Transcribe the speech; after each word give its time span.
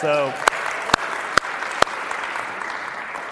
So. 0.00 0.32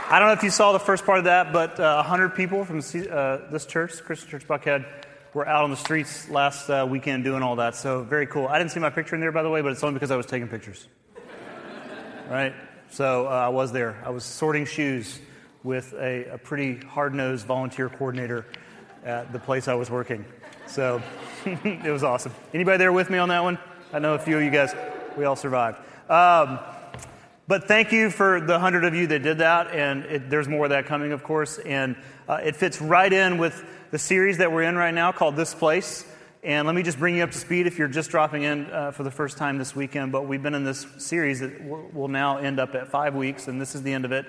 I 0.08 0.18
don't 0.18 0.28
know 0.28 0.32
if 0.32 0.42
you 0.42 0.50
saw 0.50 0.72
the 0.72 0.80
first 0.80 1.06
part 1.06 1.18
of 1.18 1.24
that, 1.24 1.52
but 1.52 1.78
uh, 1.78 1.96
100 1.96 2.34
people 2.34 2.64
from 2.64 2.78
uh, 2.78 3.38
this 3.52 3.66
church, 3.66 4.02
Christian 4.02 4.30
Church 4.30 4.48
Buckhead, 4.48 4.84
were 5.32 5.46
out 5.46 5.62
on 5.62 5.70
the 5.70 5.76
streets 5.76 6.28
last 6.28 6.68
uh, 6.68 6.84
weekend 6.88 7.22
doing 7.22 7.42
all 7.42 7.56
that. 7.56 7.76
So 7.76 8.02
very 8.02 8.26
cool. 8.26 8.48
I 8.48 8.58
didn't 8.58 8.72
see 8.72 8.80
my 8.80 8.90
picture 8.90 9.14
in 9.14 9.20
there, 9.20 9.30
by 9.30 9.44
the 9.44 9.50
way, 9.50 9.60
but 9.60 9.70
it's 9.70 9.84
only 9.84 9.94
because 9.94 10.10
I 10.10 10.16
was 10.16 10.26
taking 10.26 10.48
pictures. 10.48 10.88
right? 12.28 12.52
So 12.90 13.26
uh, 13.26 13.30
I 13.30 13.48
was 13.48 13.70
there. 13.70 14.02
I 14.04 14.10
was 14.10 14.24
sorting 14.24 14.64
shoes 14.64 15.20
with 15.62 15.92
a, 15.92 16.24
a 16.32 16.38
pretty 16.38 16.84
hard 16.84 17.14
nosed 17.14 17.46
volunteer 17.46 17.88
coordinator 17.88 18.44
at 19.04 19.32
the 19.32 19.38
place 19.38 19.68
I 19.68 19.74
was 19.74 19.88
working. 19.88 20.24
So 20.66 21.00
it 21.44 21.92
was 21.92 22.02
awesome. 22.02 22.32
Anybody 22.52 22.78
there 22.78 22.92
with 22.92 23.08
me 23.08 23.18
on 23.18 23.28
that 23.28 23.44
one? 23.44 23.58
I 23.92 24.00
know 24.00 24.14
a 24.14 24.18
few 24.18 24.36
of 24.36 24.42
you 24.42 24.50
guys. 24.50 24.74
We 25.16 25.24
all 25.26 25.36
survived. 25.36 25.78
Um, 26.08 26.60
but 27.48 27.66
thank 27.66 27.90
you 27.90 28.10
for 28.10 28.40
the 28.40 28.58
hundred 28.58 28.84
of 28.84 28.94
you 28.94 29.08
that 29.08 29.22
did 29.22 29.38
that, 29.38 29.72
and 29.72 30.04
it, 30.04 30.30
there's 30.30 30.46
more 30.46 30.66
of 30.66 30.70
that 30.70 30.86
coming, 30.86 31.12
of 31.12 31.22
course. 31.24 31.58
And 31.58 31.96
uh, 32.28 32.40
it 32.44 32.54
fits 32.54 32.80
right 32.80 33.12
in 33.12 33.38
with 33.38 33.64
the 33.90 33.98
series 33.98 34.38
that 34.38 34.52
we're 34.52 34.62
in 34.62 34.76
right 34.76 34.94
now 34.94 35.10
called 35.12 35.36
This 35.36 35.54
Place. 35.54 36.06
And 36.44 36.64
let 36.66 36.76
me 36.76 36.84
just 36.84 36.98
bring 36.98 37.16
you 37.16 37.24
up 37.24 37.32
to 37.32 37.38
speed 37.38 37.66
if 37.66 37.76
you're 37.76 37.88
just 37.88 38.10
dropping 38.10 38.44
in 38.44 38.70
uh, 38.70 38.92
for 38.92 39.02
the 39.02 39.10
first 39.10 39.36
time 39.36 39.58
this 39.58 39.74
weekend. 39.74 40.12
But 40.12 40.28
we've 40.28 40.42
been 40.42 40.54
in 40.54 40.62
this 40.62 40.86
series 40.98 41.40
that 41.40 41.64
will 41.92 42.06
now 42.06 42.38
end 42.38 42.60
up 42.60 42.76
at 42.76 42.86
five 42.88 43.16
weeks, 43.16 43.48
and 43.48 43.60
this 43.60 43.74
is 43.74 43.82
the 43.82 43.92
end 43.92 44.04
of 44.04 44.12
it. 44.12 44.26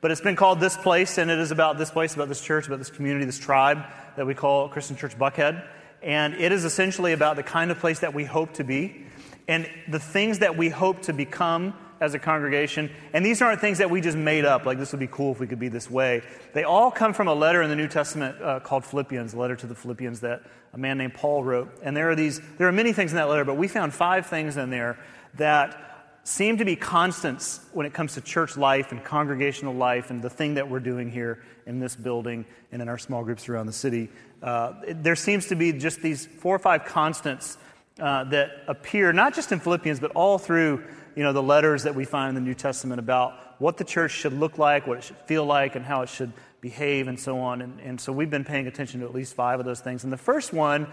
But 0.00 0.10
it's 0.10 0.22
been 0.22 0.36
called 0.36 0.60
This 0.60 0.78
Place, 0.78 1.18
and 1.18 1.30
it 1.30 1.38
is 1.38 1.50
about 1.50 1.76
this 1.76 1.90
place, 1.90 2.14
about 2.14 2.28
this 2.28 2.40
church, 2.40 2.68
about 2.68 2.78
this 2.78 2.90
community, 2.90 3.26
this 3.26 3.38
tribe 3.38 3.82
that 4.16 4.26
we 4.26 4.34
call 4.34 4.70
Christian 4.70 4.96
Church 4.96 5.18
Buckhead. 5.18 5.62
And 6.02 6.34
it 6.34 6.52
is 6.52 6.64
essentially 6.64 7.12
about 7.12 7.36
the 7.36 7.42
kind 7.42 7.70
of 7.70 7.78
place 7.80 7.98
that 7.98 8.14
we 8.14 8.24
hope 8.24 8.54
to 8.54 8.64
be 8.64 9.04
and 9.48 9.68
the 9.88 9.98
things 9.98 10.40
that 10.40 10.56
we 10.56 10.68
hope 10.68 11.02
to 11.02 11.12
become 11.12 11.74
as 12.00 12.14
a 12.14 12.18
congregation. 12.18 12.90
And 13.12 13.24
these 13.24 13.42
aren't 13.42 13.60
things 13.60 13.78
that 13.78 13.90
we 13.90 14.00
just 14.00 14.16
made 14.16 14.44
up, 14.44 14.66
like 14.66 14.78
this 14.78 14.92
would 14.92 15.00
be 15.00 15.08
cool 15.08 15.32
if 15.32 15.40
we 15.40 15.46
could 15.46 15.58
be 15.58 15.68
this 15.68 15.90
way. 15.90 16.22
They 16.52 16.64
all 16.64 16.90
come 16.90 17.12
from 17.12 17.28
a 17.28 17.34
letter 17.34 17.62
in 17.62 17.70
the 17.70 17.76
New 17.76 17.88
Testament 17.88 18.40
uh, 18.40 18.60
called 18.60 18.84
Philippians, 18.84 19.34
a 19.34 19.38
letter 19.38 19.56
to 19.56 19.66
the 19.66 19.74
Philippians 19.74 20.20
that 20.20 20.42
a 20.72 20.78
man 20.78 20.98
named 20.98 21.14
Paul 21.14 21.42
wrote. 21.42 21.76
And 21.82 21.96
there 21.96 22.10
are 22.10 22.14
these, 22.14 22.40
there 22.58 22.68
are 22.68 22.72
many 22.72 22.92
things 22.92 23.10
in 23.12 23.16
that 23.16 23.28
letter, 23.28 23.44
but 23.44 23.56
we 23.56 23.66
found 23.68 23.92
five 23.92 24.26
things 24.26 24.56
in 24.56 24.70
there 24.70 24.98
that 25.34 25.84
seem 26.22 26.58
to 26.58 26.64
be 26.64 26.76
constants 26.76 27.60
when 27.72 27.86
it 27.86 27.94
comes 27.94 28.14
to 28.14 28.20
church 28.20 28.56
life 28.56 28.92
and 28.92 29.02
congregational 29.02 29.74
life 29.74 30.10
and 30.10 30.20
the 30.20 30.28
thing 30.28 30.54
that 30.54 30.68
we're 30.68 30.78
doing 30.78 31.10
here 31.10 31.42
in 31.66 31.80
this 31.80 31.96
building 31.96 32.44
and 32.70 32.82
in 32.82 32.88
our 32.88 32.98
small 32.98 33.24
groups 33.24 33.48
around 33.48 33.66
the 33.66 33.72
city. 33.72 34.10
Uh, 34.42 34.74
there 34.86 35.16
seems 35.16 35.46
to 35.46 35.56
be 35.56 35.72
just 35.72 36.02
these 36.02 36.26
four 36.26 36.54
or 36.54 36.58
five 36.58 36.84
constants 36.84 37.56
uh, 37.98 38.24
that 38.24 38.62
appear 38.68 39.12
not 39.12 39.34
just 39.34 39.52
in 39.52 39.60
Philippians, 39.60 40.00
but 40.00 40.12
all 40.12 40.38
through 40.38 40.84
you 41.18 41.24
know, 41.24 41.32
the 41.32 41.42
letters 41.42 41.82
that 41.82 41.96
we 41.96 42.04
find 42.04 42.28
in 42.28 42.34
the 42.36 42.46
New 42.48 42.54
Testament 42.54 43.00
about 43.00 43.60
what 43.60 43.76
the 43.76 43.84
church 43.84 44.12
should 44.12 44.32
look 44.32 44.56
like, 44.56 44.86
what 44.86 44.98
it 44.98 45.04
should 45.04 45.16
feel 45.16 45.44
like, 45.44 45.74
and 45.74 45.84
how 45.84 46.02
it 46.02 46.08
should 46.08 46.32
behave, 46.60 47.08
and 47.08 47.18
so 47.18 47.40
on. 47.40 47.60
And, 47.60 47.80
and 47.80 48.00
so 48.00 48.12
we've 48.12 48.30
been 48.30 48.44
paying 48.44 48.68
attention 48.68 49.00
to 49.00 49.06
at 49.06 49.12
least 49.12 49.34
five 49.34 49.58
of 49.58 49.66
those 49.66 49.80
things. 49.80 50.04
And 50.04 50.12
the 50.12 50.16
first 50.16 50.52
one 50.52 50.86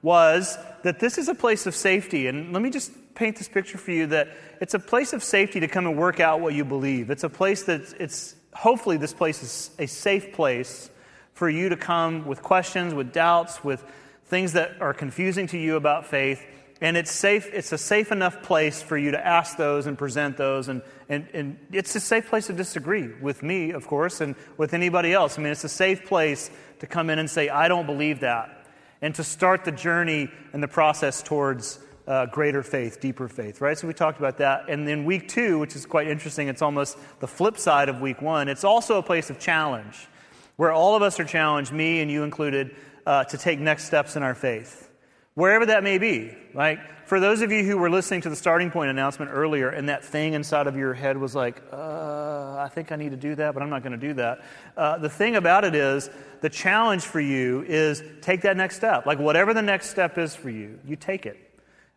was 0.00 0.56
that 0.84 1.00
this 1.00 1.18
is 1.18 1.28
a 1.28 1.34
place 1.34 1.66
of 1.66 1.74
safety. 1.74 2.28
And 2.28 2.52
let 2.52 2.62
me 2.62 2.70
just 2.70 2.92
paint 3.14 3.36
this 3.36 3.48
picture 3.48 3.76
for 3.76 3.90
you 3.90 4.06
that 4.06 4.28
it's 4.60 4.74
a 4.74 4.78
place 4.78 5.12
of 5.12 5.24
safety 5.24 5.60
to 5.60 5.68
come 5.68 5.86
and 5.86 5.96
work 5.96 6.20
out 6.20 6.40
what 6.40 6.54
you 6.54 6.64
believe. 6.64 7.10
It's 7.10 7.24
a 7.24 7.28
place 7.28 7.64
that 7.64 7.80
it's 7.98 8.36
hopefully 8.52 8.98
this 8.98 9.14
place 9.14 9.42
is 9.42 9.70
a 9.78 9.86
safe 9.86 10.32
place 10.32 10.90
for 11.34 11.48
you 11.48 11.70
to 11.70 11.76
come 11.76 12.26
with 12.26 12.42
questions, 12.42 12.94
with 12.94 13.12
doubts, 13.12 13.64
with 13.64 13.84
things 14.32 14.54
that 14.54 14.80
are 14.80 14.94
confusing 14.94 15.46
to 15.46 15.58
you 15.58 15.76
about 15.76 16.06
faith 16.06 16.42
and 16.80 16.96
it's 16.96 17.12
safe 17.12 17.50
it's 17.52 17.70
a 17.70 17.76
safe 17.76 18.10
enough 18.10 18.42
place 18.42 18.80
for 18.80 18.96
you 18.96 19.10
to 19.10 19.26
ask 19.26 19.58
those 19.58 19.86
and 19.86 19.98
present 19.98 20.38
those 20.38 20.68
and, 20.68 20.80
and, 21.10 21.28
and 21.34 21.58
it's 21.70 21.94
a 21.96 22.00
safe 22.00 22.30
place 22.30 22.46
to 22.46 22.54
disagree 22.54 23.08
with 23.20 23.42
me 23.42 23.72
of 23.72 23.86
course 23.86 24.22
and 24.22 24.34
with 24.56 24.72
anybody 24.72 25.12
else. 25.12 25.38
I 25.38 25.42
mean 25.42 25.52
it's 25.52 25.64
a 25.64 25.68
safe 25.68 26.06
place 26.06 26.50
to 26.78 26.86
come 26.86 27.10
in 27.10 27.18
and 27.18 27.28
say 27.28 27.50
i 27.50 27.68
don't 27.68 27.84
believe 27.84 28.20
that 28.20 28.66
and 29.02 29.14
to 29.16 29.22
start 29.22 29.66
the 29.66 29.70
journey 29.70 30.30
and 30.54 30.62
the 30.62 30.68
process 30.68 31.22
towards 31.22 31.78
uh, 32.06 32.24
greater 32.24 32.62
faith 32.62 33.02
deeper 33.02 33.28
faith 33.28 33.60
right? 33.60 33.76
So 33.76 33.86
we 33.86 33.92
talked 33.92 34.18
about 34.18 34.38
that. 34.38 34.70
And 34.70 34.88
then 34.88 35.04
week 35.04 35.28
two 35.28 35.58
which 35.58 35.76
is 35.76 35.84
quite 35.84 36.08
interesting 36.08 36.48
it's 36.48 36.62
almost 36.62 36.96
the 37.20 37.28
flip 37.28 37.58
side 37.58 37.90
of 37.90 38.00
week 38.00 38.22
one 38.22 38.48
it's 38.48 38.64
also 38.64 38.96
a 38.96 39.02
place 39.02 39.28
of 39.28 39.38
challenge 39.38 40.08
where 40.56 40.72
all 40.72 40.96
of 40.96 41.02
us 41.02 41.20
are 41.20 41.24
challenged 41.24 41.70
me 41.70 42.00
and 42.00 42.10
you 42.10 42.22
included 42.22 42.74
uh, 43.06 43.24
to 43.24 43.38
take 43.38 43.58
next 43.58 43.84
steps 43.84 44.16
in 44.16 44.22
our 44.22 44.34
faith 44.34 44.90
wherever 45.34 45.66
that 45.66 45.82
may 45.82 45.98
be. 45.98 46.34
Like, 46.54 47.06
for 47.06 47.20
those 47.20 47.42
of 47.42 47.50
you 47.50 47.64
who 47.64 47.78
were 47.78 47.90
listening 47.90 48.20
to 48.22 48.30
the 48.30 48.36
starting 48.36 48.70
point 48.70 48.90
announcement 48.90 49.30
earlier 49.32 49.68
and 49.68 49.88
that 49.88 50.04
thing 50.04 50.34
inside 50.34 50.66
of 50.66 50.76
your 50.76 50.94
head 50.94 51.16
was 51.16 51.34
like, 51.34 51.62
uh, 51.72 52.56
I 52.58 52.68
think 52.68 52.92
I 52.92 52.96
need 52.96 53.10
to 53.10 53.16
do 53.16 53.34
that, 53.36 53.54
but 53.54 53.62
I'm 53.62 53.70
not 53.70 53.82
going 53.82 53.98
to 53.98 54.06
do 54.06 54.14
that. 54.14 54.44
Uh, 54.76 54.98
the 54.98 55.08
thing 55.08 55.36
about 55.36 55.64
it 55.64 55.74
is, 55.74 56.10
the 56.40 56.50
challenge 56.50 57.02
for 57.04 57.20
you 57.20 57.64
is 57.66 58.02
take 58.20 58.42
that 58.42 58.56
next 58.56 58.76
step. 58.76 59.06
Like, 59.06 59.18
whatever 59.18 59.54
the 59.54 59.62
next 59.62 59.90
step 59.90 60.18
is 60.18 60.34
for 60.34 60.50
you, 60.50 60.78
you 60.84 60.96
take 60.96 61.24
it. 61.26 61.38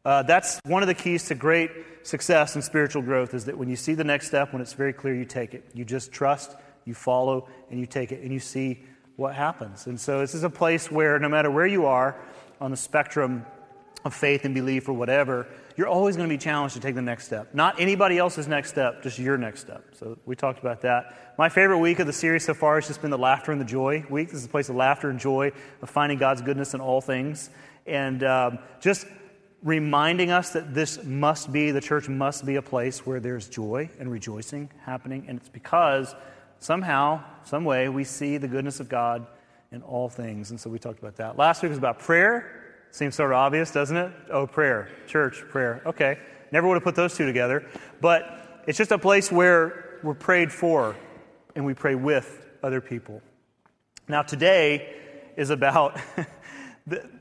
Uh, 0.03 0.21
that's 0.21 0.59
one 0.65 0.83
of 0.83 0.87
the 0.87 0.93
keys 0.93 1.25
to 1.25 1.35
great 1.35 1.71
success 2.03 2.53
and 2.53 2.63
spiritual 2.63 3.01
growth 3.01 3.33
is 3.33 3.45
that 3.45 3.57
when 3.57 3.67
you 3.67 3.75
see 3.75 3.95
the 3.95 4.03
next 4.03 4.27
step, 4.27 4.53
when 4.53 4.61
it's 4.61 4.73
very 4.73 4.93
clear, 4.93 5.15
you 5.15 5.25
take 5.25 5.55
it. 5.55 5.65
You 5.73 5.83
just 5.83 6.11
trust, 6.11 6.55
you 6.85 6.93
follow, 6.93 7.47
and 7.71 7.79
you 7.79 7.87
take 7.87 8.11
it, 8.11 8.21
and 8.21 8.31
you 8.31 8.39
see 8.39 8.83
what 9.15 9.35
happens. 9.35 9.87
And 9.87 9.99
so, 9.99 10.19
this 10.19 10.33
is 10.33 10.43
a 10.43 10.49
place 10.49 10.91
where 10.91 11.19
no 11.19 11.29
matter 11.29 11.49
where 11.49 11.67
you 11.67 11.85
are, 11.85 12.15
on 12.59 12.71
the 12.71 12.77
spectrum 12.77 13.45
of 14.03 14.13
faith 14.13 14.45
and 14.45 14.53
belief 14.53 14.87
or 14.87 14.93
whatever, 14.93 15.47
you're 15.75 15.87
always 15.87 16.15
going 16.15 16.29
to 16.29 16.33
be 16.33 16.37
challenged 16.37 16.75
to 16.75 16.81
take 16.81 16.95
the 16.95 17.01
next 17.01 17.25
step. 17.25 17.53
Not 17.53 17.79
anybody 17.79 18.17
else's 18.17 18.47
next 18.47 18.69
step, 18.69 19.01
just 19.01 19.17
your 19.19 19.37
next 19.37 19.61
step. 19.61 19.83
So 19.93 20.17
we 20.25 20.35
talked 20.35 20.59
about 20.59 20.81
that. 20.81 21.33
My 21.37 21.49
favorite 21.49 21.79
week 21.79 21.99
of 21.99 22.07
the 22.07 22.13
series 22.13 22.45
so 22.45 22.53
far 22.53 22.75
has 22.75 22.87
just 22.87 23.01
been 23.01 23.11
the 23.11 23.17
laughter 23.17 23.51
and 23.51 23.59
the 23.59 23.65
joy 23.65 24.05
week. 24.09 24.29
This 24.29 24.39
is 24.39 24.45
a 24.45 24.49
place 24.49 24.69
of 24.69 24.75
laughter 24.75 25.09
and 25.09 25.19
joy, 25.19 25.51
of 25.81 25.89
finding 25.89 26.17
God's 26.17 26.41
goodness 26.41 26.73
in 26.73 26.81
all 26.81 27.01
things. 27.01 27.49
And 27.85 28.23
um, 28.23 28.59
just 28.79 29.05
reminding 29.63 30.29
us 30.29 30.51
that 30.51 30.73
this 30.73 31.03
must 31.03 31.51
be, 31.51 31.71
the 31.71 31.81
church 31.81 32.07
must 32.07 32.45
be 32.45 32.55
a 32.55 32.61
place 32.61 33.05
where 33.05 33.19
there's 33.19 33.49
joy 33.49 33.89
and 33.99 34.09
rejoicing 34.09 34.69
happening. 34.85 35.25
And 35.27 35.39
it's 35.39 35.49
because 35.49 36.15
somehow, 36.59 37.23
some 37.43 37.65
way, 37.65 37.89
we 37.89 38.03
see 38.03 38.37
the 38.37 38.47
goodness 38.47 38.79
of 38.79 38.89
God 38.89 39.27
in 39.71 39.81
all 39.81 40.09
things. 40.09 40.51
And 40.51 40.59
so 40.59 40.69
we 40.69 40.79
talked 40.79 40.99
about 40.99 41.17
that. 41.17 41.37
Last 41.37 41.61
week 41.61 41.69
was 41.69 41.77
about 41.77 41.99
prayer. 41.99 42.63
Seems 42.91 43.15
sort 43.15 43.31
of 43.31 43.37
obvious, 43.37 43.71
doesn't 43.71 43.97
it? 43.97 44.11
Oh, 44.31 44.47
prayer, 44.47 44.89
church, 45.07 45.43
prayer. 45.49 45.81
Okay. 45.85 46.17
Never 46.51 46.67
would 46.67 46.75
have 46.75 46.83
put 46.83 46.95
those 46.95 47.15
two 47.15 47.25
together. 47.25 47.67
But 47.99 48.63
it's 48.67 48.77
just 48.77 48.91
a 48.91 48.97
place 48.97 49.31
where 49.31 49.99
we're 50.03 50.13
prayed 50.13 50.51
for 50.51 50.95
and 51.55 51.65
we 51.65 51.73
pray 51.73 51.95
with 51.95 52.47
other 52.63 52.81
people. 52.81 53.21
Now, 54.07 54.21
today 54.21 54.95
is 55.35 55.49
about. 55.49 55.99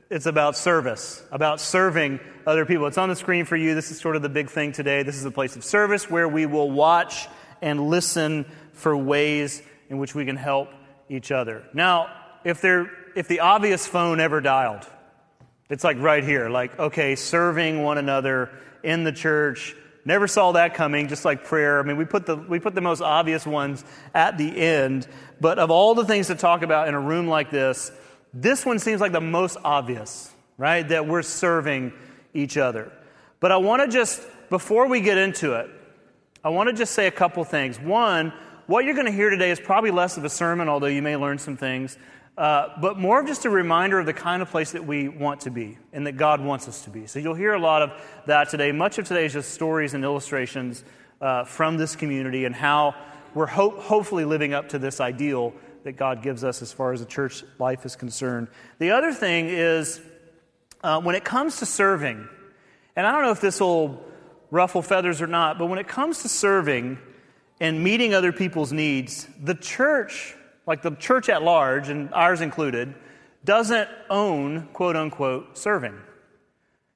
it's 0.09 0.27
about 0.27 0.55
service, 0.55 1.23
about 1.31 1.59
serving 1.59 2.19
other 2.45 2.65
people. 2.65 2.85
It's 2.85 2.97
on 2.97 3.09
the 3.09 3.15
screen 3.15 3.45
for 3.45 3.55
you. 3.55 3.73
This 3.73 3.91
is 3.91 3.99
sort 3.99 4.15
of 4.15 4.21
the 4.21 4.29
big 4.29 4.49
thing 4.49 4.71
today. 4.71 5.03
This 5.03 5.15
is 5.15 5.25
a 5.25 5.31
place 5.31 5.55
of 5.55 5.63
service 5.63 6.09
where 6.09 6.27
we 6.27 6.45
will 6.45 6.69
watch 6.69 7.27
and 7.61 7.89
listen 7.89 8.45
for 8.75 8.95
ways 8.95 9.61
in 9.89 9.97
which 9.97 10.15
we 10.15 10.25
can 10.25 10.37
help 10.37 10.69
each 11.09 11.31
other. 11.31 11.63
Now, 11.73 12.09
if, 12.43 12.61
there, 12.61 12.91
if 13.15 13.27
the 13.27 13.39
obvious 13.39 13.87
phone 13.87 14.19
ever 14.19 14.41
dialed, 14.41 14.87
it's 15.69 15.83
like 15.83 15.97
right 15.99 16.23
here, 16.23 16.49
like, 16.49 16.77
okay, 16.77 17.15
serving 17.15 17.81
one 17.81 17.97
another 17.97 18.51
in 18.83 19.03
the 19.03 19.11
church. 19.11 19.75
Never 20.05 20.27
saw 20.27 20.51
that 20.51 20.75
coming, 20.75 21.07
just 21.07 21.25
like 21.25 21.43
prayer. 21.43 21.79
I 21.79 21.83
mean, 21.83 21.97
we 21.97 22.05
put, 22.05 22.27
the, 22.27 22.35
we 22.35 22.59
put 22.59 22.75
the 22.75 22.81
most 22.81 23.01
obvious 23.01 23.47
ones 23.47 23.83
at 24.13 24.37
the 24.37 24.55
end. 24.55 25.07
But 25.41 25.57
of 25.57 25.71
all 25.71 25.95
the 25.95 26.05
things 26.05 26.27
to 26.27 26.35
talk 26.35 26.61
about 26.61 26.87
in 26.87 26.93
a 26.93 26.99
room 26.99 27.27
like 27.27 27.49
this, 27.49 27.91
this 28.31 28.65
one 28.65 28.77
seems 28.77 29.01
like 29.01 29.11
the 29.11 29.21
most 29.21 29.57
obvious, 29.63 30.31
right? 30.57 30.87
That 30.87 31.07
we're 31.07 31.23
serving 31.23 31.93
each 32.35 32.57
other. 32.57 32.91
But 33.39 33.51
I 33.51 33.57
want 33.57 33.81
to 33.81 33.87
just, 33.87 34.21
before 34.49 34.87
we 34.87 35.01
get 35.01 35.17
into 35.17 35.53
it, 35.53 35.69
I 36.43 36.49
want 36.49 36.69
to 36.69 36.73
just 36.73 36.93
say 36.93 37.07
a 37.07 37.11
couple 37.11 37.43
things. 37.43 37.79
One, 37.79 38.31
what 38.67 38.85
you're 38.85 38.95
going 38.95 39.05
to 39.05 39.11
hear 39.11 39.29
today 39.29 39.51
is 39.51 39.59
probably 39.59 39.91
less 39.91 40.17
of 40.17 40.25
a 40.25 40.29
sermon, 40.29 40.69
although 40.69 40.87
you 40.87 41.01
may 41.01 41.15
learn 41.15 41.37
some 41.37 41.57
things. 41.57 41.97
Uh, 42.37 42.69
but 42.81 42.97
more 42.97 43.21
of 43.21 43.27
just 43.27 43.45
a 43.45 43.49
reminder 43.49 43.97
of 43.99 44.05
the 44.05 44.13
kind 44.13 44.41
of 44.41 44.49
place 44.49 44.71
that 44.71 44.85
we 44.85 45.07
want 45.07 45.41
to 45.41 45.51
be 45.51 45.77
and 45.93 46.05
that 46.05 46.17
God 46.17 46.41
wants 46.41 46.67
us 46.67 46.83
to 46.83 46.89
be. 46.89 47.07
So 47.07 47.19
you'll 47.19 47.35
hear 47.35 47.53
a 47.53 47.59
lot 47.59 47.81
of 47.81 47.91
that 48.25 48.49
today. 48.49 48.71
Much 48.73 48.97
of 48.97 49.07
today 49.07 49.25
is 49.25 49.33
just 49.33 49.53
stories 49.53 49.93
and 49.93 50.03
illustrations 50.03 50.83
uh, 51.21 51.45
from 51.45 51.77
this 51.77 51.95
community 51.95 52.43
and 52.43 52.53
how 52.53 52.95
we're 53.33 53.45
ho- 53.45 53.79
hopefully 53.79 54.25
living 54.25 54.53
up 54.53 54.69
to 54.69 54.79
this 54.79 54.99
ideal 54.99 55.53
that 55.83 55.93
God 55.93 56.23
gives 56.23 56.43
us 56.43 56.61
as 56.61 56.73
far 56.73 56.91
as 56.91 56.99
the 56.99 57.05
church 57.05 57.43
life 57.59 57.85
is 57.85 57.95
concerned. 57.95 58.47
The 58.79 58.91
other 58.91 59.13
thing 59.13 59.47
is 59.47 60.01
uh, 60.83 60.99
when 60.99 61.15
it 61.15 61.23
comes 61.23 61.59
to 61.59 61.65
serving, 61.65 62.27
and 62.95 63.07
I 63.07 63.11
don't 63.11 63.21
know 63.21 63.31
if 63.31 63.41
this 63.41 63.61
will 63.61 64.03
ruffle 64.51 64.81
feathers 64.81 65.21
or 65.21 65.27
not, 65.27 65.57
but 65.57 65.67
when 65.67 65.79
it 65.79 65.87
comes 65.87 66.23
to 66.23 66.29
serving 66.29 66.97
and 67.59 67.83
meeting 67.83 68.13
other 68.13 68.31
people's 68.31 68.73
needs, 68.73 69.27
the 69.41 69.55
church 69.55 70.35
like 70.67 70.81
the 70.81 70.91
church 70.91 71.29
at 71.29 71.43
large, 71.43 71.89
and 71.89 72.13
ours 72.13 72.41
included, 72.41 72.93
doesn't 73.43 73.87
own, 74.09 74.67
quote 74.73 74.95
unquote, 74.95 75.57
serving. 75.57 75.95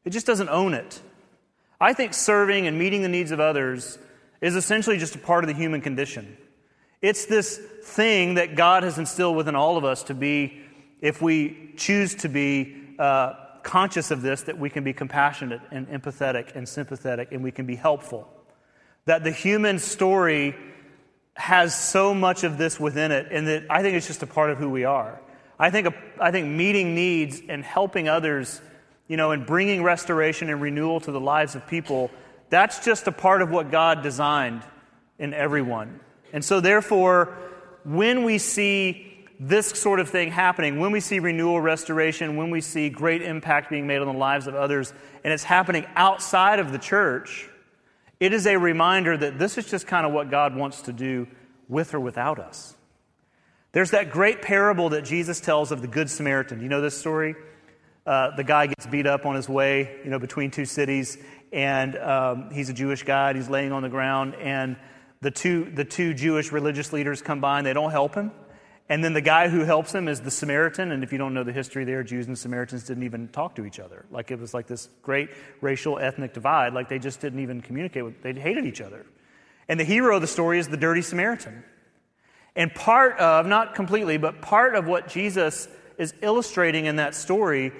It 0.06 0.12
just 0.12 0.26
doesn't 0.26 0.50
own 0.50 0.74
it. 0.74 1.02
I 1.80 1.94
think 1.94 2.14
serving 2.14 2.68
and 2.68 2.78
meeting 2.78 3.02
the 3.02 3.10
needs 3.10 3.32
of 3.32 3.40
others 3.40 4.00
is 4.42 4.56
essentially 4.56 4.98
just 4.98 5.16
a 5.16 5.20
part 5.20 5.44
of 5.44 5.48
the 5.48 5.54
human 5.54 5.82
condition. 5.82 6.38
It's 7.02 7.26
this 7.26 7.58
thing 7.84 8.36
that 8.36 8.56
God 8.56 8.84
has 8.84 8.98
instilled 8.98 9.38
within 9.38 9.56
all 9.56 9.78
of 9.78 9.86
us 9.86 10.04
to 10.04 10.14
be, 10.14 10.62
if 11.00 11.22
we 11.22 11.74
choose 11.78 12.16
to 12.16 12.30
be 12.30 12.76
uh, 12.98 13.34
conscious 13.64 14.12
of 14.12 14.22
this, 14.22 14.44
that 14.44 14.58
we 14.58 14.70
can 14.70 14.84
be 14.84 14.94
compassionate 14.94 15.62
and 15.72 15.88
empathetic 15.88 16.56
and 16.56 16.68
sympathetic 16.68 17.32
and 17.32 17.44
we 17.44 17.52
can 17.52 17.66
be 17.66 17.76
helpful. 17.76 18.28
That 19.10 19.24
the 19.24 19.32
human 19.32 19.80
story 19.80 20.56
has 21.34 21.74
so 21.74 22.14
much 22.14 22.44
of 22.44 22.60
this 22.60 22.80
within 22.80 23.12
it, 23.12 23.30
and 23.32 23.48
that 23.48 23.64
I 23.68 23.82
think 23.82 23.98
it's 23.98 24.06
just 24.06 24.22
a 24.22 24.28
part 24.28 24.52
of 24.52 24.60
who 24.60 24.70
we 24.70 24.84
are. 24.84 25.20
I 25.58 25.72
think, 25.72 25.88
I 26.22 26.30
think 26.30 26.48
meeting 26.48 26.94
needs 26.94 27.42
and 27.50 27.64
helping 27.64 28.08
others, 28.08 28.62
you 29.08 29.18
know, 29.18 29.32
and 29.32 29.48
bringing 29.48 29.82
restoration 29.82 30.52
and 30.52 30.62
renewal 30.62 31.00
to 31.00 31.12
the 31.12 31.20
lives 31.20 31.56
of 31.56 31.66
people, 31.66 32.12
that's 32.52 32.86
just 32.86 33.08
a 33.08 33.12
part 33.12 33.42
of 33.42 33.50
what 33.50 33.72
God 33.72 34.04
designed 34.04 34.62
in 35.18 35.34
everyone. 35.34 36.02
And 36.32 36.46
so, 36.46 36.62
therefore, 36.62 37.36
when 37.84 38.24
we 38.26 38.38
see 38.38 39.26
this 39.40 39.70
sort 39.70 40.00
of 40.00 40.08
thing 40.08 40.30
happening, 40.30 40.80
when 40.80 40.92
we 40.92 41.00
see 41.00 41.18
renewal, 41.18 41.60
restoration, 41.60 42.38
when 42.38 42.52
we 42.52 42.62
see 42.62 42.92
great 42.92 43.24
impact 43.24 43.72
being 43.72 43.88
made 43.88 44.02
on 44.02 44.08
the 44.08 44.14
lives 44.14 44.46
of 44.46 44.54
others, 44.54 44.94
and 45.24 45.34
it's 45.34 45.46
happening 45.46 45.88
outside 45.96 46.60
of 46.60 46.72
the 46.72 46.78
church, 46.78 47.50
it 48.20 48.34
is 48.34 48.46
a 48.46 48.58
reminder 48.58 49.16
that 49.16 49.40
this 49.40 49.58
is 49.58 49.66
just 49.66 49.88
kind 49.88 50.06
of 50.06 50.12
what 50.12 50.30
God 50.30 50.56
wants 50.56 50.84
to 50.84 50.94
do 50.94 51.28
with 51.68 51.94
or 51.94 52.00
without 52.00 52.40
us. 52.40 52.76
There's 53.72 53.92
that 53.92 54.12
great 54.12 54.42
parable 54.42 54.90
that 54.90 55.06
Jesus 55.06 55.40
tells 55.40 55.72
of 55.72 55.82
the 55.82 55.88
Good 55.88 56.10
Samaritan. 56.10 56.62
You 56.62 56.70
know 56.70 56.82
this 56.82 56.98
story? 56.98 57.36
Uh, 58.06 58.36
the 58.36 58.44
guy 58.44 58.66
gets 58.66 58.88
beat 58.88 59.06
up 59.06 59.26
on 59.26 59.36
his 59.36 59.48
way, 59.48 60.00
you 60.04 60.10
know, 60.10 60.18
between 60.18 60.50
two 60.50 60.66
cities, 60.66 61.18
and 61.54 61.96
um, 61.98 62.50
he's 62.52 62.70
a 62.70 62.74
Jewish 62.74 63.04
guy. 63.04 63.34
He's 63.34 63.50
laying 63.50 63.72
on 63.72 63.84
the 63.84 63.90
ground, 63.90 64.34
and 64.36 64.76
the 65.22 65.32
two, 65.32 65.66
the 65.66 65.86
two 65.86 66.14
Jewish 66.14 66.52
religious 66.52 66.92
leaders 66.94 67.22
come 67.22 67.42
by 67.42 67.58
and 67.60 67.68
they 67.68 67.74
don't 67.74 67.92
help 67.92 68.16
him. 68.16 68.32
And 68.90 69.04
then 69.04 69.14
the 69.14 69.22
guy 69.22 69.50
who 69.50 69.64
helps 69.64 69.94
him 69.94 70.08
is 70.08 70.22
the 70.22 70.32
Samaritan. 70.32 70.92
And 70.92 71.04
if 71.04 71.12
you 71.12 71.20
don't 71.20 71.36
know 71.36 71.44
the 71.44 71.54
history 71.54 71.86
there, 71.86 72.02
Jews 72.02 72.26
and 72.26 72.38
Samaritans 72.38 72.84
didn't 72.84 73.04
even 73.04 73.28
talk 73.28 73.56
to 73.56 73.66
each 73.66 73.80
other. 73.80 74.06
Like 74.10 74.32
it 74.32 74.40
was 74.40 74.52
like 74.52 74.66
this 74.66 74.90
great 75.04 75.30
racial 75.62 76.00
ethnic 76.00 76.34
divide. 76.34 76.74
Like 76.74 76.90
they 76.90 76.98
just 76.98 77.22
didn't 77.22 77.40
even 77.40 77.62
communicate 77.62 78.04
with, 78.04 78.24
they 78.24 78.34
hated 78.34 78.66
each 78.66 78.82
other. 78.82 79.06
And 79.68 79.80
the 79.80 79.84
hero 79.84 80.16
of 80.16 80.22
the 80.22 80.28
story 80.28 80.58
is 80.58 80.68
the 80.68 80.78
dirty 80.78 81.04
Samaritan. 81.04 81.64
And 82.56 82.74
part 82.74 83.20
of, 83.20 83.46
not 83.46 83.76
completely, 83.76 84.18
but 84.18 84.42
part 84.42 84.74
of 84.74 84.88
what 84.88 85.08
Jesus 85.08 85.68
is 86.00 86.16
illustrating 86.24 86.86
in 86.86 86.96
that 86.96 87.14
story 87.14 87.72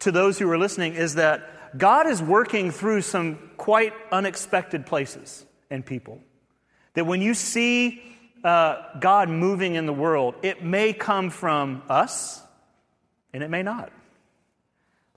to 0.00 0.12
those 0.12 0.38
who 0.38 0.50
are 0.50 0.58
listening 0.58 0.94
is 0.94 1.14
that 1.14 1.78
God 1.78 2.06
is 2.06 2.20
working 2.20 2.70
through 2.70 3.00
some 3.00 3.38
quite 3.56 3.94
unexpected 4.12 4.84
places 4.84 5.46
and 5.70 5.86
people. 5.86 6.20
That 6.94 7.06
when 7.06 7.22
you 7.22 7.32
see 7.32 8.02
uh, 8.44 8.98
God 8.98 9.28
moving 9.28 9.74
in 9.74 9.86
the 9.86 9.92
world, 9.92 10.34
it 10.42 10.62
may 10.64 10.92
come 10.92 11.30
from 11.30 11.82
us 11.88 12.42
and 13.32 13.42
it 13.42 13.48
may 13.48 13.62
not. 13.62 13.92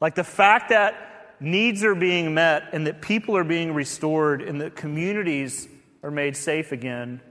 Like 0.02 0.16
the 0.16 0.24
fact 0.24 0.70
that 0.70 1.36
needs 1.40 1.84
are 1.84 1.96
being 1.96 2.34
met 2.34 2.70
and 2.74 2.88
that 2.88 3.02
people 3.02 3.36
are 3.38 3.44
being 3.44 3.74
restored 3.74 4.42
and 4.42 4.62
that 4.62 4.76
communities 4.76 5.68
are 6.02 6.12
made 6.12 6.36
safe 6.36 6.72
again, 6.72 7.22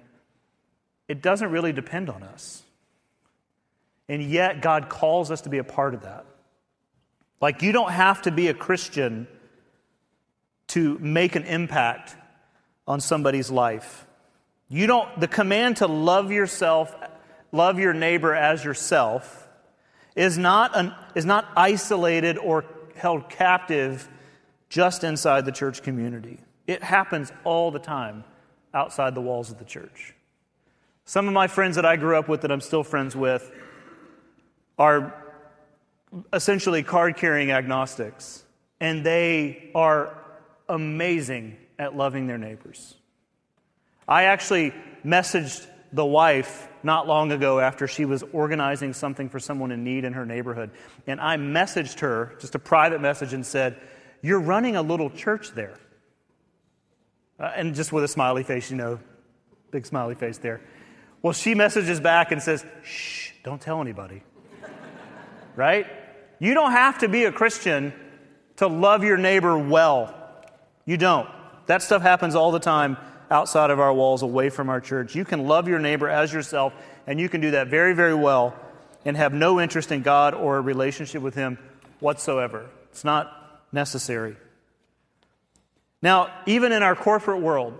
it 1.09 1.23
doesn't 1.23 1.51
really 1.51 1.73
depend 1.73 2.09
on 2.09 2.23
us. 2.23 2.63
And 4.09 4.23
yet, 4.23 4.61
God 4.61 4.89
calls 4.89 5.31
us 5.31 5.43
to 5.43 5.49
be 5.49 5.59
a 5.59 5.65
part 5.65 5.95
of 5.95 6.03
that. 6.03 6.27
Like, 7.41 7.63
you 7.63 7.73
don't 7.73 7.93
have 7.93 8.23
to 8.23 8.31
be 8.31 8.49
a 8.49 8.55
Christian 8.55 9.27
to 10.69 10.99
make 10.99 11.37
an 11.37 11.45
impact 11.45 12.17
on 12.87 13.01
somebody's 13.01 13.51
life. 13.51 14.07
You 14.73 14.87
don't, 14.87 15.21
the 15.21 15.29
command 15.29 15.77
to 15.77 15.87
love 15.87 16.33
yourself, 16.33 16.97
love 17.53 17.79
your 17.79 17.93
neighbor 17.93 18.35
as 18.35 18.65
yourself, 18.65 19.47
is 20.17 20.39
not, 20.39 20.75
an, 20.75 20.95
is 21.15 21.27
not 21.27 21.47
isolated 21.55 22.39
or 22.39 22.65
held 22.97 23.29
captive 23.29 24.09
just 24.71 25.05
inside 25.05 25.45
the 25.45 25.53
church 25.53 25.83
community. 25.83 26.41
It 26.67 26.83
happens 26.83 27.31
all 27.45 27.71
the 27.71 27.81
time 27.81 28.25
outside 28.73 29.15
the 29.15 29.21
walls 29.21 29.51
of 29.51 29.59
the 29.59 29.67
church. 29.67 30.15
Some 31.05 31.29
of 31.29 31.35
my 31.35 31.49
friends 31.49 31.77
that 31.77 31.85
I 31.85 31.97
grew 31.97 32.17
up 32.17 32.27
with 32.27 32.41
that 32.41 32.51
I'm 32.51 32.63
still 32.63 32.83
friends 32.83 33.15
with 33.15 33.53
are 34.79 35.15
essentially 36.33 36.83
card 36.83 37.19
carrying 37.19 37.51
agnostics, 37.51 38.43
and 38.81 39.05
they 39.05 39.71
are 39.75 40.17
amazing 40.67 41.59
at 41.79 41.95
loving 41.95 42.27
their 42.27 42.39
neighbors. 42.39 42.95
I 44.09 44.25
actually 44.25 44.73
messaged 45.05 45.67
the 45.93 46.05
wife 46.05 46.69
not 46.83 47.07
long 47.07 47.33
ago 47.33 47.61
after 47.61 47.87
she 47.87 48.05
was 48.05 48.25
organizing 48.33 48.93
something 48.93 49.29
for 49.29 49.39
someone 49.39 49.71
in 49.71 49.85
need 49.85 50.05
in 50.05 50.15
her 50.15 50.27
neighborhood. 50.27 50.71
And 51.07 51.21
I 51.21 51.37
messaged 51.37 52.01
her, 52.01 52.35
just 52.41 52.55
a 52.55 52.59
private 52.59 53.01
message, 53.01 53.33
and 53.33 53.45
said, 53.47 53.81
You're 54.21 54.41
running 54.41 54.77
a 54.77 54.83
little 54.83 55.11
church 55.11 55.51
there. 55.51 55.77
Uh, 57.39 57.53
and 57.57 57.75
just 57.75 57.93
with 57.93 58.05
a 58.05 58.09
smiley 58.09 58.43
face, 58.43 58.71
you 58.71 58.77
know, 58.77 58.99
big 59.71 59.87
smiley 59.87 60.15
face 60.15 60.39
there. 60.39 60.61
Well, 61.23 61.33
she 61.33 61.55
messages 61.55 62.01
back 62.01 62.33
and 62.33 62.43
says, 62.43 62.65
Shh, 62.83 63.33
don't 63.45 63.61
tell 63.61 63.81
anybody. 63.81 64.23
right? 65.57 65.87
You 66.39 66.55
don't 66.55 66.73
have 66.73 66.99
to 66.99 67.09
be 67.09 67.25
a 67.25 67.33
Christian 67.33 67.93
to 68.57 68.67
love 68.67 69.05
your 69.05 69.17
neighbor 69.17 69.57
well. 69.57 70.15
You 70.85 70.97
don't. 70.97 71.29
That 71.67 71.83
stuff 71.83 72.03
happens 72.03 72.35
all 72.35 72.51
the 72.51 72.59
time 72.59 72.97
outside 73.33 73.71
of 73.71 73.81
our 73.81 73.93
walls, 73.93 74.23
away 74.23 74.51
from 74.51 74.69
our 74.69 74.81
church. 74.81 75.17
You 75.17 75.25
can 75.25 75.49
love 75.49 75.67
your 75.67 75.79
neighbor 75.79 76.09
as 76.09 76.33
yourself, 76.33 76.75
and 77.07 77.19
you 77.19 77.29
can 77.29 77.41
do 77.41 77.53
that 77.53 77.69
very, 77.69 77.95
very 77.95 78.15
well 78.15 78.55
and 79.05 79.17
have 79.17 79.33
no 79.33 79.61
interest 79.61 79.91
in 79.91 80.03
God 80.03 80.35
or 80.35 80.59
a 80.59 80.61
relationship 80.61 81.23
with 81.23 81.35
Him 81.35 81.59
whatsoever. 81.99 82.69
It's 82.91 83.05
not 83.05 83.65
necessary. 83.73 84.37
Now, 86.03 86.33
even 86.47 86.73
in 86.73 86.83
our 86.83 86.95
corporate 86.95 87.41
world, 87.41 87.75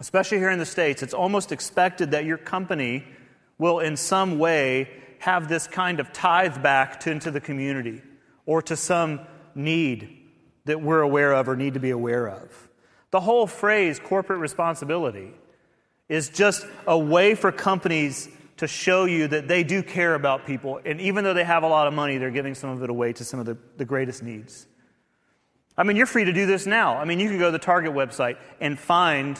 especially 0.00 0.38
here 0.38 0.50
in 0.50 0.58
the 0.58 0.66
States, 0.66 1.02
it's 1.02 1.14
almost 1.14 1.52
expected 1.52 2.12
that 2.12 2.24
your 2.24 2.38
company 2.38 3.04
will, 3.58 3.80
in 3.80 3.96
some 3.96 4.38
way, 4.38 4.88
have 5.18 5.48
this 5.48 5.66
kind 5.66 6.00
of 6.00 6.12
tithe 6.12 6.62
back 6.62 7.00
to, 7.00 7.10
into 7.10 7.30
the 7.30 7.40
community 7.40 8.00
or 8.46 8.62
to 8.62 8.76
some 8.76 9.20
need 9.54 10.18
that 10.64 10.80
we're 10.80 11.02
aware 11.02 11.32
of 11.32 11.48
or 11.48 11.56
need 11.56 11.74
to 11.74 11.80
be 11.80 11.90
aware 11.90 12.28
of. 12.28 12.68
The 13.12 13.20
whole 13.20 13.46
phrase 13.46 14.00
corporate 14.00 14.40
responsibility 14.40 15.32
is 16.08 16.30
just 16.30 16.66
a 16.86 16.98
way 16.98 17.34
for 17.34 17.52
companies 17.52 18.28
to 18.56 18.66
show 18.66 19.04
you 19.04 19.28
that 19.28 19.48
they 19.48 19.62
do 19.64 19.82
care 19.82 20.14
about 20.14 20.46
people. 20.46 20.80
And 20.84 21.00
even 21.00 21.22
though 21.22 21.34
they 21.34 21.44
have 21.44 21.62
a 21.62 21.68
lot 21.68 21.86
of 21.86 21.94
money, 21.94 22.18
they're 22.18 22.30
giving 22.30 22.54
some 22.54 22.70
of 22.70 22.82
it 22.82 22.90
away 22.90 23.12
to 23.14 23.24
some 23.24 23.38
of 23.38 23.46
the, 23.46 23.56
the 23.76 23.84
greatest 23.84 24.22
needs. 24.22 24.66
I 25.76 25.84
mean, 25.84 25.96
you're 25.96 26.06
free 26.06 26.24
to 26.24 26.32
do 26.32 26.46
this 26.46 26.66
now. 26.66 26.96
I 26.96 27.04
mean, 27.04 27.20
you 27.20 27.28
can 27.28 27.38
go 27.38 27.46
to 27.46 27.52
the 27.52 27.58
Target 27.58 27.92
website 27.92 28.36
and 28.60 28.78
find 28.78 29.38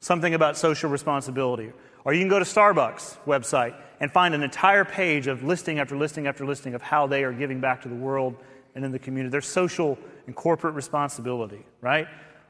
something 0.00 0.34
about 0.34 0.56
social 0.56 0.90
responsibility. 0.90 1.72
Or 2.04 2.14
you 2.14 2.20
can 2.20 2.28
go 2.28 2.38
to 2.38 2.44
Starbucks 2.44 3.18
website 3.26 3.74
and 4.00 4.10
find 4.10 4.34
an 4.34 4.42
entire 4.42 4.84
page 4.84 5.26
of 5.26 5.42
listing 5.44 5.78
after 5.78 5.96
listing 5.96 6.26
after 6.26 6.46
listing 6.46 6.74
of 6.74 6.82
how 6.82 7.06
they 7.06 7.22
are 7.24 7.32
giving 7.32 7.60
back 7.60 7.82
to 7.82 7.88
the 7.88 7.94
world 7.94 8.36
and 8.74 8.84
in 8.84 8.92
the 8.92 8.98
community. 8.98 9.30
Their 9.30 9.40
social 9.40 9.98
and 10.26 10.34
corporate 10.34 10.74
responsibility, 10.74 11.64
right? 11.80 12.08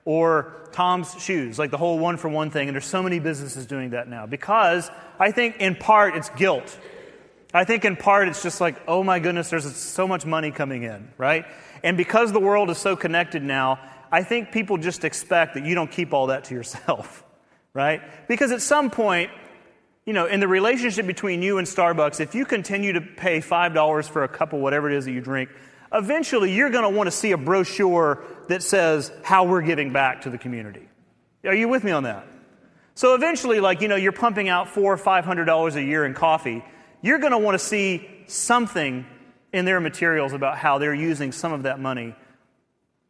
Or 0.08 0.54
Tom's 0.72 1.22
Shoes, 1.22 1.58
like 1.58 1.70
the 1.70 1.76
whole 1.76 1.98
one 1.98 2.16
for 2.16 2.30
one 2.30 2.50
thing. 2.50 2.66
And 2.66 2.74
there's 2.74 2.86
so 2.86 3.02
many 3.02 3.18
businesses 3.18 3.66
doing 3.66 3.90
that 3.90 4.08
now 4.08 4.24
because 4.24 4.90
I 5.18 5.32
think 5.32 5.56
in 5.56 5.74
part 5.76 6.16
it's 6.16 6.30
guilt. 6.30 6.78
I 7.52 7.64
think 7.64 7.84
in 7.84 7.94
part 7.94 8.26
it's 8.28 8.42
just 8.42 8.58
like, 8.58 8.80
oh 8.88 9.04
my 9.04 9.18
goodness, 9.18 9.50
there's 9.50 9.76
so 9.76 10.08
much 10.08 10.24
money 10.24 10.50
coming 10.50 10.82
in, 10.82 11.10
right? 11.18 11.44
And 11.84 11.98
because 11.98 12.32
the 12.32 12.40
world 12.40 12.70
is 12.70 12.78
so 12.78 12.96
connected 12.96 13.42
now, 13.42 13.80
I 14.10 14.22
think 14.22 14.50
people 14.50 14.78
just 14.78 15.04
expect 15.04 15.52
that 15.54 15.66
you 15.66 15.74
don't 15.74 15.90
keep 15.90 16.14
all 16.14 16.28
that 16.28 16.44
to 16.44 16.54
yourself, 16.54 17.22
right? 17.74 18.00
Because 18.28 18.50
at 18.50 18.62
some 18.62 18.88
point, 18.88 19.30
you 20.06 20.14
know, 20.14 20.24
in 20.24 20.40
the 20.40 20.48
relationship 20.48 21.06
between 21.06 21.42
you 21.42 21.58
and 21.58 21.66
Starbucks, 21.66 22.18
if 22.20 22.34
you 22.34 22.46
continue 22.46 22.94
to 22.94 23.02
pay 23.02 23.40
$5 23.40 24.08
for 24.08 24.24
a 24.24 24.28
cup 24.28 24.54
of 24.54 24.60
whatever 24.60 24.90
it 24.90 24.96
is 24.96 25.04
that 25.04 25.12
you 25.12 25.20
drink, 25.20 25.50
eventually 25.92 26.52
you're 26.52 26.70
going 26.70 26.84
to 26.84 26.96
want 26.96 27.06
to 27.06 27.10
see 27.10 27.32
a 27.32 27.38
brochure 27.38 28.22
that 28.48 28.62
says 28.62 29.12
how 29.22 29.44
we're 29.44 29.62
giving 29.62 29.92
back 29.92 30.22
to 30.22 30.30
the 30.30 30.38
community. 30.38 30.88
Are 31.44 31.54
you 31.54 31.68
with 31.68 31.84
me 31.84 31.92
on 31.92 32.02
that? 32.04 32.26
So 32.94 33.14
eventually, 33.14 33.60
like, 33.60 33.80
you 33.80 33.88
know, 33.88 33.96
you're 33.96 34.12
pumping 34.12 34.48
out 34.48 34.68
four 34.68 34.92
or 34.92 34.96
five 34.96 35.24
hundred 35.24 35.44
dollars 35.44 35.76
a 35.76 35.82
year 35.82 36.04
in 36.04 36.14
coffee, 36.14 36.64
you're 37.00 37.18
going 37.18 37.32
to 37.32 37.38
want 37.38 37.54
to 37.54 37.64
see 37.64 38.08
something 38.26 39.06
in 39.52 39.64
their 39.64 39.80
materials 39.80 40.32
about 40.32 40.58
how 40.58 40.78
they're 40.78 40.94
using 40.94 41.32
some 41.32 41.52
of 41.52 41.62
that 41.62 41.78
money 41.78 42.14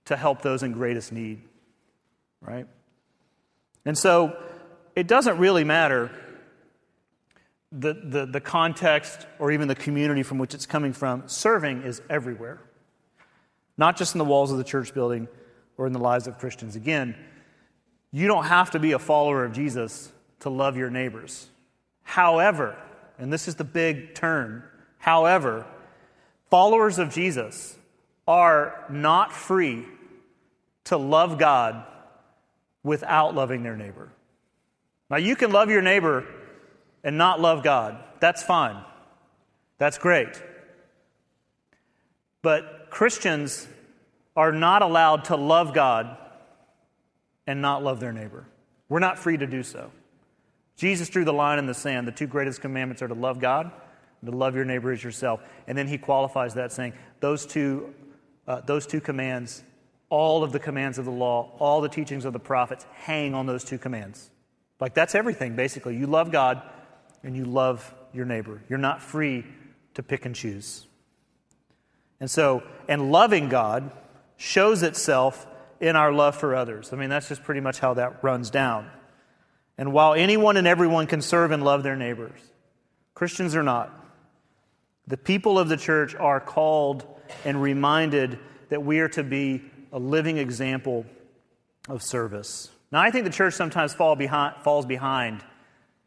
to 0.04 0.16
help 0.16 0.42
those 0.42 0.62
in 0.62 0.72
greatest 0.72 1.10
need. 1.10 1.42
Right? 2.40 2.66
And 3.84 3.96
so 3.96 4.36
it 4.94 5.06
doesn't 5.06 5.38
really 5.38 5.64
matter 5.64 6.10
the, 7.72 7.94
the, 7.94 8.26
the 8.26 8.40
context 8.40 9.26
or 9.38 9.52
even 9.52 9.68
the 9.68 9.74
community 9.74 10.22
from 10.22 10.38
which 10.38 10.54
it's 10.54 10.66
coming 10.66 10.92
from. 10.92 11.24
Serving 11.28 11.82
is 11.82 12.02
everywhere 12.10 12.60
not 13.78 13.96
just 13.96 14.14
in 14.14 14.18
the 14.18 14.24
walls 14.24 14.52
of 14.52 14.58
the 14.58 14.64
church 14.64 14.92
building 14.92 15.28
or 15.78 15.86
in 15.86 15.92
the 15.92 15.98
lives 15.98 16.26
of 16.26 16.36
Christians. 16.38 16.76
Again, 16.76 17.16
you 18.10 18.26
don't 18.26 18.44
have 18.44 18.72
to 18.72 18.78
be 18.78 18.92
a 18.92 18.98
follower 18.98 19.44
of 19.44 19.52
Jesus 19.52 20.12
to 20.40 20.50
love 20.50 20.76
your 20.76 20.90
neighbors. 20.90 21.48
However, 22.02 22.76
and 23.18 23.32
this 23.32 23.48
is 23.48 23.54
the 23.54 23.64
big 23.64 24.14
turn, 24.14 24.62
however, 24.98 25.66
followers 26.50 26.98
of 26.98 27.10
Jesus 27.10 27.76
are 28.26 28.84
not 28.90 29.32
free 29.32 29.86
to 30.84 30.96
love 30.96 31.38
God 31.38 31.84
without 32.82 33.34
loving 33.34 33.62
their 33.62 33.76
neighbor. 33.76 34.08
Now, 35.10 35.16
you 35.16 35.36
can 35.36 35.52
love 35.52 35.70
your 35.70 35.82
neighbor 35.82 36.26
and 37.04 37.16
not 37.16 37.40
love 37.40 37.62
God. 37.62 37.98
That's 38.20 38.42
fine. 38.42 38.82
That's 39.78 39.98
great. 39.98 40.42
But 42.42 42.77
Christians 42.90 43.66
are 44.36 44.52
not 44.52 44.82
allowed 44.82 45.24
to 45.26 45.36
love 45.36 45.74
God 45.74 46.16
and 47.46 47.62
not 47.62 47.82
love 47.82 48.00
their 48.00 48.12
neighbor. 48.12 48.46
We're 48.88 49.00
not 49.00 49.18
free 49.18 49.36
to 49.36 49.46
do 49.46 49.62
so. 49.62 49.90
Jesus 50.76 51.08
drew 51.08 51.24
the 51.24 51.32
line 51.32 51.58
in 51.58 51.66
the 51.66 51.74
sand. 51.74 52.06
The 52.06 52.12
two 52.12 52.26
greatest 52.26 52.60
commandments 52.60 53.02
are 53.02 53.08
to 53.08 53.14
love 53.14 53.40
God 53.40 53.70
and 54.20 54.30
to 54.30 54.36
love 54.36 54.54
your 54.54 54.64
neighbor 54.64 54.92
as 54.92 55.02
yourself. 55.02 55.40
And 55.66 55.76
then 55.76 55.88
he 55.88 55.98
qualifies 55.98 56.54
that 56.54 56.72
saying, 56.72 56.92
those 57.20 57.46
two, 57.46 57.94
uh, 58.46 58.60
those 58.60 58.86
two 58.86 59.00
commands, 59.00 59.62
all 60.08 60.42
of 60.42 60.52
the 60.52 60.60
commands 60.60 60.98
of 60.98 61.04
the 61.04 61.10
law, 61.10 61.52
all 61.58 61.80
the 61.80 61.88
teachings 61.88 62.24
of 62.24 62.32
the 62.32 62.38
prophets 62.38 62.86
hang 62.92 63.34
on 63.34 63.46
those 63.46 63.64
two 63.64 63.78
commands. 63.78 64.30
Like 64.80 64.94
that's 64.94 65.14
everything, 65.14 65.56
basically. 65.56 65.96
You 65.96 66.06
love 66.06 66.30
God 66.30 66.62
and 67.22 67.36
you 67.36 67.44
love 67.44 67.94
your 68.12 68.24
neighbor. 68.24 68.62
You're 68.68 68.78
not 68.78 69.02
free 69.02 69.44
to 69.94 70.02
pick 70.02 70.24
and 70.24 70.34
choose. 70.34 70.86
And 72.20 72.30
so, 72.30 72.62
and 72.88 73.12
loving 73.12 73.48
God 73.48 73.90
shows 74.36 74.82
itself 74.82 75.46
in 75.80 75.96
our 75.96 76.12
love 76.12 76.36
for 76.36 76.54
others. 76.54 76.92
I 76.92 76.96
mean, 76.96 77.10
that's 77.10 77.28
just 77.28 77.44
pretty 77.44 77.60
much 77.60 77.78
how 77.78 77.94
that 77.94 78.22
runs 78.22 78.50
down. 78.50 78.90
And 79.76 79.92
while 79.92 80.14
anyone 80.14 80.56
and 80.56 80.66
everyone 80.66 81.06
can 81.06 81.22
serve 81.22 81.52
and 81.52 81.62
love 81.62 81.82
their 81.82 81.96
neighbors, 81.96 82.40
Christians 83.14 83.54
are 83.54 83.62
not. 83.62 83.94
The 85.06 85.16
people 85.16 85.58
of 85.58 85.68
the 85.68 85.76
church 85.76 86.14
are 86.14 86.40
called 86.40 87.06
and 87.44 87.62
reminded 87.62 88.38
that 88.68 88.84
we 88.84 89.00
are 89.00 89.08
to 89.10 89.22
be 89.22 89.62
a 89.92 89.98
living 89.98 90.38
example 90.38 91.06
of 91.88 92.02
service. 92.02 92.70
Now, 92.90 93.00
I 93.00 93.10
think 93.10 93.24
the 93.24 93.30
church 93.30 93.54
sometimes 93.54 93.94
fall 93.94 94.16
behind, 94.16 94.62
falls 94.62 94.86
behind. 94.86 95.42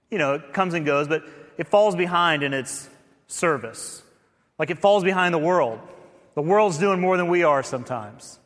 You 0.09 0.17
know, 0.17 0.33
it 0.35 0.53
comes 0.53 0.73
and 0.73 0.85
goes, 0.85 1.07
but 1.07 1.23
it 1.57 1.67
falls 1.67 1.95
behind 1.95 2.43
in 2.43 2.53
its 2.53 2.89
service. 3.27 4.03
Like 4.59 4.69
it 4.69 4.79
falls 4.79 5.03
behind 5.03 5.33
the 5.33 5.39
world. 5.39 5.79
The 6.35 6.41
world's 6.41 6.77
doing 6.77 6.99
more 6.99 7.17
than 7.17 7.27
we 7.27 7.43
are 7.43 7.63
sometimes. 7.63 8.39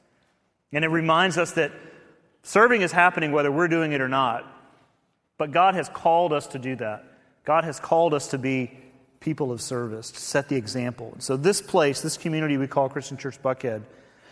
And 0.72 0.84
it 0.84 0.90
reminds 0.90 1.38
us 1.38 1.52
that 1.54 1.72
serving 2.44 2.82
is 2.82 2.92
happening 2.92 3.32
whether 3.32 3.52
we're 3.52 3.68
doing 3.68 3.94
it 3.94 4.02
or 4.02 4.10
not. 4.10 4.46
But 5.38 5.52
God 5.52 5.76
has 5.76 5.90
called 5.90 6.34
us 6.34 6.48
to 6.48 6.60
do 6.60 6.76
that. 6.78 7.04
God 7.44 7.64
has 7.64 7.80
called 7.80 8.14
us 8.14 8.30
to 8.30 8.38
be 8.38 8.72
people 9.20 9.52
of 9.52 9.62
service, 9.62 10.12
to 10.12 10.20
set 10.20 10.50
the 10.50 10.56
example. 10.56 11.16
So, 11.20 11.38
this 11.38 11.62
place, 11.62 12.02
this 12.02 12.18
community 12.18 12.58
we 12.58 12.68
call 12.68 12.90
Christian 12.90 13.18
Church 13.18 13.42
Buckhead, 13.42 13.84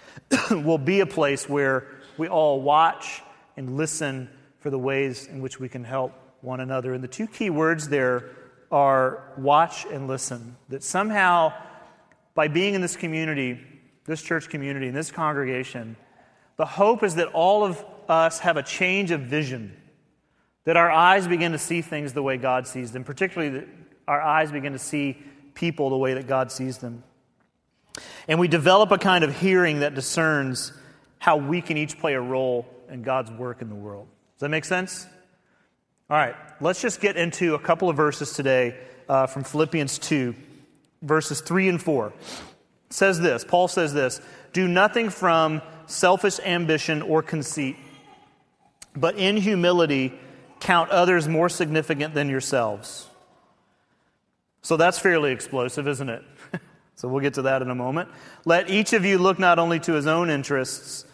will 0.51 0.77
be 0.77 1.00
a 1.01 1.05
place 1.05 1.50
where 1.50 1.88
we 2.17 2.27
all 2.27 2.62
watch 2.62 3.22
and 3.57 3.77
listen 3.77 4.29
for 4.60 4.69
the 4.69 4.79
ways 4.79 5.27
in 5.27 5.41
which 5.41 5.60
we 5.60 5.67
can 5.67 5.83
help 5.83 6.13
one 6.41 6.60
another. 6.60 6.93
And 6.93 7.03
the 7.03 7.07
two 7.07 7.27
key 7.27 7.50
words 7.50 7.89
there 7.89 8.29
are 8.72 9.24
watch 9.38 9.86
and 9.86 10.07
listen. 10.07 10.55
That 10.69 10.83
somehow, 10.83 11.53
by 12.35 12.47
being 12.47 12.73
in 12.73 12.81
this 12.81 12.95
community, 12.95 13.59
this 14.05 14.21
church 14.21 14.49
community, 14.49 14.87
in 14.87 14.93
this 14.93 15.11
congregation, 15.11 15.95
the 16.57 16.65
hope 16.65 17.03
is 17.03 17.15
that 17.15 17.27
all 17.29 17.63
of 17.63 17.83
us 18.07 18.39
have 18.39 18.57
a 18.57 18.63
change 18.63 19.11
of 19.11 19.21
vision, 19.21 19.75
that 20.65 20.77
our 20.77 20.91
eyes 20.91 21.27
begin 21.27 21.51
to 21.51 21.57
see 21.57 21.81
things 21.81 22.13
the 22.13 22.23
way 22.23 22.37
God 22.37 22.67
sees 22.67 22.91
them, 22.91 23.03
particularly 23.03 23.59
that 23.59 23.67
our 24.07 24.21
eyes 24.21 24.51
begin 24.51 24.73
to 24.73 24.79
see 24.79 25.17
people 25.53 25.89
the 25.89 25.97
way 25.97 26.13
that 26.15 26.27
God 26.27 26.51
sees 26.51 26.79
them. 26.79 27.03
And 28.27 28.39
we 28.39 28.47
develop 28.47 28.91
a 28.91 28.97
kind 28.97 29.23
of 29.23 29.37
hearing 29.39 29.81
that 29.81 29.93
discerns 29.93 30.73
how 31.19 31.37
we 31.37 31.61
can 31.61 31.77
each 31.77 31.99
play 31.99 32.13
a 32.13 32.21
role 32.21 32.65
in 32.89 33.01
God's 33.01 33.31
work 33.31 33.61
in 33.61 33.69
the 33.69 33.75
world. 33.75 34.07
Does 34.35 34.41
that 34.41 34.49
make 34.49 34.65
sense? 34.65 35.05
All 36.09 36.17
right, 36.17 36.35
let's 36.59 36.81
just 36.81 36.99
get 36.99 37.17
into 37.17 37.55
a 37.55 37.59
couple 37.59 37.89
of 37.89 37.95
verses 37.95 38.33
today 38.33 38.77
uh, 39.07 39.27
from 39.27 39.43
Philippians 39.43 39.99
2, 39.99 40.35
verses 41.03 41.41
3 41.41 41.69
and 41.69 41.81
4. 41.81 42.13
Says 42.89 43.19
this 43.19 43.43
Paul 43.43 43.67
says 43.67 43.93
this 43.93 44.22
Do 44.53 44.67
nothing 44.67 45.10
from 45.10 45.62
selfish 45.86 46.39
ambition 46.39 47.01
or 47.01 47.22
conceit, 47.22 47.75
but 48.95 49.15
in 49.15 49.38
humility 49.38 50.13
count 50.60 50.89
others 50.89 51.27
more 51.27 51.50
significant 51.50 52.13
than 52.13 52.29
yourselves. 52.29 53.07
So 54.62 54.77
that's 54.77 54.98
fairly 54.98 55.33
explosive, 55.33 55.88
isn't 55.88 56.10
it? 56.10 56.24
so 56.95 57.10
we'll 57.10 57.19
get 57.19 57.33
to 57.33 57.43
that 57.43 57.62
in 57.62 57.69
a 57.69 57.75
moment. 57.75 58.10
Let 58.45 58.69
each 58.69 58.93
of 58.93 59.03
you 59.03 59.17
look 59.17 59.38
not 59.38 59.60
only 59.60 59.79
to 59.81 59.93
his 59.93 60.07
own 60.07 60.29
interests, 60.29 61.05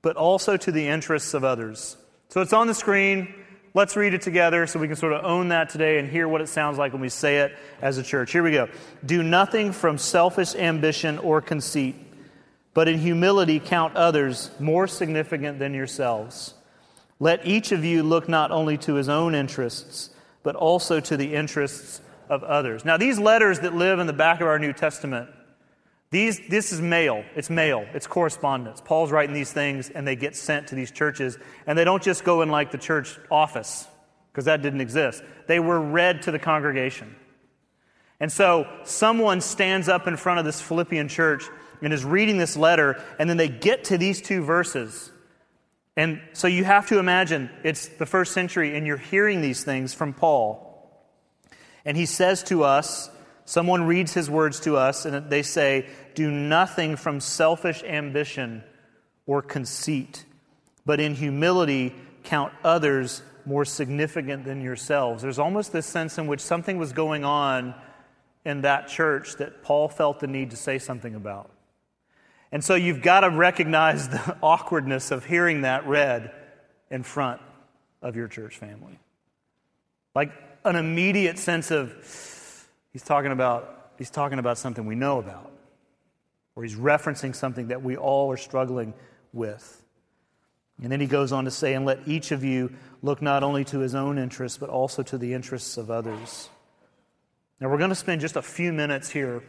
but 0.00 0.16
also 0.16 0.56
to 0.56 0.70
the 0.70 0.86
interests 0.86 1.34
of 1.34 1.42
others. 1.42 1.96
So 2.28 2.40
it's 2.40 2.52
on 2.52 2.68
the 2.68 2.74
screen. 2.74 3.34
Let's 3.74 3.96
read 3.96 4.14
it 4.14 4.22
together 4.22 4.66
so 4.66 4.78
we 4.78 4.86
can 4.86 4.96
sort 4.96 5.12
of 5.12 5.24
own 5.24 5.48
that 5.48 5.68
today 5.68 5.98
and 5.98 6.08
hear 6.08 6.28
what 6.28 6.40
it 6.40 6.48
sounds 6.48 6.78
like 6.78 6.92
when 6.92 7.02
we 7.02 7.08
say 7.08 7.38
it 7.38 7.56
as 7.82 7.98
a 7.98 8.02
church. 8.02 8.32
Here 8.32 8.42
we 8.42 8.52
go. 8.52 8.68
Do 9.04 9.22
nothing 9.22 9.72
from 9.72 9.98
selfish 9.98 10.54
ambition 10.54 11.18
or 11.18 11.40
conceit 11.40 11.96
but 12.74 12.88
in 12.88 12.98
humility 12.98 13.60
count 13.60 13.96
others 13.96 14.50
more 14.58 14.86
significant 14.86 15.60
than 15.60 15.72
yourselves. 15.72 16.54
Let 17.20 17.46
each 17.46 17.70
of 17.70 17.84
you 17.84 18.02
look 18.02 18.28
not 18.28 18.50
only 18.50 18.76
to 18.78 18.94
his 18.94 19.08
own 19.08 19.34
interests, 19.34 20.10
but 20.42 20.56
also 20.56 20.98
to 21.00 21.16
the 21.16 21.34
interests 21.34 22.00
of 22.28 22.42
others. 22.42 22.84
Now, 22.84 22.96
these 22.96 23.18
letters 23.18 23.60
that 23.60 23.74
live 23.74 24.00
in 24.00 24.08
the 24.08 24.12
back 24.12 24.40
of 24.40 24.48
our 24.48 24.58
New 24.58 24.72
Testament, 24.72 25.30
these, 26.14 26.40
this 26.48 26.72
is 26.72 26.80
mail. 26.80 27.24
It's 27.34 27.50
mail. 27.50 27.86
It's 27.92 28.06
correspondence. 28.06 28.80
Paul's 28.80 29.10
writing 29.10 29.34
these 29.34 29.52
things, 29.52 29.90
and 29.90 30.06
they 30.06 30.14
get 30.14 30.36
sent 30.36 30.68
to 30.68 30.76
these 30.76 30.92
churches, 30.92 31.36
and 31.66 31.76
they 31.76 31.82
don't 31.82 32.02
just 32.02 32.22
go 32.22 32.42
in 32.42 32.50
like 32.50 32.70
the 32.70 32.78
church 32.78 33.18
office, 33.32 33.88
because 34.30 34.44
that 34.44 34.62
didn't 34.62 34.80
exist. 34.80 35.24
They 35.48 35.58
were 35.58 35.80
read 35.80 36.22
to 36.22 36.30
the 36.30 36.38
congregation. 36.38 37.16
And 38.20 38.30
so, 38.30 38.68
someone 38.84 39.40
stands 39.40 39.88
up 39.88 40.06
in 40.06 40.16
front 40.16 40.38
of 40.38 40.44
this 40.44 40.60
Philippian 40.60 41.08
church 41.08 41.46
and 41.82 41.92
is 41.92 42.04
reading 42.04 42.38
this 42.38 42.56
letter, 42.56 43.02
and 43.18 43.28
then 43.28 43.36
they 43.36 43.48
get 43.48 43.82
to 43.84 43.98
these 43.98 44.22
two 44.22 44.44
verses. 44.44 45.10
And 45.96 46.20
so 46.32 46.46
you 46.46 46.62
have 46.62 46.88
to 46.90 47.00
imagine 47.00 47.50
it's 47.64 47.88
the 47.88 48.06
first 48.06 48.32
century, 48.32 48.76
and 48.76 48.86
you're 48.86 48.96
hearing 48.96 49.40
these 49.40 49.64
things 49.64 49.92
from 49.92 50.14
Paul. 50.14 50.70
And 51.84 51.96
he 51.96 52.06
says 52.06 52.44
to 52.44 52.62
us, 52.62 53.10
someone 53.44 53.84
reads 53.84 54.14
his 54.14 54.30
words 54.30 54.60
to 54.60 54.76
us, 54.76 55.04
and 55.04 55.28
they 55.30 55.42
say, 55.42 55.86
Do 56.14 56.30
nothing 56.30 56.96
from 56.96 57.20
selfish 57.20 57.82
ambition 57.82 58.62
or 59.26 59.42
conceit, 59.42 60.24
but 60.86 61.00
in 61.00 61.14
humility 61.14 61.94
count 62.22 62.52
others 62.62 63.22
more 63.44 63.64
significant 63.64 64.44
than 64.44 64.60
yourselves. 64.60 65.22
There's 65.22 65.38
almost 65.38 65.72
this 65.72 65.86
sense 65.86 66.18
in 66.18 66.26
which 66.26 66.40
something 66.40 66.78
was 66.78 66.92
going 66.92 67.24
on 67.24 67.74
in 68.44 68.62
that 68.62 68.88
church 68.88 69.36
that 69.36 69.62
Paul 69.62 69.88
felt 69.88 70.20
the 70.20 70.26
need 70.26 70.50
to 70.50 70.56
say 70.56 70.78
something 70.78 71.14
about. 71.14 71.50
And 72.52 72.62
so 72.62 72.74
you've 72.74 73.02
got 73.02 73.20
to 73.20 73.30
recognize 73.30 74.08
the 74.08 74.36
awkwardness 74.42 75.10
of 75.10 75.24
hearing 75.24 75.62
that 75.62 75.86
read 75.86 76.30
in 76.90 77.02
front 77.02 77.40
of 78.00 78.16
your 78.16 78.28
church 78.28 78.58
family. 78.58 78.98
Like 80.14 80.32
an 80.64 80.76
immediate 80.76 81.38
sense 81.38 81.70
of 81.70 82.68
he's 82.92 83.02
talking 83.02 83.32
about 83.32 83.90
he's 83.98 84.10
talking 84.10 84.38
about 84.38 84.58
something 84.58 84.86
we 84.86 84.94
know 84.94 85.18
about 85.18 85.50
or 86.56 86.62
he's 86.62 86.76
referencing 86.76 87.34
something 87.34 87.68
that 87.68 87.82
we 87.82 87.96
all 87.96 88.30
are 88.32 88.36
struggling 88.36 88.94
with. 89.32 89.82
And 90.82 90.90
then 90.90 91.00
he 91.00 91.06
goes 91.06 91.32
on 91.32 91.44
to 91.44 91.50
say, 91.50 91.74
and 91.74 91.86
let 91.86 92.06
each 92.06 92.32
of 92.32 92.42
you 92.42 92.72
look 93.02 93.22
not 93.22 93.42
only 93.42 93.64
to 93.66 93.78
his 93.78 93.94
own 93.94 94.18
interests, 94.18 94.58
but 94.58 94.70
also 94.70 95.02
to 95.04 95.18
the 95.18 95.34
interests 95.34 95.76
of 95.76 95.90
others. 95.90 96.48
Now, 97.60 97.70
we're 97.70 97.78
going 97.78 97.90
to 97.90 97.96
spend 97.96 98.20
just 98.20 98.36
a 98.36 98.42
few 98.42 98.72
minutes 98.72 99.08
here 99.08 99.42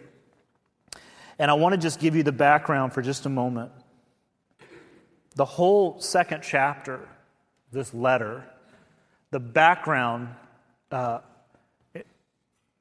and 1.38 1.52
I 1.52 1.54
want 1.56 1.74
to 1.74 1.78
just 1.78 2.00
give 2.00 2.16
you 2.16 2.24
the 2.24 2.32
background 2.32 2.94
for 2.94 3.02
just 3.02 3.26
a 3.26 3.30
moment. 3.30 3.72
The 5.36 5.46
whole 5.46 6.00
second 6.00 6.44
chapter, 6.44 7.08
this 7.72 7.94
letter, 7.94 8.46
the 9.32 9.40
background 9.40 10.30
uh, 10.92 11.20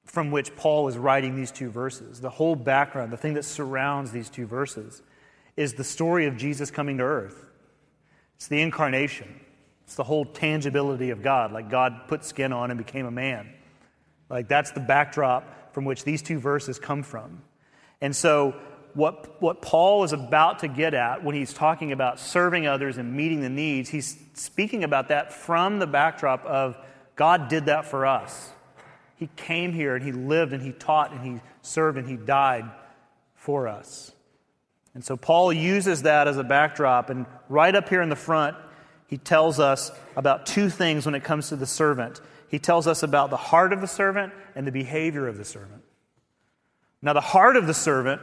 from 0.05 0.31
which 0.31 0.55
Paul 0.55 0.89
is 0.89 0.97
writing 0.97 1.35
these 1.35 1.51
two 1.51 1.71
verses, 1.71 2.21
the 2.21 2.31
whole 2.31 2.57
background, 2.57 3.13
the 3.13 3.17
thing 3.17 3.35
that 3.35 3.45
surrounds 3.45 4.13
these 4.13 4.29
two 4.29 4.47
verses, 4.47 5.03
is 5.57 5.75
the 5.75 5.85
story 5.85 6.27
of 6.27 6.37
Jesus 6.37 6.71
coming 6.71 6.99
to 6.99 7.05
earth. 7.05 7.45
It's 8.37 8.49
the 8.49 8.61
incarnation, 8.61 9.41
it's 9.85 9.95
the 9.95 10.05
whole 10.05 10.25
tangibility 10.25 11.11
of 11.11 11.23
God, 11.23 11.53
like 11.53 11.71
God 11.71 12.09
put 12.09 12.25
skin 12.25 12.53
on 12.53 12.71
and 12.71 12.79
became 12.79 13.07
a 13.07 13.11
man. 13.11 13.53
Like 14.29 14.49
that's 14.49 14.73
the 14.73 14.81
backdrop 14.81 15.73
from 15.73 15.85
which 15.85 16.05
these 16.05 16.23
two 16.23 16.39
verses 16.39 16.79
come 16.79 17.03
from. 17.03 17.43
And 18.01 18.15
so 18.15 18.55
what, 18.95 19.41
what 19.43 19.61
Paul 19.61 20.05
is 20.05 20.13
about 20.13 20.61
to 20.61 20.69
get 20.69 20.95
at 20.95 21.25
when 21.25 21.35
he's 21.35 21.53
talking 21.53 21.93
about 21.93 22.21
serving 22.21 22.67
others 22.67 22.97
and 22.97 23.13
meeting 23.13 23.41
the 23.41 23.49
needs, 23.49 23.89
he's 23.89 24.17
speaking 24.35 24.85
about 24.85 25.09
that 25.09 25.33
from 25.33 25.79
the 25.79 25.87
backdrop 25.87 26.45
of 26.45 26.77
God 27.17 27.49
did 27.49 27.67
that 27.67 27.87
for 27.87 28.07
us. 28.07 28.51
He 29.17 29.29
came 29.37 29.73
here 29.73 29.95
and 29.95 30.05
he 30.05 30.13
lived 30.13 30.53
and 30.53 30.63
he 30.63 30.73
taught 30.73 31.13
and 31.13 31.21
he 31.21 31.41
served 31.63 31.99
and 31.99 32.09
he 32.09 32.17
died 32.17 32.65
for 33.35 33.69
us. 33.69 34.13
And 34.95 35.05
so 35.05 35.17
Paul 35.17 35.53
uses 35.53 36.03
that 36.03 36.29
as 36.29 36.37
a 36.37 36.45
backdrop. 36.45 37.11
And 37.11 37.27
right 37.49 37.75
up 37.75 37.89
here 37.89 38.03
in 38.03 38.09
the 38.09 38.17
front, 38.17 38.57
he 39.07 39.19
tells 39.19 39.61
us 39.61 39.91
about 40.17 40.47
two 40.47 40.71
things 40.71 41.05
when 41.07 41.15
it 41.15 41.25
comes 41.25 41.49
to 41.49 41.57
the 41.57 41.67
servant. 41.67 42.21
He 42.49 42.59
tells 42.59 42.87
us 42.87 43.03
about 43.03 43.31
the 43.31 43.37
heart 43.37 43.73
of 43.73 43.81
the 43.81 43.87
servant 43.87 44.33
and 44.55 44.67
the 44.67 44.73
behavior 44.73 45.27
of 45.27 45.37
the 45.37 45.45
servant. 45.45 45.83
Now, 47.03 47.13
the 47.13 47.21
heart 47.21 47.57
of 47.57 47.67
the 47.67 47.75
servant 47.75 48.23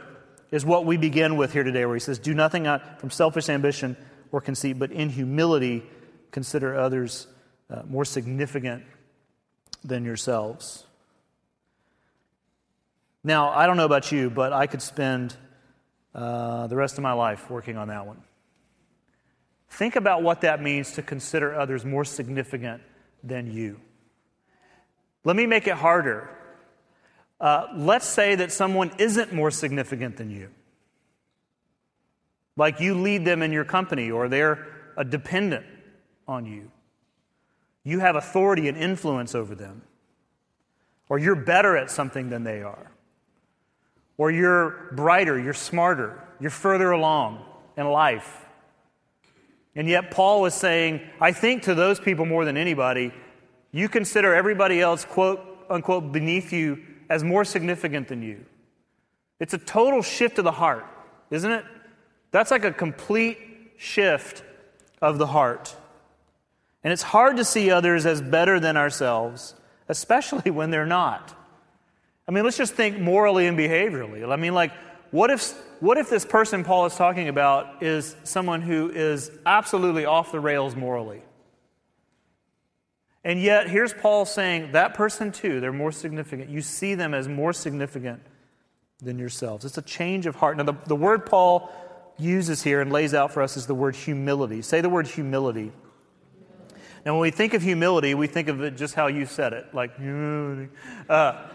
is 0.50 0.64
what 0.64 0.84
we 0.84 0.96
begin 0.96 1.36
with 1.36 1.52
here 1.52 1.62
today, 1.62 1.84
where 1.86 1.94
he 1.94 2.00
says, 2.00 2.18
Do 2.18 2.34
nothing 2.34 2.66
from 2.98 3.10
selfish 3.10 3.48
ambition 3.48 3.96
or 4.32 4.40
conceit, 4.40 4.78
but 4.78 4.90
in 4.90 5.08
humility 5.08 5.84
consider 6.30 6.76
others 6.76 7.26
uh, 7.70 7.82
more 7.88 8.04
significant 8.04 8.82
than 9.84 10.04
yourselves. 10.04 10.84
Now, 13.24 13.50
I 13.50 13.66
don't 13.66 13.76
know 13.76 13.84
about 13.84 14.10
you, 14.10 14.30
but 14.30 14.52
I 14.52 14.66
could 14.66 14.82
spend 14.82 15.36
uh, 16.14 16.66
the 16.66 16.76
rest 16.76 16.98
of 16.98 17.02
my 17.02 17.12
life 17.12 17.50
working 17.50 17.76
on 17.76 17.88
that 17.88 18.06
one. 18.06 18.22
Think 19.70 19.96
about 19.96 20.22
what 20.22 20.42
that 20.42 20.60
means 20.60 20.92
to 20.92 21.02
consider 21.02 21.54
others 21.54 21.84
more 21.84 22.04
significant 22.04 22.82
than 23.22 23.50
you. 23.50 23.80
Let 25.24 25.36
me 25.36 25.46
make 25.46 25.66
it 25.66 25.74
harder. 25.74 26.28
Uh, 27.40 27.68
let's 27.74 28.06
say 28.06 28.34
that 28.34 28.52
someone 28.52 28.92
isn't 28.98 29.32
more 29.32 29.50
significant 29.50 30.16
than 30.16 30.30
you. 30.30 30.50
Like 32.56 32.80
you 32.80 32.94
lead 32.94 33.24
them 33.24 33.40
in 33.40 33.52
your 33.52 33.64
company, 33.64 34.10
or 34.10 34.28
they're 34.28 34.66
a 34.96 35.04
dependent 35.04 35.64
on 36.28 36.44
you. 36.44 36.70
You 37.84 37.98
have 38.00 38.16
authority 38.16 38.68
and 38.68 38.76
influence 38.76 39.34
over 39.34 39.54
them. 39.54 39.82
Or 41.08 41.18
you're 41.18 41.36
better 41.36 41.76
at 41.76 41.90
something 41.90 42.30
than 42.30 42.44
they 42.44 42.62
are. 42.62 42.90
Or 44.16 44.30
you're 44.30 44.90
brighter, 44.92 45.38
you're 45.38 45.52
smarter, 45.52 46.22
you're 46.40 46.50
further 46.50 46.92
along 46.92 47.44
in 47.76 47.86
life. 47.86 48.44
And 49.74 49.88
yet, 49.88 50.10
Paul 50.10 50.42
was 50.42 50.54
saying, 50.54 51.00
I 51.20 51.32
think 51.32 51.62
to 51.62 51.74
those 51.74 51.98
people 51.98 52.26
more 52.26 52.44
than 52.44 52.56
anybody, 52.56 53.12
you 53.72 53.88
consider 53.88 54.34
everybody 54.34 54.80
else, 54.80 55.04
quote 55.04 55.40
unquote, 55.70 56.12
beneath 56.12 56.52
you 56.52 56.78
as 57.08 57.24
more 57.24 57.44
significant 57.44 58.08
than 58.08 58.22
you. 58.22 58.44
It's 59.40 59.54
a 59.54 59.58
total 59.58 60.02
shift 60.02 60.38
of 60.38 60.44
the 60.44 60.52
heart, 60.52 60.86
isn't 61.30 61.50
it? 61.50 61.64
That's 62.30 62.50
like 62.50 62.64
a 62.64 62.72
complete 62.72 63.38
shift 63.76 64.44
of 65.00 65.18
the 65.18 65.26
heart. 65.26 65.74
And 66.84 66.92
it's 66.92 67.02
hard 67.02 67.36
to 67.36 67.44
see 67.44 67.70
others 67.70 68.06
as 68.06 68.20
better 68.20 68.58
than 68.58 68.76
ourselves, 68.76 69.54
especially 69.88 70.50
when 70.50 70.70
they're 70.70 70.86
not. 70.86 71.36
I 72.26 72.32
mean, 72.32 72.44
let's 72.44 72.56
just 72.56 72.74
think 72.74 72.98
morally 72.98 73.46
and 73.46 73.58
behaviorally. 73.58 74.30
I 74.30 74.36
mean, 74.36 74.54
like, 74.54 74.72
what 75.10 75.30
if, 75.30 75.52
what 75.80 75.98
if 75.98 76.08
this 76.08 76.24
person 76.24 76.64
Paul 76.64 76.86
is 76.86 76.94
talking 76.94 77.28
about 77.28 77.82
is 77.82 78.16
someone 78.24 78.62
who 78.62 78.90
is 78.90 79.30
absolutely 79.44 80.06
off 80.06 80.32
the 80.32 80.40
rails 80.40 80.74
morally? 80.74 81.22
And 83.24 83.40
yet, 83.40 83.68
here's 83.68 83.92
Paul 83.92 84.24
saying 84.24 84.72
that 84.72 84.94
person 84.94 85.30
too, 85.30 85.60
they're 85.60 85.72
more 85.72 85.92
significant. 85.92 86.50
You 86.50 86.62
see 86.62 86.94
them 86.94 87.14
as 87.14 87.28
more 87.28 87.52
significant 87.52 88.20
than 89.00 89.18
yourselves. 89.18 89.64
It's 89.64 89.78
a 89.78 89.82
change 89.82 90.26
of 90.26 90.36
heart. 90.36 90.56
Now, 90.56 90.64
the, 90.64 90.74
the 90.86 90.96
word 90.96 91.26
Paul 91.26 91.70
uses 92.18 92.62
here 92.62 92.80
and 92.80 92.90
lays 92.90 93.14
out 93.14 93.32
for 93.32 93.42
us 93.42 93.56
is 93.56 93.66
the 93.66 93.74
word 93.74 93.94
humility. 93.94 94.62
Say 94.62 94.80
the 94.80 94.88
word 94.88 95.06
humility. 95.06 95.72
Now, 97.04 97.14
when 97.14 97.22
we 97.22 97.30
think 97.32 97.54
of 97.54 97.62
humility, 97.62 98.14
we 98.14 98.28
think 98.28 98.48
of 98.48 98.62
it 98.62 98.76
just 98.76 98.94
how 98.94 99.08
you 99.08 99.26
said 99.26 99.52
it, 99.52 99.74
like 99.74 99.96
humility. 99.96 100.68
Uh, 101.08 101.48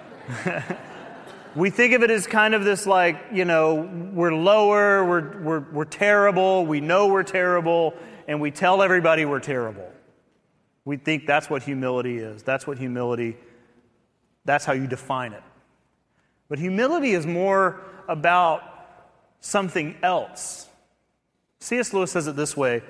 we 1.56 1.70
think 1.70 1.94
of 1.94 2.04
it 2.04 2.12
as 2.12 2.28
kind 2.28 2.54
of 2.54 2.66
this 2.66 2.86
like, 2.86 3.18
you 3.32 3.46
know, 3.46 3.90
we're 4.14 4.36
lower, 4.36 5.06
we're, 5.06 5.42
we're, 5.42 5.60
we're 5.72 5.86
terrible, 5.86 6.66
we 6.66 6.82
know 6.82 7.08
we're 7.08 7.24
terrible, 7.24 7.94
and 8.28 8.42
we 8.42 8.52
tell 8.52 8.82
everybody 8.82 9.24
we're 9.24 9.40
terrible. 9.40 9.90
We 10.84 10.98
think 10.98 11.26
that's 11.26 11.50
what 11.50 11.64
humility 11.64 12.18
is. 12.18 12.44
That's 12.44 12.68
what 12.68 12.78
humility, 12.78 13.38
that's 14.44 14.66
how 14.66 14.74
you 14.74 14.88
define 14.88 15.32
it. 15.32 15.44
But 16.50 16.60
humility 16.60 17.12
is 17.12 17.26
more 17.26 17.82
about 18.10 18.64
something 19.40 19.96
else. 20.04 20.68
C.S. 21.60 21.94
Lewis 21.94 22.12
says 22.12 22.28
it 22.28 22.36
this 22.36 22.56
way 22.58 22.82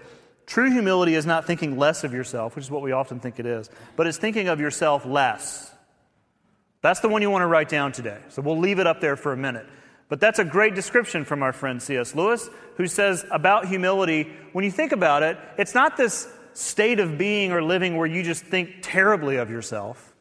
True 0.47 0.71
humility 0.71 1.13
is 1.13 1.25
not 1.25 1.45
thinking 1.45 1.77
less 1.77 2.05
of 2.05 2.13
yourself, 2.13 2.55
which 2.55 2.65
is 2.65 2.71
what 2.71 2.81
we 2.81 2.93
often 2.93 3.19
think 3.19 3.38
it 3.38 3.45
is, 3.45 3.69
but 3.97 4.07
it's 4.07 4.17
thinking 4.17 4.47
of 4.47 4.62
yourself 4.62 5.05
less. 5.05 5.71
That's 6.81 7.01
the 7.01 7.10
one 7.10 7.21
you 7.21 7.29
want 7.29 7.41
to 7.41 7.47
write 7.47 7.67
down 7.67 7.91
today. 7.91 8.19
So 8.29 8.41
we'll 8.41 8.57
leave 8.57 8.79
it 8.79 8.88
up 8.88 9.01
there 9.01 9.17
for 9.17 9.33
a 9.33 9.38
minute. 9.38 9.67
But 10.07 10.21
that's 10.21 10.39
a 10.39 10.45
great 10.45 10.73
description 10.73 11.25
from 11.25 11.43
our 11.43 11.51
friend 11.51 11.83
C.S. 11.83 12.15
Lewis, 12.15 12.49
who 12.77 12.88
says 12.88 13.25
about 13.29 13.67
humility, 13.67 14.31
when 14.53 14.63
you 14.63 14.71
think 14.71 14.93
about 14.93 15.21
it, 15.21 15.38
it's 15.57 15.75
not 15.75 15.97
this 15.97 16.29
state 16.53 17.01
of 17.01 17.17
being 17.17 17.51
or 17.51 17.62
living 17.62 17.97
where 17.97 18.07
you 18.07 18.23
just 18.23 18.45
think 18.45 18.77
terribly 18.81 19.36
of 19.36 19.49
yourself. 19.49 20.15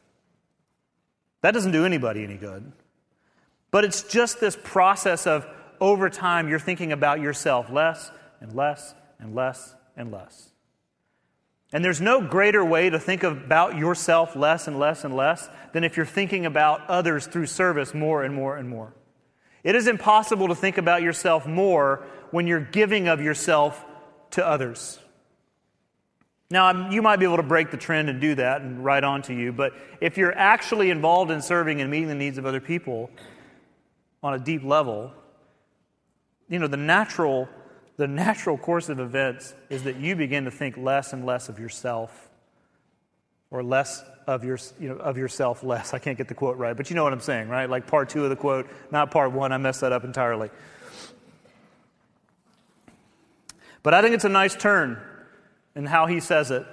That 1.41 1.51
doesn't 1.53 1.71
do 1.71 1.85
anybody 1.85 2.25
any 2.25 2.35
good. 2.35 2.69
But 3.71 3.85
it's 3.85 4.03
just 4.03 4.41
this 4.41 4.57
process 4.61 5.25
of 5.25 5.47
over 5.79 6.09
time 6.09 6.49
you're 6.49 6.59
thinking 6.59 6.91
about 6.91 7.21
yourself 7.21 7.69
less 7.69 8.11
and 8.41 8.53
less 8.53 8.93
and 9.19 9.33
less 9.33 9.73
and 9.97 10.11
less. 10.11 10.51
And 11.73 11.83
there's 11.83 11.99
no 11.99 12.21
greater 12.21 12.63
way 12.63 12.89
to 12.89 12.99
think 12.99 13.23
about 13.23 13.77
yourself 13.77 14.35
less 14.35 14.67
and 14.67 14.79
less 14.79 15.03
and 15.03 15.15
less 15.15 15.49
than 15.73 15.83
if 15.83 15.97
you're 15.97 16.05
thinking 16.05 16.45
about 16.45 16.89
others 16.89 17.27
through 17.27 17.47
service 17.47 17.93
more 17.93 18.23
and 18.23 18.33
more 18.33 18.55
and 18.55 18.69
more. 18.69 18.93
It 19.63 19.75
is 19.75 19.87
impossible 19.87 20.47
to 20.47 20.55
think 20.55 20.77
about 20.77 21.01
yourself 21.01 21.45
more 21.45 22.05
when 22.31 22.47
you're 22.47 22.61
giving 22.61 23.09
of 23.09 23.21
yourself 23.21 23.83
to 24.31 24.45
others. 24.45 24.99
Now, 26.49 26.89
you 26.89 27.01
might 27.01 27.17
be 27.17 27.25
able 27.25 27.37
to 27.37 27.43
break 27.43 27.71
the 27.71 27.77
trend 27.77 28.09
and 28.09 28.21
do 28.21 28.35
that 28.35 28.61
and 28.61 28.83
right 28.85 29.03
on 29.03 29.21
to 29.23 29.33
you, 29.33 29.51
but 29.51 29.73
if 29.99 30.17
you're 30.17 30.35
actually 30.37 30.89
involved 30.89 31.31
in 31.31 31.41
serving 31.41 31.81
and 31.81 31.91
meeting 31.91 32.07
the 32.07 32.15
needs 32.15 32.37
of 32.37 32.45
other 32.45 32.61
people 32.61 33.09
on 34.23 34.33
a 34.33 34.39
deep 34.39 34.63
level, 34.63 35.11
you 36.47 36.59
know, 36.59 36.67
the 36.67 36.77
natural 36.77 37.49
the 37.97 38.07
natural 38.07 38.57
course 38.57 38.89
of 38.89 38.99
events 38.99 39.53
is 39.69 39.83
that 39.83 39.97
you 39.97 40.15
begin 40.15 40.45
to 40.45 40.51
think 40.51 40.77
less 40.77 41.13
and 41.13 41.25
less 41.25 41.49
of 41.49 41.59
yourself 41.59 42.29
or 43.49 43.63
less 43.63 44.03
of, 44.27 44.43
your, 44.43 44.59
you 44.79 44.89
know, 44.89 44.97
of 44.97 45.17
yourself 45.17 45.63
less. 45.63 45.93
I 45.93 45.99
can't 45.99 46.17
get 46.17 46.27
the 46.27 46.35
quote 46.35 46.57
right, 46.57 46.77
but 46.77 46.89
you 46.89 46.95
know 46.95 47.03
what 47.03 47.13
I'm 47.13 47.21
saying, 47.21 47.49
right? 47.49 47.69
Like 47.69 47.87
part 47.87 48.09
two 48.09 48.23
of 48.23 48.29
the 48.29 48.35
quote, 48.35 48.67
not 48.91 49.09
part 49.09 49.31
one. 49.31 49.51
I 49.51 49.57
messed 49.57 49.81
that 49.81 49.91
up 49.91 50.03
entirely. 50.03 50.49
But 53.81 53.93
I 53.93 54.01
think 54.01 54.13
it's 54.13 54.25
a 54.25 54.29
nice 54.29 54.55
turn 54.55 55.01
in 55.75 55.85
how 55.85 56.05
he 56.05 56.19
says 56.19 56.51
it 56.51 56.65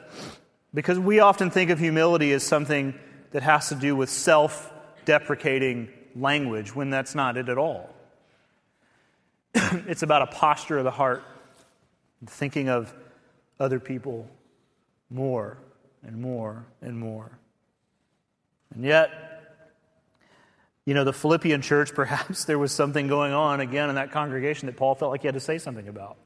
because 0.75 0.99
we 0.99 1.21
often 1.21 1.51
think 1.51 1.71
of 1.71 1.79
humility 1.79 2.33
as 2.33 2.43
something 2.43 2.99
that 3.31 3.43
has 3.43 3.69
to 3.69 3.77
do 3.77 3.97
with 3.97 4.11
self 4.11 4.73
deprecating 5.05 5.89
language 6.17 6.75
when 6.75 6.91
that's 6.91 7.15
not 7.15 7.37
it 7.37 7.49
at 7.49 7.57
all. 7.57 7.94
it's 9.87 10.03
about 10.03 10.23
a 10.23 10.27
posture 10.27 10.79
of 10.79 10.85
the 10.85 10.91
heart, 10.91 11.23
thinking 12.27 12.69
of 12.69 12.93
other 13.61 13.79
people 13.79 14.29
more 15.11 15.59
and 16.03 16.21
more 16.21 16.67
and 16.81 16.99
more. 16.99 17.39
And 18.75 18.85
yet, 18.85 19.11
you 20.85 20.95
know, 20.95 21.05
the 21.05 21.13
Philippian 21.13 21.63
church, 21.63 21.93
perhaps 21.95 22.45
there 22.45 22.59
was 22.59 22.73
something 22.73 23.07
going 23.07 23.33
on 23.33 23.61
again 23.61 23.89
in 23.89 23.95
that 23.95 24.11
congregation 24.11 24.67
that 24.67 24.77
Paul 24.77 24.95
felt 24.95 25.13
like 25.13 25.23
he 25.23 25.29
had 25.29 25.35
to 25.35 25.41
say 25.41 25.59
something 25.59 25.89
about. 25.89 26.17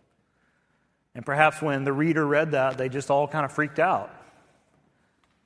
And 1.15 1.27
perhaps 1.27 1.61
when 1.61 1.85
the 1.85 1.93
reader 1.93 2.27
read 2.27 2.53
that, 2.53 2.79
they 2.79 2.89
just 2.89 3.11
all 3.11 3.29
kind 3.29 3.45
of 3.45 3.53
freaked 3.53 3.79
out. 3.79 4.15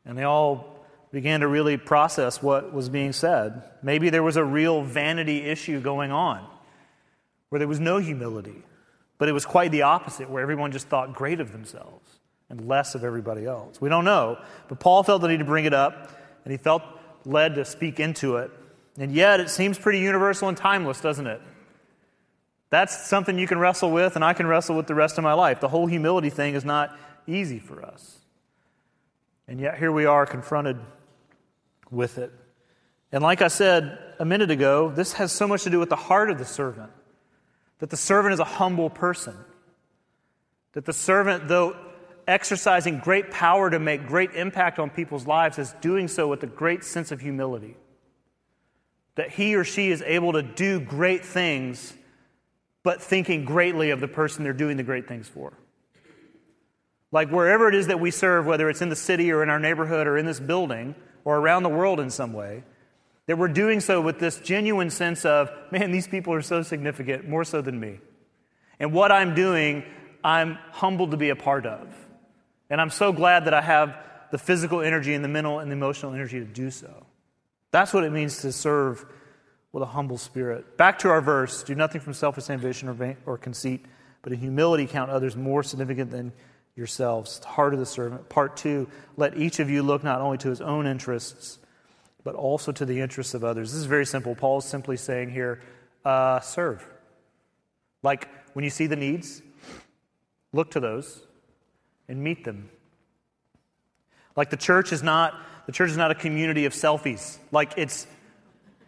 And 0.05 0.19
they 0.19 0.25
all 0.25 0.87
began 1.13 1.41
to 1.41 1.49
really 1.49 1.77
process 1.77 2.43
what 2.43 2.73
was 2.73 2.89
being 2.89 3.13
said. 3.13 3.63
Maybe 3.83 4.11
there 4.11 4.23
was 4.23 4.37
a 4.37 4.45
real 4.45 4.83
vanity 4.83 5.43
issue 5.43 5.81
going 5.81 6.13
on 6.13 6.47
where 7.53 7.59
there 7.59 7.69
was 7.69 7.81
no 7.81 7.99
humility, 7.99 8.63
but 9.19 9.29
it 9.29 9.33
was 9.33 9.45
quite 9.45 9.71
the 9.73 9.83
opposite, 9.83 10.31
where 10.31 10.43
everyone 10.43 10.73
just 10.73 10.89
thought 10.89 11.13
great 11.13 11.39
of 11.39 11.53
themselves 11.53 12.09
and 12.49 12.67
less 12.67 12.95
of 12.95 13.05
everybody 13.05 13.45
else. 13.45 13.79
We 13.79 13.91
don't 13.91 14.07
know, 14.07 14.39
but 14.69 14.81
Paul 14.81 15.03
felt 15.03 15.21
the 15.21 15.29
need 15.29 15.41
to 15.41 15.45
bring 15.45 15.67
it 15.67 15.75
up, 15.75 16.19
and 16.47 16.51
he 16.51 16.57
felt 16.57 16.83
led 17.27 17.57
to 17.57 17.67
speak 17.67 18.01
into 18.01 18.37
it. 18.37 18.51
And 18.99 19.13
yet, 19.13 19.39
it 19.39 19.51
seems 19.51 19.79
pretty 19.79 19.99
universal 19.99 20.49
and 20.49 20.57
timeless, 20.57 21.03
doesn't 21.03 21.27
it? 21.27 21.43
That's 22.71 23.07
something 23.07 23.39
you 23.39 23.47
can 23.47 23.59
wrestle 23.59 23.91
with, 23.91 24.17
and 24.17 24.25
I 24.25 24.33
can 24.33 24.47
wrestle 24.47 24.75
with 24.75 24.87
the 24.87 24.95
rest 24.95 25.19
of 25.19 25.25
my 25.25 25.35
life. 25.35 25.61
The 25.61 25.69
whole 25.69 25.87
humility 25.87 26.31
thing 26.31 26.55
is 26.55 26.65
not 26.65 26.97
easy 27.27 27.59
for 27.59 27.85
us. 27.85 28.17
And 29.47 29.61
yet, 29.61 29.77
here 29.77 29.93
we 29.93 30.07
are 30.07 30.25
confronted 30.25 30.79
with 31.91 32.17
it. 32.17 32.33
And 33.13 33.23
like 33.23 33.43
I 33.43 33.49
said 33.49 33.99
a 34.19 34.25
minute 34.25 34.51
ago, 34.51 34.89
this 34.89 35.13
has 35.13 35.33
so 35.33 35.47
much 35.47 35.65
to 35.65 35.71
do 35.71 35.79
with 35.79 35.91
the 35.91 35.97
heart 35.97 36.31
of 36.31 36.39
the 36.39 36.47
servant. 36.47 36.91
That 37.83 37.91
the 37.91 37.97
servant 37.97 38.33
is 38.33 38.39
a 38.39 38.45
humble 38.45 38.89
person, 38.89 39.37
that 40.75 40.85
the 40.85 40.93
servant, 40.93 41.49
though 41.49 41.77
exercising 42.29 43.01
great 43.01 43.33
power 43.33 43.69
to 43.69 43.81
make 43.81 44.07
great 44.07 44.33
impact 44.35 44.79
on 44.79 44.89
people's 44.89 45.27
lives, 45.27 45.59
is 45.59 45.75
doing 45.81 46.07
so 46.07 46.29
with 46.29 46.45
a 46.45 46.47
great 46.47 46.85
sense 46.85 47.11
of 47.11 47.21
humility. 47.21 47.77
That 49.17 49.31
he 49.31 49.57
or 49.57 49.65
she 49.65 49.91
is 49.91 50.01
able 50.01 50.35
to 50.35 50.45
do 50.45 50.79
great 50.79 51.25
things, 51.25 51.93
but 52.85 53.03
thinking 53.03 53.45
greatly 53.45 53.91
of 53.91 53.99
the 53.99 54.07
person 54.07 54.45
they're 54.45 54.53
doing 54.53 54.77
the 54.77 54.85
great 54.85 55.09
things 55.09 55.27
for. 55.27 55.53
Like 57.11 57.31
wherever 57.31 57.69
it 57.69 57.75
is 57.75 57.89
that 57.89 57.99
we 57.99 58.13
serve, 58.13 58.47
whether 58.47 58.71
it's 58.71 58.81
in 58.81 58.91
the 58.91 58.97
city 58.97 59.33
or 59.33 59.43
in 59.43 59.51
our 59.51 59.59
neighborhood 59.59 60.07
or 60.07 60.17
in 60.17 60.25
this 60.25 60.39
building 60.39 60.95
or 61.25 61.37
around 61.37 61.65
the 61.65 61.69
world 61.69 61.99
in 61.99 62.11
some 62.11 62.33
way, 62.33 62.63
that 63.27 63.39
we're 63.39 63.49
doing 63.49 63.81
so 63.81 64.01
with 64.01 64.19
this 64.19 64.39
genuine 64.39 64.91
sense 64.91 65.25
of, 65.25 65.51
man, 65.71 65.93
these 65.93 66.09
people 66.09 66.35
are 66.35 66.43
so 66.43 66.63
significant, 66.63 67.29
more 67.29 67.45
so 67.45 67.61
than 67.61 67.79
me. 67.79 68.01
And 68.81 68.93
what 68.93 69.13
I'm 69.13 69.35
doing, 69.35 69.85
I'm 70.25 70.59
humbled 70.73 71.13
to 71.13 71.17
be 71.17 71.29
a 71.31 71.37
part 71.37 71.67
of. 71.67 71.89
And 72.69 72.81
I'm 72.81 72.91
so 72.91 73.13
glad 73.13 73.45
that 73.45 73.55
I 73.55 73.61
have 73.61 73.97
the 74.31 74.39
physical 74.39 74.81
energy 74.81 75.15
and 75.15 75.25
the 75.25 75.29
mental 75.29 75.59
and 75.61 75.71
the 75.71 75.75
emotional 75.75 76.15
energy 76.15 76.41
to 76.41 76.47
do 76.47 76.71
so. 76.71 77.07
That's 77.71 77.93
what 77.93 78.05
it 78.05 78.11
means 78.11 78.43
to 78.43 78.53
serve 78.53 79.05
with 79.73 79.83
a 79.83 79.87
humble 79.87 80.19
spirit. 80.19 80.77
Back 80.77 80.99
to 81.01 81.09
our 81.09 81.21
verse 81.21 81.63
do 81.63 81.75
nothing 81.75 82.01
from 82.01 82.15
selfish 82.15 82.51
ambition 82.51 82.89
or, 82.89 82.93
vain, 82.93 83.17
or 83.25 83.39
conceit, 83.39 83.85
but 84.23 84.33
in 84.33 84.39
humility 84.39 84.87
count 84.87 85.11
others 85.11 85.37
more 85.37 85.63
significant 85.63 86.11
than 86.11 86.33
yourselves. 86.75 87.41
The 87.41 87.49
heart 87.49 87.75
of 87.75 87.81
the 87.81 87.87
servant. 87.87 88.29
Part 88.29 88.57
two, 88.57 88.89
let 89.17 89.37
each 89.37 89.61
of 89.61 89.71
you 89.71 89.83
look 89.83 90.03
not 90.03 90.21
only 90.21 90.39
to 90.39 90.49
his 90.49 90.61
own 90.61 90.87
interests, 90.87 91.59
but 92.25 92.35
also 92.35 92.73
to 92.73 92.85
the 92.85 93.01
interests 93.01 93.35
of 93.35 93.45
others. 93.45 93.73
This 93.73 93.81
is 93.81 93.87
very 93.87 94.07
simple. 94.07 94.35
Paul 94.35 94.59
is 94.59 94.65
simply 94.65 94.97
saying 94.97 95.31
here 95.31 95.61
uh, 96.05 96.41
serve. 96.41 96.87
Like 98.03 98.29
when 98.55 98.65
you 98.65 98.71
see 98.71 98.87
the 98.87 98.97
needs, 98.97 99.43
look 100.53 100.71
to 100.73 100.81
those 100.81 101.23
and 102.09 102.23
meet 102.23 102.45
them. 102.45 102.69
Like 104.37 104.51
the 104.51 104.57
church 104.57 104.93
is 104.93 105.03
not 105.03 105.35
the 105.67 105.73
church 105.73 105.91
is 105.91 105.97
not 105.97 106.11
a 106.11 106.15
community 106.15 106.65
of 106.65 106.73
selfies. 106.73 107.39
Like 107.53 107.75
it's 107.77 108.07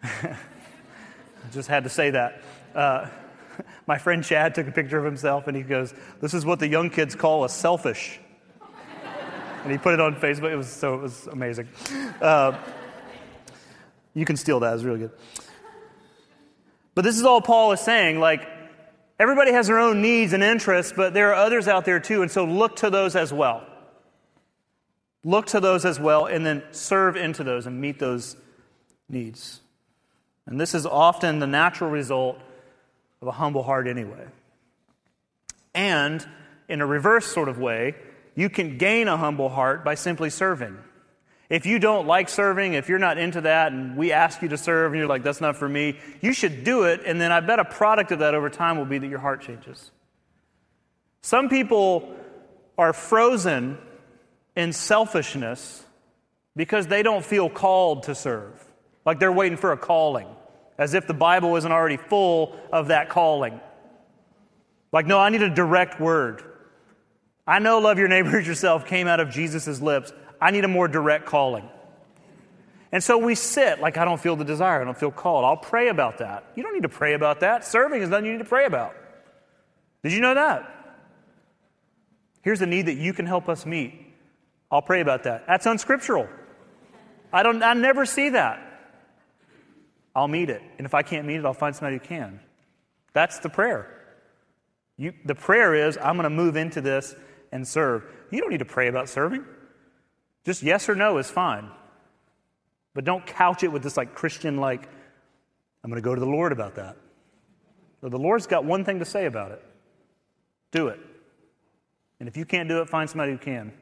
just 1.52 1.68
had 1.68 1.84
to 1.84 1.90
say 1.90 2.10
that. 2.10 2.42
Uh, 2.74 3.08
my 3.86 3.98
friend 3.98 4.24
Chad 4.24 4.54
took 4.54 4.66
a 4.66 4.72
picture 4.72 4.98
of 4.98 5.04
himself 5.04 5.46
and 5.46 5.56
he 5.56 5.62
goes, 5.62 5.94
This 6.20 6.34
is 6.34 6.44
what 6.44 6.58
the 6.58 6.68
young 6.68 6.90
kids 6.90 7.14
call 7.14 7.44
a 7.44 7.48
selfish. 7.48 8.18
and 9.62 9.72
he 9.72 9.78
put 9.78 9.94
it 9.94 10.00
on 10.00 10.16
Facebook. 10.16 10.52
It 10.52 10.56
was 10.56 10.68
so 10.68 10.94
it 10.94 11.02
was 11.02 11.26
amazing. 11.28 11.68
Uh, 12.20 12.58
you 14.14 14.24
can 14.24 14.36
steal 14.36 14.60
that, 14.60 14.74
it's 14.74 14.84
really 14.84 15.00
good. 15.00 15.10
But 16.94 17.02
this 17.02 17.16
is 17.16 17.24
all 17.24 17.40
Paul 17.40 17.72
is 17.72 17.80
saying. 17.80 18.20
Like, 18.20 18.48
everybody 19.18 19.52
has 19.52 19.66
their 19.66 19.78
own 19.78 20.00
needs 20.00 20.32
and 20.32 20.42
interests, 20.42 20.92
but 20.96 21.12
there 21.12 21.30
are 21.30 21.34
others 21.34 21.68
out 21.68 21.84
there 21.84 22.00
too, 22.00 22.22
and 22.22 22.30
so 22.30 22.44
look 22.44 22.76
to 22.76 22.90
those 22.90 23.16
as 23.16 23.32
well. 23.32 23.66
Look 25.24 25.46
to 25.46 25.60
those 25.60 25.84
as 25.84 25.98
well, 25.98 26.26
and 26.26 26.44
then 26.46 26.62
serve 26.70 27.16
into 27.16 27.42
those 27.42 27.66
and 27.66 27.80
meet 27.80 27.98
those 27.98 28.36
needs. 29.08 29.60
And 30.46 30.60
this 30.60 30.74
is 30.74 30.86
often 30.86 31.38
the 31.38 31.46
natural 31.46 31.90
result 31.90 32.38
of 33.22 33.28
a 33.28 33.32
humble 33.32 33.62
heart, 33.62 33.88
anyway. 33.88 34.26
And 35.74 36.24
in 36.68 36.80
a 36.80 36.86
reverse 36.86 37.26
sort 37.26 37.48
of 37.48 37.58
way, 37.58 37.94
you 38.34 38.48
can 38.48 38.78
gain 38.78 39.08
a 39.08 39.16
humble 39.16 39.48
heart 39.48 39.84
by 39.84 39.94
simply 39.94 40.30
serving. 40.30 40.76
If 41.50 41.66
you 41.66 41.78
don't 41.78 42.06
like 42.06 42.28
serving, 42.28 42.72
if 42.72 42.88
you're 42.88 42.98
not 42.98 43.18
into 43.18 43.42
that, 43.42 43.72
and 43.72 43.96
we 43.96 44.12
ask 44.12 44.40
you 44.40 44.48
to 44.48 44.56
serve, 44.56 44.92
and 44.92 44.98
you're 44.98 45.08
like, 45.08 45.22
that's 45.22 45.40
not 45.40 45.56
for 45.56 45.68
me, 45.68 45.98
you 46.20 46.32
should 46.32 46.64
do 46.64 46.84
it, 46.84 47.02
and 47.04 47.20
then 47.20 47.32
I 47.32 47.40
bet 47.40 47.58
a 47.58 47.64
product 47.64 48.12
of 48.12 48.20
that 48.20 48.34
over 48.34 48.48
time 48.48 48.78
will 48.78 48.86
be 48.86 48.98
that 48.98 49.08
your 49.08 49.18
heart 49.18 49.42
changes. 49.42 49.90
Some 51.20 51.48
people 51.48 52.14
are 52.78 52.92
frozen 52.92 53.78
in 54.56 54.72
selfishness 54.72 55.84
because 56.56 56.86
they 56.86 57.02
don't 57.02 57.24
feel 57.24 57.50
called 57.50 58.04
to 58.04 58.14
serve, 58.14 58.52
like 59.04 59.18
they're 59.18 59.32
waiting 59.32 59.58
for 59.58 59.72
a 59.72 59.76
calling, 59.76 60.28
as 60.78 60.94
if 60.94 61.06
the 61.06 61.14
Bible 61.14 61.56
isn't 61.56 61.70
already 61.70 61.98
full 61.98 62.56
of 62.72 62.88
that 62.88 63.10
calling. 63.10 63.60
Like, 64.92 65.06
no, 65.06 65.18
I 65.18 65.28
need 65.28 65.42
a 65.42 65.54
direct 65.54 66.00
word. 66.00 66.42
I 67.46 67.58
know 67.58 67.80
love 67.80 67.98
your 67.98 68.08
neighbor 68.08 68.38
as 68.38 68.46
yourself 68.46 68.86
came 68.86 69.06
out 69.06 69.20
of 69.20 69.28
Jesus' 69.30 69.80
lips. 69.80 70.12
I 70.40 70.50
need 70.50 70.64
a 70.64 70.68
more 70.68 70.88
direct 70.88 71.26
calling. 71.26 71.68
And 72.92 73.02
so 73.02 73.18
we 73.18 73.34
sit 73.34 73.80
like, 73.80 73.96
I 73.96 74.04
don't 74.04 74.20
feel 74.20 74.36
the 74.36 74.44
desire. 74.44 74.80
I 74.80 74.84
don't 74.84 74.96
feel 74.96 75.10
called. 75.10 75.44
I'll 75.44 75.56
pray 75.56 75.88
about 75.88 76.18
that. 76.18 76.44
You 76.54 76.62
don't 76.62 76.74
need 76.74 76.84
to 76.84 76.88
pray 76.88 77.14
about 77.14 77.40
that. 77.40 77.64
Serving 77.64 78.02
is 78.02 78.08
nothing 78.08 78.26
you 78.26 78.32
need 78.32 78.38
to 78.38 78.44
pray 78.44 78.66
about. 78.66 78.94
Did 80.02 80.12
you 80.12 80.20
know 80.20 80.34
that? 80.34 80.70
Here's 82.42 82.60
a 82.60 82.66
need 82.66 82.86
that 82.86 82.94
you 82.94 83.12
can 83.12 83.26
help 83.26 83.48
us 83.48 83.66
meet. 83.66 84.00
I'll 84.70 84.82
pray 84.82 85.00
about 85.00 85.24
that. 85.24 85.46
That's 85.46 85.66
unscriptural. 85.66 86.28
I 87.32 87.42
don't 87.42 87.62
I 87.62 87.72
never 87.74 88.06
see 88.06 88.28
that. 88.30 88.60
I'll 90.14 90.28
meet 90.28 90.50
it. 90.50 90.62
And 90.78 90.86
if 90.86 90.94
I 90.94 91.02
can't 91.02 91.26
meet 91.26 91.36
it, 91.36 91.44
I'll 91.44 91.54
find 91.54 91.74
somebody 91.74 91.96
who 91.96 92.04
can. 92.04 92.38
That's 93.12 93.38
the 93.40 93.48
prayer. 93.48 93.90
You, 94.96 95.12
the 95.24 95.34
prayer 95.34 95.74
is, 95.74 95.98
I'm 95.98 96.16
going 96.16 96.24
to 96.24 96.30
move 96.30 96.56
into 96.56 96.80
this 96.80 97.16
and 97.50 97.66
serve. 97.66 98.04
You 98.30 98.40
don't 98.40 98.50
need 98.50 98.58
to 98.58 98.64
pray 98.64 98.88
about 98.88 99.08
serving. 99.08 99.44
Just 100.44 100.62
yes 100.62 100.88
or 100.88 100.94
no 100.94 101.18
is 101.18 101.30
fine. 101.30 101.70
But 102.94 103.04
don't 103.04 103.26
couch 103.26 103.62
it 103.62 103.68
with 103.72 103.82
this 103.82 103.96
like 103.96 104.14
Christian, 104.14 104.58
like, 104.58 104.88
I'm 105.82 105.90
going 105.90 106.00
to 106.00 106.04
go 106.04 106.14
to 106.14 106.20
the 106.20 106.26
Lord 106.26 106.52
about 106.52 106.76
that. 106.76 106.96
The 108.00 108.18
Lord's 108.18 108.46
got 108.46 108.64
one 108.64 108.84
thing 108.84 108.98
to 108.98 109.04
say 109.04 109.26
about 109.26 109.52
it 109.52 109.62
do 110.70 110.88
it. 110.88 110.98
And 112.18 112.28
if 112.28 112.36
you 112.36 112.44
can't 112.44 112.68
do 112.68 112.80
it, 112.80 112.88
find 112.88 113.08
somebody 113.08 113.30
who 113.30 113.38
can. 113.38 113.72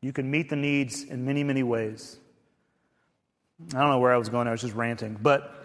You 0.00 0.12
can 0.12 0.30
meet 0.30 0.48
the 0.48 0.54
needs 0.54 1.02
in 1.02 1.24
many, 1.24 1.42
many 1.42 1.64
ways. 1.64 2.18
I 3.74 3.80
don't 3.80 3.90
know 3.90 3.98
where 3.98 4.14
I 4.14 4.16
was 4.16 4.28
going, 4.28 4.46
I 4.46 4.52
was 4.52 4.60
just 4.60 4.74
ranting. 4.74 5.18
But, 5.20 5.64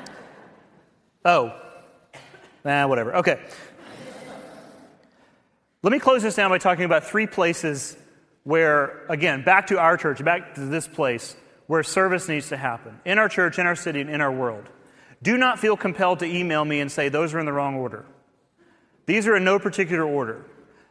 oh, 1.24 1.54
nah, 2.64 2.88
whatever. 2.88 3.14
Okay. 3.16 3.40
Let 5.82 5.92
me 5.92 6.00
close 6.00 6.22
this 6.22 6.34
down 6.34 6.50
by 6.50 6.58
talking 6.58 6.84
about 6.84 7.04
three 7.04 7.28
places 7.28 7.96
where, 8.44 9.04
again, 9.08 9.42
back 9.44 9.68
to 9.68 9.78
our 9.78 9.96
church, 9.96 10.24
back 10.24 10.54
to 10.54 10.60
this 10.66 10.88
place 10.88 11.36
where 11.66 11.82
service 11.82 12.28
needs 12.28 12.48
to 12.48 12.56
happen 12.56 12.98
in 13.04 13.18
our 13.18 13.28
church, 13.28 13.58
in 13.58 13.66
our 13.66 13.76
city, 13.76 14.00
and 14.00 14.10
in 14.10 14.20
our 14.20 14.32
world. 14.32 14.68
Do 15.22 15.36
not 15.36 15.58
feel 15.58 15.76
compelled 15.76 16.20
to 16.20 16.26
email 16.26 16.64
me 16.64 16.80
and 16.80 16.90
say 16.90 17.08
those 17.08 17.34
are 17.34 17.38
in 17.38 17.46
the 17.46 17.52
wrong 17.52 17.76
order. 17.76 18.04
These 19.06 19.26
are 19.26 19.36
in 19.36 19.44
no 19.44 19.58
particular 19.58 20.04
order. 20.04 20.46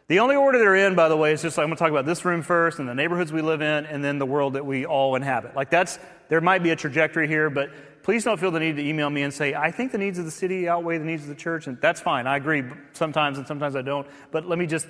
The 0.07 0.19
only 0.19 0.35
order 0.35 0.57
they're 0.57 0.87
in, 0.87 0.95
by 0.95 1.07
the 1.07 1.15
way, 1.15 1.33
is 1.33 1.41
just 1.41 1.57
like 1.57 1.63
I'm 1.63 1.69
going 1.69 1.77
to 1.77 1.83
talk 1.83 1.91
about 1.91 2.05
this 2.05 2.25
room 2.25 2.41
first, 2.41 2.79
and 2.79 2.89
the 2.89 2.95
neighborhoods 2.95 3.31
we 3.31 3.41
live 3.41 3.61
in, 3.61 3.85
and 3.85 4.03
then 4.03 4.19
the 4.19 4.25
world 4.25 4.53
that 4.53 4.65
we 4.65 4.85
all 4.85 5.15
inhabit. 5.15 5.55
Like 5.55 5.69
that's 5.69 5.99
there 6.29 6.41
might 6.41 6.63
be 6.63 6.71
a 6.71 6.75
trajectory 6.75 7.27
here, 7.27 7.49
but 7.49 7.69
please 8.03 8.23
don't 8.23 8.39
feel 8.39 8.51
the 8.51 8.59
need 8.59 8.77
to 8.77 8.83
email 8.83 9.09
me 9.09 9.21
and 9.21 9.33
say 9.33 9.53
I 9.53 9.71
think 9.71 9.91
the 9.91 9.97
needs 9.97 10.17
of 10.17 10.25
the 10.25 10.31
city 10.31 10.67
outweigh 10.67 10.97
the 10.97 11.05
needs 11.05 11.23
of 11.23 11.29
the 11.29 11.35
church, 11.35 11.67
and 11.67 11.79
that's 11.79 12.01
fine. 12.01 12.25
I 12.25 12.37
agree 12.37 12.63
sometimes, 12.93 13.37
and 13.37 13.45
sometimes 13.45 13.75
I 13.75 13.83
don't. 13.83 14.07
But 14.31 14.47
let 14.47 14.57
me 14.57 14.65
just 14.65 14.87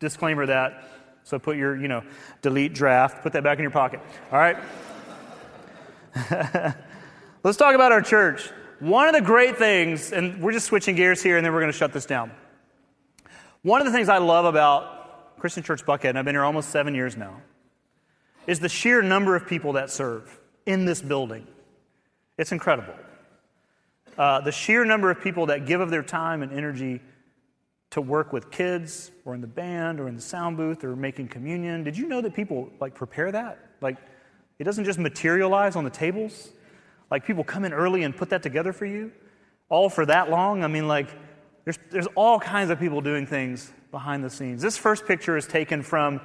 disclaimer 0.00 0.46
that 0.46 0.82
so 1.24 1.38
put 1.38 1.56
your, 1.56 1.76
you 1.76 1.88
know, 1.88 2.04
delete 2.42 2.74
draft, 2.74 3.22
put 3.22 3.32
that 3.32 3.42
back 3.42 3.58
in 3.58 3.62
your 3.62 3.70
pocket. 3.70 4.00
All 4.30 4.38
right? 4.38 4.56
Let's 7.42 7.56
talk 7.56 7.74
about 7.74 7.92
our 7.92 8.02
church. 8.02 8.50
One 8.78 9.08
of 9.08 9.14
the 9.14 9.22
great 9.22 9.56
things, 9.56 10.12
and 10.12 10.40
we're 10.40 10.52
just 10.52 10.66
switching 10.66 10.94
gears 10.94 11.22
here 11.22 11.36
and 11.36 11.44
then 11.44 11.52
we're 11.52 11.60
going 11.60 11.72
to 11.72 11.78
shut 11.78 11.92
this 11.92 12.06
down. 12.06 12.30
One 13.62 13.80
of 13.80 13.86
the 13.86 13.92
things 13.92 14.10
I 14.10 14.18
love 14.18 14.44
about 14.44 15.38
Christian 15.38 15.62
Church 15.62 15.84
Buckhead, 15.84 16.10
and 16.10 16.18
I've 16.18 16.24
been 16.26 16.34
here 16.34 16.44
almost 16.44 16.68
seven 16.70 16.94
years 16.94 17.16
now, 17.16 17.40
is 18.46 18.60
the 18.60 18.68
sheer 18.68 19.00
number 19.00 19.34
of 19.34 19.46
people 19.46 19.72
that 19.72 19.90
serve 19.90 20.38
in 20.66 20.84
this 20.84 21.00
building. 21.00 21.46
It's 22.36 22.52
incredible. 22.52 22.94
Uh, 24.18 24.40
the 24.42 24.52
sheer 24.52 24.84
number 24.84 25.10
of 25.10 25.20
people 25.22 25.46
that 25.46 25.66
give 25.66 25.80
of 25.80 25.90
their 25.90 26.02
time 26.02 26.42
and 26.42 26.52
energy 26.52 27.00
to 27.94 28.00
work 28.00 28.32
with 28.32 28.50
kids 28.50 29.12
or 29.24 29.36
in 29.36 29.40
the 29.40 29.46
band 29.46 30.00
or 30.00 30.08
in 30.08 30.16
the 30.16 30.20
sound 30.20 30.56
booth 30.56 30.82
or 30.82 30.96
making 30.96 31.28
communion. 31.28 31.84
Did 31.84 31.96
you 31.96 32.08
know 32.08 32.20
that 32.20 32.34
people 32.34 32.68
like 32.80 32.92
prepare 32.92 33.30
that? 33.30 33.56
Like 33.80 33.98
it 34.58 34.64
doesn't 34.64 34.84
just 34.84 34.98
materialize 34.98 35.76
on 35.76 35.84
the 35.84 35.90
tables. 35.90 36.50
Like 37.08 37.24
people 37.24 37.44
come 37.44 37.64
in 37.64 37.72
early 37.72 38.02
and 38.02 38.16
put 38.16 38.30
that 38.30 38.42
together 38.42 38.72
for 38.72 38.84
you, 38.84 39.12
all 39.68 39.88
for 39.88 40.04
that 40.06 40.28
long. 40.28 40.64
I 40.64 40.66
mean, 40.66 40.88
like 40.88 41.08
there's 41.62 41.78
there's 41.92 42.08
all 42.16 42.40
kinds 42.40 42.70
of 42.70 42.80
people 42.80 43.00
doing 43.00 43.28
things 43.28 43.72
behind 43.92 44.24
the 44.24 44.30
scenes. 44.30 44.60
This 44.60 44.76
first 44.76 45.06
picture 45.06 45.36
is 45.36 45.46
taken 45.46 45.84
from 45.84 46.20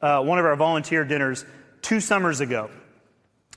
uh, 0.00 0.22
one 0.22 0.38
of 0.38 0.46
our 0.46 0.56
volunteer 0.56 1.04
dinners 1.04 1.44
two 1.82 2.00
summers 2.00 2.40
ago. 2.40 2.70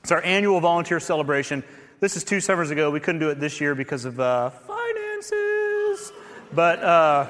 It's 0.02 0.12
our 0.12 0.22
annual 0.22 0.60
volunteer 0.60 1.00
celebration. 1.00 1.64
This 2.02 2.18
is 2.18 2.26
two 2.26 2.42
summers 2.42 2.70
ago. 2.70 2.92
We 2.92 3.00
couldn't 3.00 3.22
do 3.22 3.30
it 3.30 3.40
this 3.40 3.62
year 3.62 3.76
because 3.76 4.04
of 4.04 4.20
uh, 4.20 4.50
finances, 4.50 6.12
but. 6.52 6.84
Uh, 6.84 7.28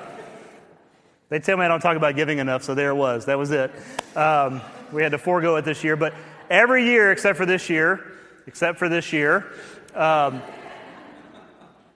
they 1.30 1.40
tell 1.40 1.58
me 1.58 1.66
I 1.66 1.68
don't 1.68 1.82
talk 1.82 1.98
about 1.98 2.16
giving 2.16 2.38
enough, 2.40 2.64
so 2.64 2.76
there 2.76 2.90
it 2.90 2.96
was. 2.96 3.26
That 3.26 3.38
was 3.38 3.52
it. 3.52 3.72
Um, 4.16 4.62
we 4.92 5.02
had 5.02 5.12
to 5.12 5.18
forego 5.18 5.56
it 5.56 5.66
this 5.66 5.84
year, 5.84 5.96
but 5.96 6.14
every 6.50 6.86
year 6.86 7.12
except 7.12 7.38
for 7.38 7.46
this 7.46 7.70
year, 7.70 8.14
except 8.48 8.78
for 8.78 8.90
this 8.90 9.12
year, 9.12 9.46
um, 9.96 10.42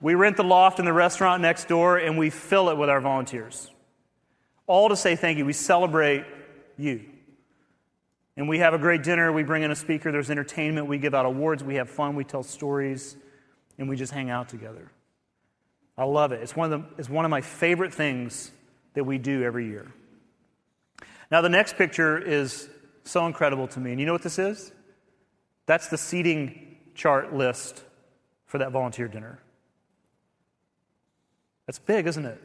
We 0.01 0.15
rent 0.15 0.37
the 0.37 0.43
loft 0.43 0.79
in 0.79 0.85
the 0.85 0.93
restaurant 0.93 1.41
next 1.41 1.67
door 1.67 1.97
and 1.97 2.17
we 2.17 2.29
fill 2.29 2.69
it 2.69 2.77
with 2.77 2.89
our 2.89 3.01
volunteers. 3.01 3.69
All 4.65 4.89
to 4.89 4.95
say 4.95 5.15
thank 5.15 5.37
you. 5.37 5.45
We 5.45 5.53
celebrate 5.53 6.25
you. 6.77 7.03
And 8.37 8.47
we 8.47 8.59
have 8.59 8.73
a 8.73 8.77
great 8.77 9.03
dinner. 9.03 9.33
We 9.33 9.43
bring 9.43 9.63
in 9.63 9.71
a 9.71 9.75
speaker. 9.75 10.11
There's 10.11 10.31
entertainment. 10.31 10.87
We 10.87 10.97
give 10.97 11.13
out 11.13 11.25
awards. 11.25 11.63
We 11.63 11.75
have 11.75 11.89
fun. 11.89 12.15
We 12.15 12.23
tell 12.23 12.43
stories. 12.43 13.17
And 13.77 13.89
we 13.89 13.97
just 13.97 14.13
hang 14.13 14.29
out 14.29 14.47
together. 14.47 14.89
I 15.97 16.05
love 16.05 16.31
it. 16.31 16.41
It's 16.41 16.55
one 16.55 16.71
of, 16.71 16.81
the, 16.81 16.87
it's 16.97 17.09
one 17.09 17.25
of 17.25 17.31
my 17.31 17.41
favorite 17.41 17.93
things 17.93 18.51
that 18.93 19.03
we 19.03 19.17
do 19.17 19.43
every 19.43 19.67
year. 19.67 19.91
Now, 21.31 21.41
the 21.41 21.49
next 21.49 21.77
picture 21.77 22.17
is 22.17 22.69
so 23.03 23.25
incredible 23.25 23.67
to 23.69 23.79
me. 23.79 23.91
And 23.91 23.99
you 23.99 24.05
know 24.05 24.13
what 24.13 24.23
this 24.23 24.39
is? 24.39 24.71
That's 25.65 25.87
the 25.87 25.97
seating 25.97 26.77
chart 26.95 27.33
list 27.33 27.83
for 28.45 28.57
that 28.59 28.71
volunteer 28.71 29.07
dinner. 29.07 29.39
That's 31.67 31.79
big, 31.79 32.07
isn't 32.07 32.25
it? 32.25 32.41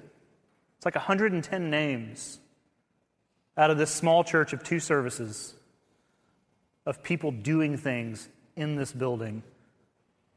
It's 0.77 0.85
like 0.85 0.97
110 0.97 1.71
names 1.71 2.39
out 3.57 3.71
of 3.71 3.79
this 3.79 3.91
small 3.91 4.25
church 4.25 4.53
of 4.53 4.63
two 4.63 4.81
services 4.81 5.55
of 6.85 7.03
people 7.03 7.31
doing 7.31 7.79
things 7.79 8.29
in 8.57 8.77
this 8.77 8.93
building 8.93 9.43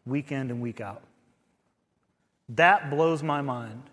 week 0.05 0.31
in 0.31 0.49
and 0.49 0.61
week 0.61 0.79
out. 0.79 1.03
That 2.49 2.89
blows 2.89 3.21
my 3.21 3.41
mind. 3.41 3.83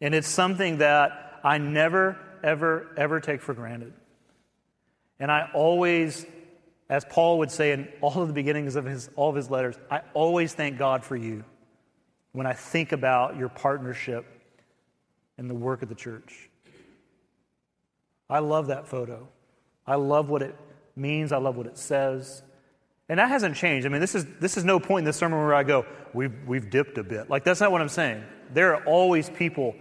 And 0.00 0.14
it's 0.14 0.28
something 0.28 0.78
that 0.78 1.40
I 1.42 1.58
never, 1.58 2.18
ever, 2.42 2.88
ever 2.96 3.20
take 3.20 3.40
for 3.40 3.54
granted. 3.54 3.92
And 5.18 5.30
I 5.30 5.50
always, 5.54 6.26
as 6.88 7.04
Paul 7.04 7.38
would 7.38 7.50
say 7.50 7.72
in 7.72 7.88
all 8.00 8.20
of 8.20 8.28
the 8.28 8.34
beginnings 8.34 8.76
of 8.76 8.84
his, 8.84 9.08
all 9.16 9.30
of 9.30 9.36
his 9.36 9.50
letters, 9.50 9.76
I 9.90 10.02
always 10.12 10.52
thank 10.52 10.78
God 10.78 11.04
for 11.04 11.16
you 11.16 11.44
when 12.32 12.46
I 12.46 12.52
think 12.52 12.92
about 12.92 13.36
your 13.36 13.48
partnership 13.48 14.26
in 15.38 15.48
the 15.48 15.54
work 15.54 15.82
of 15.82 15.88
the 15.88 15.94
church. 15.94 16.50
I 18.28 18.40
love 18.40 18.66
that 18.66 18.88
photo. 18.88 19.28
I 19.86 19.94
love 19.94 20.28
what 20.28 20.42
it 20.42 20.54
means. 20.96 21.32
I 21.32 21.38
love 21.38 21.56
what 21.56 21.66
it 21.66 21.78
says. 21.78 22.42
And 23.08 23.20
that 23.20 23.28
hasn't 23.28 23.56
changed. 23.56 23.86
I 23.86 23.90
mean, 23.90 24.00
this 24.00 24.14
is, 24.14 24.26
this 24.40 24.56
is 24.56 24.64
no 24.64 24.80
point 24.80 25.00
in 25.00 25.04
this 25.04 25.16
sermon 25.16 25.38
where 25.38 25.54
I 25.54 25.62
go, 25.62 25.86
we've, 26.12 26.34
we've 26.46 26.68
dipped 26.68 26.98
a 26.98 27.04
bit. 27.04 27.30
Like, 27.30 27.44
that's 27.44 27.60
not 27.60 27.70
what 27.70 27.80
I'm 27.80 27.88
saying. 27.88 28.24
There 28.52 28.74
are 28.74 28.84
always 28.84 29.30
people 29.30 29.76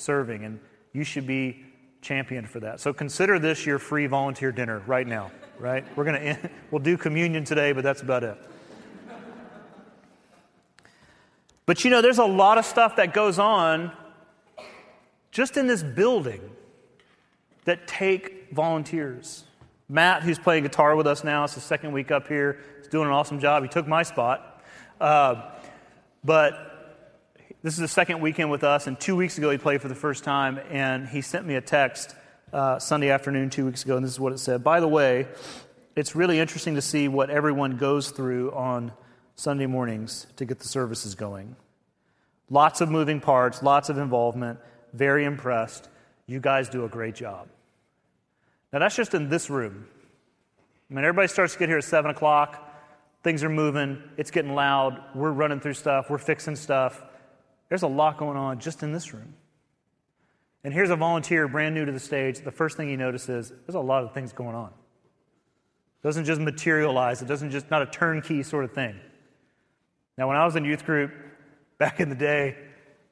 serving, 0.00 0.44
and 0.44 0.58
you 0.92 1.04
should 1.04 1.26
be 1.26 1.64
championed 2.00 2.48
for 2.48 2.60
that. 2.60 2.80
So 2.80 2.92
consider 2.92 3.38
this 3.38 3.66
your 3.66 3.78
free 3.78 4.06
volunteer 4.06 4.52
dinner 4.52 4.82
right 4.86 5.06
now, 5.06 5.30
right? 5.58 5.84
We're 5.96 6.04
going 6.04 6.20
to, 6.36 6.50
we'll 6.70 6.82
do 6.82 6.96
communion 6.96 7.44
today, 7.44 7.72
but 7.72 7.84
that's 7.84 8.02
about 8.02 8.24
it. 8.24 8.38
But 11.66 11.84
you 11.84 11.90
know, 11.90 12.02
there's 12.02 12.18
a 12.18 12.24
lot 12.24 12.58
of 12.58 12.64
stuff 12.64 12.96
that 12.96 13.14
goes 13.14 13.38
on 13.38 13.92
just 15.30 15.56
in 15.56 15.68
this 15.68 15.84
building 15.84 16.40
that 17.64 17.86
take 17.86 18.48
volunteers. 18.52 19.44
Matt, 19.88 20.24
who's 20.24 20.38
playing 20.38 20.64
guitar 20.64 20.96
with 20.96 21.06
us 21.06 21.22
now, 21.22 21.44
it's 21.44 21.54
the 21.54 21.60
second 21.60 21.92
week 21.92 22.10
up 22.10 22.26
here. 22.26 22.58
He's 22.78 22.88
doing 22.88 23.06
an 23.06 23.12
awesome 23.12 23.38
job. 23.38 23.62
He 23.62 23.68
took 23.68 23.86
my 23.86 24.02
spot. 24.02 24.64
Uh, 25.00 25.50
but 26.24 26.69
this 27.62 27.74
is 27.74 27.80
the 27.80 27.88
second 27.88 28.20
weekend 28.20 28.50
with 28.50 28.64
us, 28.64 28.86
and 28.86 28.98
two 28.98 29.14
weeks 29.14 29.36
ago 29.36 29.50
he 29.50 29.58
played 29.58 29.82
for 29.82 29.88
the 29.88 29.94
first 29.94 30.24
time, 30.24 30.58
and 30.70 31.06
he 31.06 31.20
sent 31.20 31.46
me 31.46 31.56
a 31.56 31.60
text 31.60 32.14
uh, 32.54 32.78
Sunday 32.78 33.10
afternoon 33.10 33.50
two 33.50 33.66
weeks 33.66 33.84
ago, 33.84 33.96
and 33.96 34.04
this 34.04 34.12
is 34.12 34.18
what 34.18 34.32
it 34.32 34.38
said. 34.38 34.64
By 34.64 34.80
the 34.80 34.88
way, 34.88 35.28
it's 35.94 36.16
really 36.16 36.38
interesting 36.38 36.76
to 36.76 36.82
see 36.82 37.06
what 37.06 37.28
everyone 37.28 37.76
goes 37.76 38.12
through 38.12 38.52
on 38.52 38.92
Sunday 39.36 39.66
mornings 39.66 40.26
to 40.36 40.46
get 40.46 40.58
the 40.58 40.68
services 40.68 41.14
going. 41.14 41.54
Lots 42.48 42.80
of 42.80 42.90
moving 42.90 43.20
parts, 43.20 43.62
lots 43.62 43.90
of 43.90 43.98
involvement, 43.98 44.58
very 44.94 45.26
impressed. 45.26 45.88
You 46.26 46.40
guys 46.40 46.70
do 46.70 46.86
a 46.86 46.88
great 46.88 47.14
job. 47.14 47.48
Now, 48.72 48.78
that's 48.78 48.96
just 48.96 49.12
in 49.12 49.28
this 49.28 49.50
room. 49.50 49.86
I 50.90 50.94
mean, 50.94 51.04
everybody 51.04 51.28
starts 51.28 51.52
to 51.52 51.58
get 51.58 51.68
here 51.68 51.78
at 51.78 51.84
7 51.84 52.10
o'clock. 52.10 52.68
Things 53.22 53.44
are 53.44 53.50
moving. 53.50 54.02
It's 54.16 54.30
getting 54.30 54.54
loud. 54.54 54.98
We're 55.14 55.32
running 55.32 55.60
through 55.60 55.74
stuff. 55.74 56.08
We're 56.08 56.18
fixing 56.18 56.56
stuff. 56.56 57.02
There's 57.70 57.82
a 57.82 57.88
lot 57.88 58.18
going 58.18 58.36
on 58.36 58.58
just 58.58 58.82
in 58.82 58.92
this 58.92 59.14
room. 59.14 59.32
And 60.62 60.74
here's 60.74 60.90
a 60.90 60.96
volunteer 60.96 61.48
brand 61.48 61.74
new 61.74 61.86
to 61.86 61.92
the 61.92 62.00
stage. 62.00 62.40
The 62.40 62.50
first 62.50 62.76
thing 62.76 62.90
he 62.90 62.96
notices 62.96 63.50
there's 63.66 63.76
a 63.76 63.80
lot 63.80 64.04
of 64.04 64.12
things 64.12 64.34
going 64.34 64.54
on. 64.54 64.68
It 64.68 66.06
doesn't 66.06 66.24
just 66.26 66.40
materialize, 66.40 67.22
it 67.22 67.28
doesn't 67.28 67.50
just, 67.50 67.70
not 67.70 67.82
a 67.82 67.86
turnkey 67.86 68.42
sort 68.42 68.64
of 68.64 68.72
thing. 68.72 68.98
Now, 70.18 70.28
when 70.28 70.36
I 70.36 70.44
was 70.44 70.56
in 70.56 70.64
youth 70.64 70.84
group 70.84 71.12
back 71.78 72.00
in 72.00 72.08
the 72.08 72.14
day, 72.14 72.56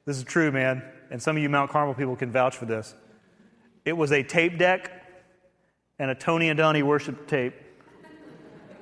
this 0.05 0.17
is 0.17 0.23
true, 0.23 0.51
man, 0.51 0.83
and 1.09 1.21
some 1.21 1.37
of 1.37 1.41
you 1.41 1.49
Mount 1.49 1.71
Carmel 1.71 1.93
people 1.93 2.15
can 2.15 2.31
vouch 2.31 2.57
for 2.57 2.65
this. 2.65 2.93
It 3.85 3.93
was 3.93 4.11
a 4.11 4.23
tape 4.23 4.57
deck 4.57 4.91
and 5.97 6.11
a 6.11 6.15
Tony 6.15 6.49
and 6.49 6.57
Donnie 6.57 6.83
worship 6.83 7.27
tape, 7.27 7.53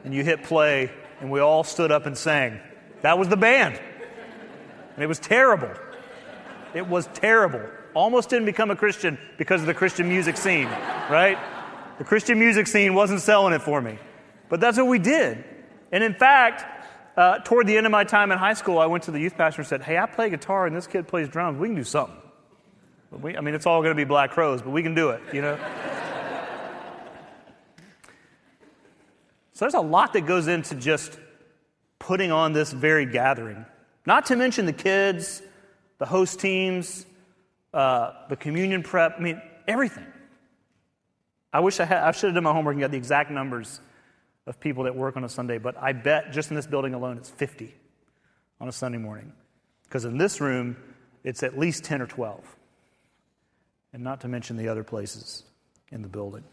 and 0.03 0.13
you 0.13 0.23
hit 0.23 0.43
play, 0.43 0.89
and 1.19 1.29
we 1.29 1.39
all 1.39 1.63
stood 1.63 1.91
up 1.91 2.05
and 2.05 2.17
sang. 2.17 2.59
That 3.01 3.17
was 3.17 3.27
the 3.27 3.37
band. 3.37 3.79
And 4.97 5.03
it 5.03 5.07
was 5.07 5.19
terrible. 5.19 5.71
It 6.73 6.87
was 6.87 7.07
terrible. 7.13 7.61
Almost 7.93 8.29
didn't 8.29 8.47
become 8.47 8.71
a 8.71 8.75
Christian 8.75 9.19
because 9.37 9.61
of 9.61 9.67
the 9.67 9.73
Christian 9.75 10.09
music 10.09 10.37
scene, 10.37 10.67
right? 11.09 11.37
The 11.99 12.03
Christian 12.03 12.39
music 12.39 12.65
scene 12.65 12.95
wasn't 12.95 13.21
selling 13.21 13.53
it 13.53 13.61
for 13.61 13.79
me. 13.79 13.99
But 14.49 14.59
that's 14.59 14.75
what 14.75 14.87
we 14.87 14.97
did. 14.97 15.45
And 15.91 16.03
in 16.03 16.15
fact, 16.15 16.65
uh, 17.15 17.37
toward 17.39 17.67
the 17.67 17.77
end 17.77 17.85
of 17.85 17.91
my 17.91 18.05
time 18.05 18.31
in 18.31 18.39
high 18.39 18.55
school, 18.55 18.79
I 18.79 18.87
went 18.87 19.03
to 19.03 19.11
the 19.11 19.19
youth 19.19 19.37
pastor 19.37 19.61
and 19.61 19.67
said, 19.67 19.83
Hey, 19.83 19.99
I 19.99 20.07
play 20.07 20.31
guitar 20.31 20.65
and 20.65 20.75
this 20.75 20.87
kid 20.87 21.07
plays 21.07 21.29
drums. 21.29 21.59
We 21.59 21.67
can 21.67 21.75
do 21.75 21.83
something. 21.83 22.17
We, 23.11 23.37
I 23.37 23.41
mean, 23.41 23.53
it's 23.53 23.67
all 23.67 23.81
going 23.81 23.95
to 23.95 23.95
be 23.95 24.03
Black 24.03 24.31
Crowes, 24.31 24.63
but 24.63 24.71
we 24.71 24.81
can 24.81 24.95
do 24.95 25.11
it, 25.11 25.21
you 25.31 25.43
know? 25.43 25.57
So 29.53 29.65
there's 29.65 29.75
a 29.75 29.79
lot 29.79 30.13
that 30.13 30.27
goes 30.27 30.47
into 30.47 30.75
just 30.75 31.17
putting 31.99 32.31
on 32.31 32.53
this 32.53 32.71
very 32.71 33.05
gathering. 33.05 33.65
Not 34.07 34.27
to 34.27 34.37
mention 34.37 34.65
the 34.65 34.71
kids, 34.71 35.41
the 35.97 36.05
host 36.05 36.39
teams, 36.39 37.05
uh, 37.73 38.13
the 38.29 38.37
communion 38.37 38.81
prep. 38.81 39.15
I 39.17 39.21
mean, 39.21 39.41
everything. 39.67 40.07
I 41.51 41.59
wish 41.59 41.81
I 41.81 41.83
had, 41.83 42.03
I 42.03 42.11
should 42.11 42.27
have 42.27 42.35
done 42.35 42.45
my 42.45 42.53
homework 42.53 42.75
and 42.75 42.79
got 42.79 42.91
the 42.91 42.97
exact 42.97 43.31
numbers 43.31 43.81
of 44.45 44.61
people 44.61 44.85
that 44.85 44.95
work 44.95 45.17
on 45.17 45.25
a 45.25 45.29
Sunday, 45.29 45.57
but 45.57 45.75
I 45.77 45.91
bet 45.91 46.31
just 46.31 46.51
in 46.51 46.55
this 46.55 46.65
building 46.65 46.93
alone 46.93 47.17
it's 47.17 47.29
50 47.29 47.75
on 48.61 48.69
a 48.69 48.71
Sunday 48.71 48.97
morning. 48.97 49.33
Because 49.83 50.05
in 50.05 50.17
this 50.17 50.39
room, 50.39 50.77
it's 51.25 51.43
at 51.43 51.59
least 51.59 51.83
10 51.83 52.01
or 52.01 52.07
12. 52.07 52.55
And 53.91 54.05
not 54.05 54.21
to 54.21 54.29
mention 54.29 54.55
the 54.55 54.69
other 54.69 54.85
places 54.85 55.43
in 55.91 56.01
the 56.01 56.07
building. 56.07 56.45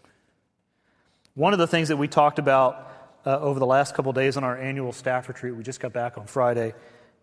One 1.34 1.52
of 1.52 1.60
the 1.60 1.68
things 1.68 1.86
that 1.86 1.98
we 1.98 2.08
talked 2.08 2.40
about 2.40 2.90
uh, 3.24 3.38
over 3.38 3.60
the 3.60 3.66
last 3.66 3.94
couple 3.94 4.12
days 4.12 4.36
on 4.36 4.42
our 4.42 4.58
annual 4.58 4.92
staff 4.92 5.28
retreat. 5.28 5.54
We 5.54 5.62
just 5.62 5.80
got 5.80 5.92
back 5.92 6.18
on 6.18 6.26
Friday, 6.26 6.74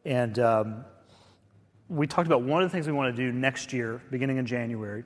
and 0.06 0.40
um, 0.40 0.86
we 1.90 2.08
talked 2.08 2.28
about 2.28 2.44
one 2.44 2.64
of 2.64 2.70
the 2.70 2.74
things 2.74 2.88
we 2.88 2.94
want 2.94 3.16
to 3.16 3.22
do 3.22 3.32
next 3.32 3.74
year, 3.74 4.02
beginning 4.12 4.38
in 4.38 4.46
January, 4.46 5.04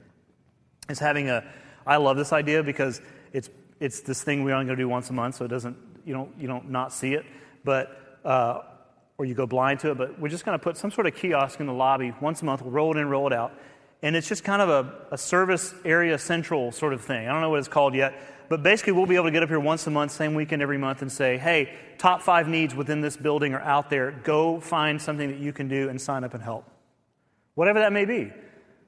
is 0.89 0.99
having 0.99 1.29
a. 1.29 1.43
I 1.87 1.97
love 1.97 2.17
this 2.17 2.33
idea 2.33 2.63
because 2.63 3.01
it's 3.33 3.49
it's 3.79 4.01
this 4.01 4.23
thing 4.23 4.43
we're 4.43 4.53
only 4.53 4.65
going 4.65 4.77
to 4.77 4.83
do 4.83 4.89
once 4.89 5.09
a 5.09 5.13
month, 5.13 5.35
so 5.35 5.45
it 5.45 5.49
doesn't 5.49 5.77
you 6.05 6.13
don't 6.13 6.31
you 6.39 6.47
don't 6.47 6.69
not 6.69 6.93
see 6.93 7.13
it, 7.13 7.25
but. 7.63 8.19
Uh, 8.23 8.61
or 9.17 9.25
you 9.25 9.33
go 9.33 9.45
blind 9.45 9.79
to 9.79 9.91
it, 9.91 9.97
but 9.97 10.19
we're 10.19 10.29
just 10.29 10.45
going 10.45 10.57
to 10.57 10.61
put 10.61 10.77
some 10.77 10.91
sort 10.91 11.07
of 11.07 11.15
kiosk 11.15 11.59
in 11.59 11.67
the 11.67 11.73
lobby 11.73 12.13
once 12.19 12.41
a 12.41 12.45
month. 12.45 12.61
We'll 12.61 12.71
roll 12.71 12.95
it 12.95 12.99
in, 12.99 13.07
roll 13.07 13.27
it 13.27 13.33
out. 13.33 13.53
And 14.01 14.15
it's 14.15 14.27
just 14.27 14.43
kind 14.43 14.61
of 14.61 14.69
a, 14.69 15.13
a 15.13 15.17
service 15.17 15.73
area 15.85 16.17
central 16.17 16.71
sort 16.71 16.93
of 16.93 17.01
thing. 17.01 17.27
I 17.27 17.31
don't 17.31 17.41
know 17.41 17.49
what 17.49 17.59
it's 17.59 17.67
called 17.67 17.95
yet, 17.95 18.13
but 18.49 18.63
basically, 18.63 18.93
we'll 18.93 19.05
be 19.05 19.15
able 19.15 19.25
to 19.25 19.31
get 19.31 19.43
up 19.43 19.49
here 19.49 19.59
once 19.59 19.87
a 19.87 19.91
month, 19.91 20.11
same 20.11 20.35
weekend 20.35 20.61
every 20.61 20.77
month, 20.77 21.01
and 21.01 21.11
say, 21.11 21.37
hey, 21.37 21.73
top 21.97 22.21
five 22.21 22.47
needs 22.47 22.75
within 22.75 23.01
this 23.01 23.17
building 23.17 23.53
are 23.53 23.61
out 23.61 23.89
there. 23.89 24.11
Go 24.23 24.59
find 24.59 25.01
something 25.01 25.29
that 25.29 25.39
you 25.39 25.53
can 25.53 25.67
do 25.67 25.89
and 25.89 25.99
sign 25.99 26.23
up 26.23 26.33
and 26.33 26.43
help. 26.43 26.69
Whatever 27.55 27.79
that 27.79 27.93
may 27.93 28.05
be. 28.05 28.31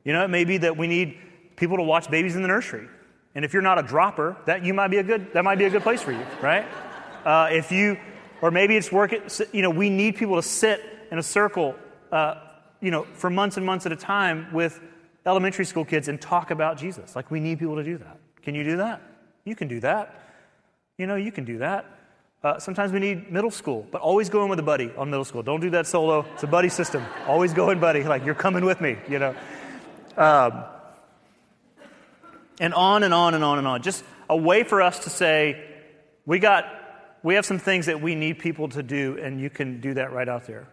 You 0.03 0.13
know, 0.13 0.23
it 0.23 0.29
may 0.29 0.45
be 0.45 0.57
that 0.59 0.77
we 0.77 0.87
need 0.87 1.17
people 1.55 1.77
to 1.77 1.83
watch 1.83 2.09
babies 2.09 2.35
in 2.35 2.41
the 2.41 2.47
nursery. 2.47 2.87
And 3.35 3.43
if 3.43 3.53
you're 3.53 3.61
not 3.61 3.77
a 3.77 3.83
dropper, 3.83 4.37
that 4.45 4.63
you 4.63 4.73
might 4.73 4.87
be 4.87 4.97
a 4.97 5.03
good 5.03 5.33
that 5.33 5.43
might 5.43 5.57
be 5.57 5.65
a 5.65 5.69
good 5.69 5.83
place 5.83 6.01
for 6.01 6.11
you, 6.11 6.25
right? 6.41 6.65
Uh, 7.25 7.49
if 7.51 7.71
you, 7.71 7.97
or 8.41 8.51
maybe 8.51 8.77
it's 8.77 8.91
work. 8.91 9.13
You 9.51 9.61
know, 9.61 9.69
we 9.69 9.89
need 9.89 10.15
people 10.15 10.35
to 10.35 10.41
sit 10.41 10.81
in 11.11 11.19
a 11.19 11.23
circle, 11.23 11.75
uh, 12.11 12.35
you 12.81 12.91
know, 12.91 13.05
for 13.13 13.29
months 13.29 13.57
and 13.57 13.65
months 13.65 13.85
at 13.85 13.91
a 13.91 13.95
time 13.95 14.47
with 14.53 14.79
elementary 15.25 15.65
school 15.65 15.85
kids 15.85 16.07
and 16.07 16.19
talk 16.21 16.51
about 16.51 16.77
Jesus. 16.77 17.15
Like 17.15 17.29
we 17.29 17.39
need 17.39 17.59
people 17.59 17.75
to 17.75 17.83
do 17.83 17.97
that. 17.97 18.17
Can 18.41 18.55
you 18.55 18.63
do 18.63 18.77
that? 18.77 19.01
You 19.47 19.55
can 19.55 19.69
do 19.69 19.79
that. 19.79 20.13
You 20.97 21.07
know, 21.07 21.15
you 21.15 21.31
can 21.31 21.45
do 21.45 21.59
that. 21.59 21.85
Uh, 22.43 22.59
sometimes 22.59 22.91
we 22.91 22.99
need 22.99 23.31
middle 23.31 23.49
school, 23.49 23.87
but 23.91 24.01
always 24.01 24.29
go 24.29 24.43
in 24.43 24.49
with 24.49 24.59
a 24.59 24.63
buddy 24.63 24.91
on 24.97 25.09
middle 25.09 25.23
school. 25.23 25.41
Don't 25.41 25.61
do 25.61 25.69
that 25.69 25.87
solo. 25.87 26.25
It's 26.33 26.43
a 26.43 26.47
buddy 26.47 26.69
system. 26.69 27.03
Always 27.25 27.53
go 27.53 27.69
in, 27.69 27.79
buddy. 27.79 28.03
Like, 28.03 28.25
you're 28.25 28.35
coming 28.35 28.65
with 28.65 28.81
me, 28.81 28.97
you 29.07 29.19
know. 29.19 29.35
Um, 30.17 30.65
and 32.59 32.73
on 32.73 33.03
and 33.03 33.13
on 33.13 33.35
and 33.35 33.43
on 33.43 33.57
and 33.57 33.67
on. 33.67 33.81
Just 33.81 34.03
a 34.29 34.35
way 34.35 34.63
for 34.63 34.81
us 34.81 34.99
to 35.05 35.09
say, 35.09 35.63
we 36.25 36.39
got, 36.39 36.65
we 37.23 37.35
have 37.35 37.45
some 37.45 37.59
things 37.59 37.85
that 37.85 38.01
we 38.01 38.15
need 38.15 38.39
people 38.39 38.67
to 38.69 38.83
do, 38.83 39.17
and 39.21 39.39
you 39.39 39.49
can 39.49 39.79
do 39.79 39.93
that 39.93 40.11
right 40.11 40.27
out 40.27 40.45
there. 40.45 40.67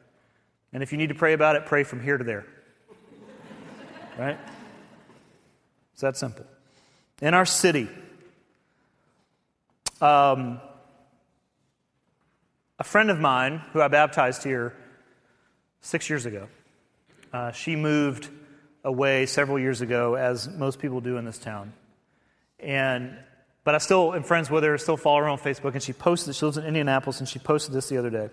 And 0.72 0.82
if 0.82 0.90
you 0.90 0.98
need 0.98 1.10
to 1.10 1.14
pray 1.14 1.32
about 1.32 1.54
it, 1.54 1.64
pray 1.64 1.84
from 1.84 2.02
here 2.02 2.18
to 2.18 2.24
there. 2.24 2.44
right? 4.18 4.38
It's 5.92 6.02
that 6.02 6.16
simple. 6.16 6.44
In 7.22 7.34
our 7.34 7.46
city, 7.46 7.88
um, 10.00 10.60
a 12.78 12.84
friend 12.84 13.10
of 13.10 13.18
mine 13.20 13.62
who 13.72 13.80
I 13.80 13.88
baptized 13.88 14.42
here 14.42 14.74
six 15.80 16.08
years 16.10 16.26
ago, 16.26 16.48
uh, 17.32 17.52
she 17.52 17.76
moved 17.76 18.28
away 18.84 19.26
several 19.26 19.58
years 19.58 19.80
ago, 19.80 20.14
as 20.14 20.48
most 20.48 20.78
people 20.78 21.00
do 21.00 21.16
in 21.16 21.24
this 21.24 21.38
town. 21.38 21.72
And 22.60 23.16
but 23.64 23.74
I 23.74 23.78
still 23.78 24.14
am 24.14 24.22
friends 24.22 24.50
with 24.50 24.62
her, 24.62 24.76
still 24.76 24.98
follow 24.98 25.20
her 25.20 25.28
on 25.28 25.38
Facebook, 25.38 25.72
and 25.72 25.82
she 25.82 25.94
posted, 25.94 26.34
she 26.34 26.44
lives 26.44 26.58
in 26.58 26.66
Indianapolis, 26.66 27.20
and 27.20 27.28
she 27.28 27.38
posted 27.38 27.74
this 27.74 27.88
the 27.88 27.96
other 27.96 28.10
day. 28.10 28.28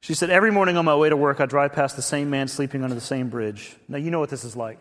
She 0.00 0.14
said, 0.14 0.30
Every 0.30 0.52
morning 0.52 0.76
on 0.76 0.84
my 0.84 0.94
way 0.94 1.08
to 1.08 1.16
work, 1.16 1.40
I 1.40 1.46
drive 1.46 1.72
past 1.72 1.96
the 1.96 2.02
same 2.02 2.30
man 2.30 2.46
sleeping 2.46 2.84
under 2.84 2.94
the 2.94 3.00
same 3.00 3.28
bridge. 3.28 3.76
Now, 3.88 3.98
you 3.98 4.10
know 4.10 4.20
what 4.20 4.30
this 4.30 4.44
is 4.44 4.54
like. 4.56 4.80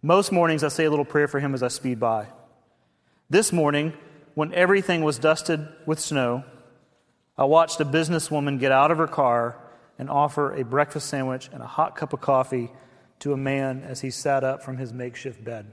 Most 0.00 0.30
mornings, 0.30 0.62
I 0.62 0.68
say 0.68 0.84
a 0.84 0.90
little 0.90 1.04
prayer 1.04 1.26
for 1.26 1.40
him 1.40 1.54
as 1.54 1.62
I 1.62 1.68
speed 1.68 1.98
by. 1.98 2.28
This 3.28 3.52
morning, 3.52 3.92
when 4.34 4.54
everything 4.54 5.02
was 5.02 5.18
dusted 5.18 5.66
with 5.84 5.98
snow, 5.98 6.44
I 7.36 7.44
watched 7.44 7.80
a 7.80 7.84
businesswoman 7.84 8.60
get 8.60 8.70
out 8.70 8.92
of 8.92 8.98
her 8.98 9.08
car 9.08 9.58
and 9.98 10.08
offer 10.08 10.54
a 10.54 10.64
breakfast 10.64 11.08
sandwich 11.08 11.50
and 11.52 11.60
a 11.60 11.66
hot 11.66 11.96
cup 11.96 12.12
of 12.12 12.20
coffee 12.20 12.70
to 13.20 13.32
a 13.32 13.36
man 13.36 13.82
as 13.82 14.00
he 14.00 14.10
sat 14.10 14.44
up 14.44 14.62
from 14.62 14.76
his 14.76 14.92
makeshift 14.92 15.42
bed. 15.42 15.72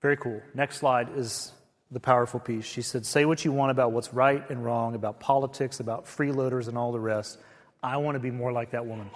Very 0.00 0.16
cool. 0.16 0.42
Next 0.54 0.78
slide 0.78 1.10
is 1.14 1.52
the 1.92 2.00
powerful 2.00 2.40
piece. 2.40 2.64
She 2.64 2.82
said, 2.82 3.06
Say 3.06 3.24
what 3.24 3.44
you 3.44 3.52
want 3.52 3.70
about 3.70 3.92
what's 3.92 4.12
right 4.12 4.50
and 4.50 4.64
wrong, 4.64 4.96
about 4.96 5.20
politics, 5.20 5.78
about 5.78 6.06
freeloaders, 6.06 6.66
and 6.66 6.76
all 6.76 6.90
the 6.90 6.98
rest. 6.98 7.38
I 7.80 7.98
want 7.98 8.16
to 8.16 8.20
be 8.20 8.32
more 8.32 8.50
like 8.50 8.72
that 8.72 8.86
woman. 8.86 9.08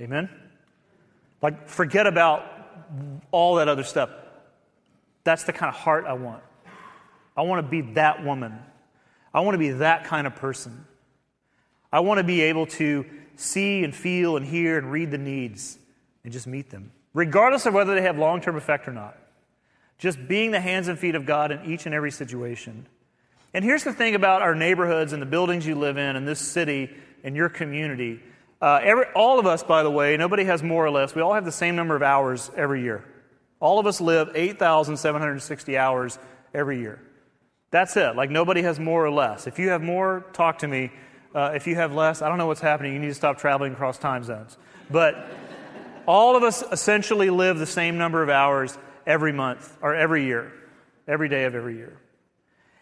Amen? 0.00 0.28
Like, 1.42 1.68
forget 1.68 2.08
about 2.08 2.44
all 3.30 3.56
that 3.56 3.68
other 3.68 3.84
stuff. 3.84 4.10
That's 5.28 5.44
the 5.44 5.52
kind 5.52 5.68
of 5.68 5.74
heart 5.74 6.06
I 6.06 6.14
want. 6.14 6.42
I 7.36 7.42
want 7.42 7.62
to 7.62 7.70
be 7.70 7.82
that 7.92 8.24
woman. 8.24 8.58
I 9.34 9.40
want 9.40 9.56
to 9.56 9.58
be 9.58 9.72
that 9.72 10.04
kind 10.04 10.26
of 10.26 10.34
person. 10.36 10.86
I 11.92 12.00
want 12.00 12.16
to 12.16 12.24
be 12.24 12.40
able 12.40 12.64
to 12.64 13.04
see 13.36 13.84
and 13.84 13.94
feel 13.94 14.38
and 14.38 14.46
hear 14.46 14.78
and 14.78 14.90
read 14.90 15.10
the 15.10 15.18
needs 15.18 15.76
and 16.24 16.32
just 16.32 16.46
meet 16.46 16.70
them, 16.70 16.92
regardless 17.12 17.66
of 17.66 17.74
whether 17.74 17.94
they 17.94 18.00
have 18.00 18.16
long 18.16 18.40
term 18.40 18.56
effect 18.56 18.88
or 18.88 18.94
not. 18.94 19.18
Just 19.98 20.16
being 20.28 20.50
the 20.50 20.60
hands 20.60 20.88
and 20.88 20.98
feet 20.98 21.14
of 21.14 21.26
God 21.26 21.52
in 21.52 21.62
each 21.70 21.84
and 21.84 21.94
every 21.94 22.10
situation. 22.10 22.86
And 23.52 23.62
here's 23.62 23.84
the 23.84 23.92
thing 23.92 24.14
about 24.14 24.40
our 24.40 24.54
neighborhoods 24.54 25.12
and 25.12 25.20
the 25.20 25.26
buildings 25.26 25.66
you 25.66 25.74
live 25.74 25.98
in 25.98 26.16
and 26.16 26.26
this 26.26 26.40
city 26.40 26.88
and 27.22 27.36
your 27.36 27.50
community. 27.50 28.22
Uh, 28.62 28.80
every, 28.82 29.04
all 29.14 29.38
of 29.38 29.44
us, 29.44 29.62
by 29.62 29.82
the 29.82 29.90
way, 29.90 30.16
nobody 30.16 30.44
has 30.44 30.62
more 30.62 30.86
or 30.86 30.90
less. 30.90 31.14
We 31.14 31.20
all 31.20 31.34
have 31.34 31.44
the 31.44 31.52
same 31.52 31.76
number 31.76 31.94
of 31.94 32.02
hours 32.02 32.50
every 32.56 32.80
year. 32.80 33.04
All 33.60 33.78
of 33.78 33.86
us 33.86 34.00
live 34.00 34.30
8,760 34.34 35.76
hours 35.76 36.18
every 36.54 36.78
year. 36.80 37.00
That's 37.70 37.96
it. 37.96 38.16
Like 38.16 38.30
nobody 38.30 38.62
has 38.62 38.78
more 38.78 39.04
or 39.04 39.10
less. 39.10 39.46
If 39.46 39.58
you 39.58 39.70
have 39.70 39.82
more, 39.82 40.24
talk 40.32 40.58
to 40.58 40.68
me. 40.68 40.90
Uh, 41.34 41.52
if 41.54 41.66
you 41.66 41.74
have 41.74 41.92
less, 41.92 42.22
I 42.22 42.28
don't 42.28 42.38
know 42.38 42.46
what's 42.46 42.60
happening. 42.60 42.94
You 42.94 42.98
need 42.98 43.08
to 43.08 43.14
stop 43.14 43.38
traveling 43.38 43.72
across 43.74 43.98
time 43.98 44.24
zones. 44.24 44.56
But 44.90 45.28
all 46.06 46.36
of 46.36 46.42
us 46.42 46.62
essentially 46.72 47.28
live 47.28 47.58
the 47.58 47.66
same 47.66 47.98
number 47.98 48.22
of 48.22 48.30
hours 48.30 48.78
every 49.06 49.32
month 49.32 49.76
or 49.82 49.94
every 49.94 50.24
year, 50.24 50.52
every 51.06 51.28
day 51.28 51.44
of 51.44 51.54
every 51.54 51.76
year. 51.76 51.98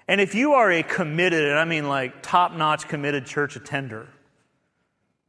And 0.07 0.21
if 0.21 0.37
you 0.37 0.53
are 0.53 0.71
a 0.71 0.85
committed, 0.85 1.45
and 1.45 1.59
I 1.59 1.65
mean 1.65 1.89
like 1.89 2.23
top 2.23 2.53
notch 2.53 2.87
committed 2.87 3.27
church 3.27 3.57
attender, 3.57 4.09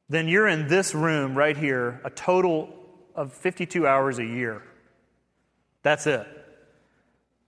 then 0.09 0.27
you're 0.27 0.47
in 0.47 0.67
this 0.67 0.93
room 0.93 1.35
right 1.35 1.57
here 1.57 1.99
a 2.03 2.11
total 2.11 2.69
of 3.15 3.33
52 3.33 3.87
hours 3.87 4.19
a 4.19 4.25
year. 4.25 4.61
That's 5.87 6.05
it. 6.05 6.27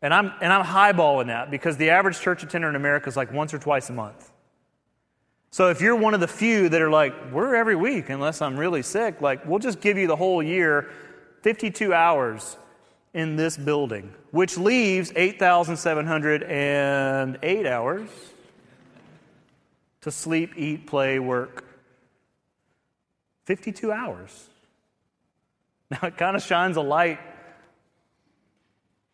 And 0.01 0.13
I'm, 0.13 0.31
and 0.41 0.53
I'm 0.53 0.63
highballing 0.63 1.27
that 1.27 1.51
because 1.51 1.75
the 1.75 1.89
average 1.89 2.21
church 2.21 2.41
attender 2.41 2.69
in 2.69 2.77
America 2.77 3.09
is 3.09 3.17
like 3.17 3.33
once 3.33 3.53
or 3.53 3.59
twice 3.59 3.89
a 3.89 3.93
month. 3.93 4.31
So 5.51 5.71
if 5.71 5.81
you're 5.81 5.97
one 5.97 6.13
of 6.13 6.21
the 6.21 6.27
few 6.29 6.69
that 6.69 6.81
are 6.81 6.89
like, 6.89 7.33
we're 7.33 7.53
every 7.53 7.75
week 7.75 8.09
unless 8.09 8.41
I'm 8.41 8.55
really 8.55 8.81
sick, 8.81 9.19
like, 9.19 9.45
we'll 9.45 9.59
just 9.59 9.81
give 9.81 9.97
you 9.97 10.07
the 10.07 10.15
whole 10.15 10.41
year, 10.41 10.89
52 11.41 11.93
hours 11.93 12.55
in 13.13 13.35
this 13.35 13.57
building, 13.57 14.13
which 14.31 14.57
leaves 14.57 15.11
8,708 15.17 17.65
hours 17.65 18.09
to 19.99 20.11
sleep, 20.11 20.53
eat, 20.55 20.87
play, 20.87 21.19
work. 21.19 21.65
52 23.43 23.91
hours. 23.91 24.47
Now, 25.91 26.01
it 26.03 26.17
kind 26.17 26.37
of 26.37 26.43
shines 26.43 26.77
a 26.77 26.81
light 26.81 27.17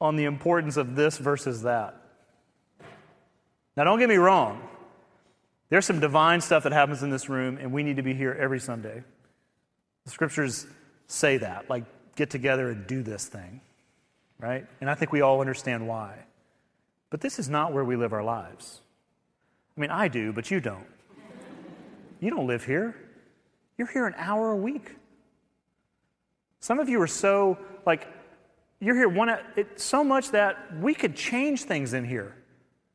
on 0.01 0.15
the 0.15 0.25
importance 0.25 0.77
of 0.77 0.95
this 0.95 1.17
versus 1.17 1.63
that. 1.63 1.95
Now, 3.77 3.83
don't 3.83 3.99
get 3.99 4.09
me 4.09 4.15
wrong. 4.15 4.61
There's 5.69 5.85
some 5.85 5.99
divine 5.99 6.41
stuff 6.41 6.63
that 6.63 6.71
happens 6.71 7.03
in 7.03 7.09
this 7.09 7.27
room, 7.27 7.57
and 7.57 7.71
we 7.71 7.83
need 7.83 7.95
to 7.97 8.03
be 8.03 8.13
here 8.13 8.37
every 8.39 8.59
Sunday. 8.59 9.03
The 10.05 10.11
scriptures 10.11 10.67
say 11.07 11.37
that, 11.37 11.69
like, 11.69 11.85
get 12.15 12.29
together 12.29 12.69
and 12.69 12.87
do 12.87 13.01
this 13.01 13.25
thing 13.27 13.61
right? 14.39 14.65
And 14.81 14.89
I 14.89 14.95
think 14.95 15.11
we 15.11 15.21
all 15.21 15.41
understand 15.41 15.87
why. 15.87 16.25
But 17.09 17.21
this 17.21 17.39
is 17.39 17.49
not 17.49 17.73
where 17.73 17.83
we 17.83 17.95
live 17.95 18.13
our 18.13 18.23
lives. 18.23 18.81
I 19.77 19.81
mean, 19.81 19.91
I 19.91 20.07
do, 20.07 20.33
but 20.33 20.51
you 20.51 20.59
don't. 20.59 20.85
You 22.19 22.29
don't 22.29 22.47
live 22.47 22.63
here. 22.63 22.95
You're 23.77 23.87
here 23.87 24.05
an 24.07 24.15
hour 24.17 24.51
a 24.51 24.55
week. 24.55 24.95
Some 26.59 26.79
of 26.79 26.89
you 26.89 27.01
are 27.01 27.07
so, 27.07 27.57
like, 27.85 28.07
you're 28.79 28.95
here 28.95 29.09
one, 29.09 29.29
it, 29.55 29.79
so 29.79 30.03
much 30.03 30.31
that 30.31 30.79
we 30.79 30.93
could 30.93 31.15
change 31.15 31.63
things 31.63 31.93
in 31.93 32.05
here. 32.05 32.35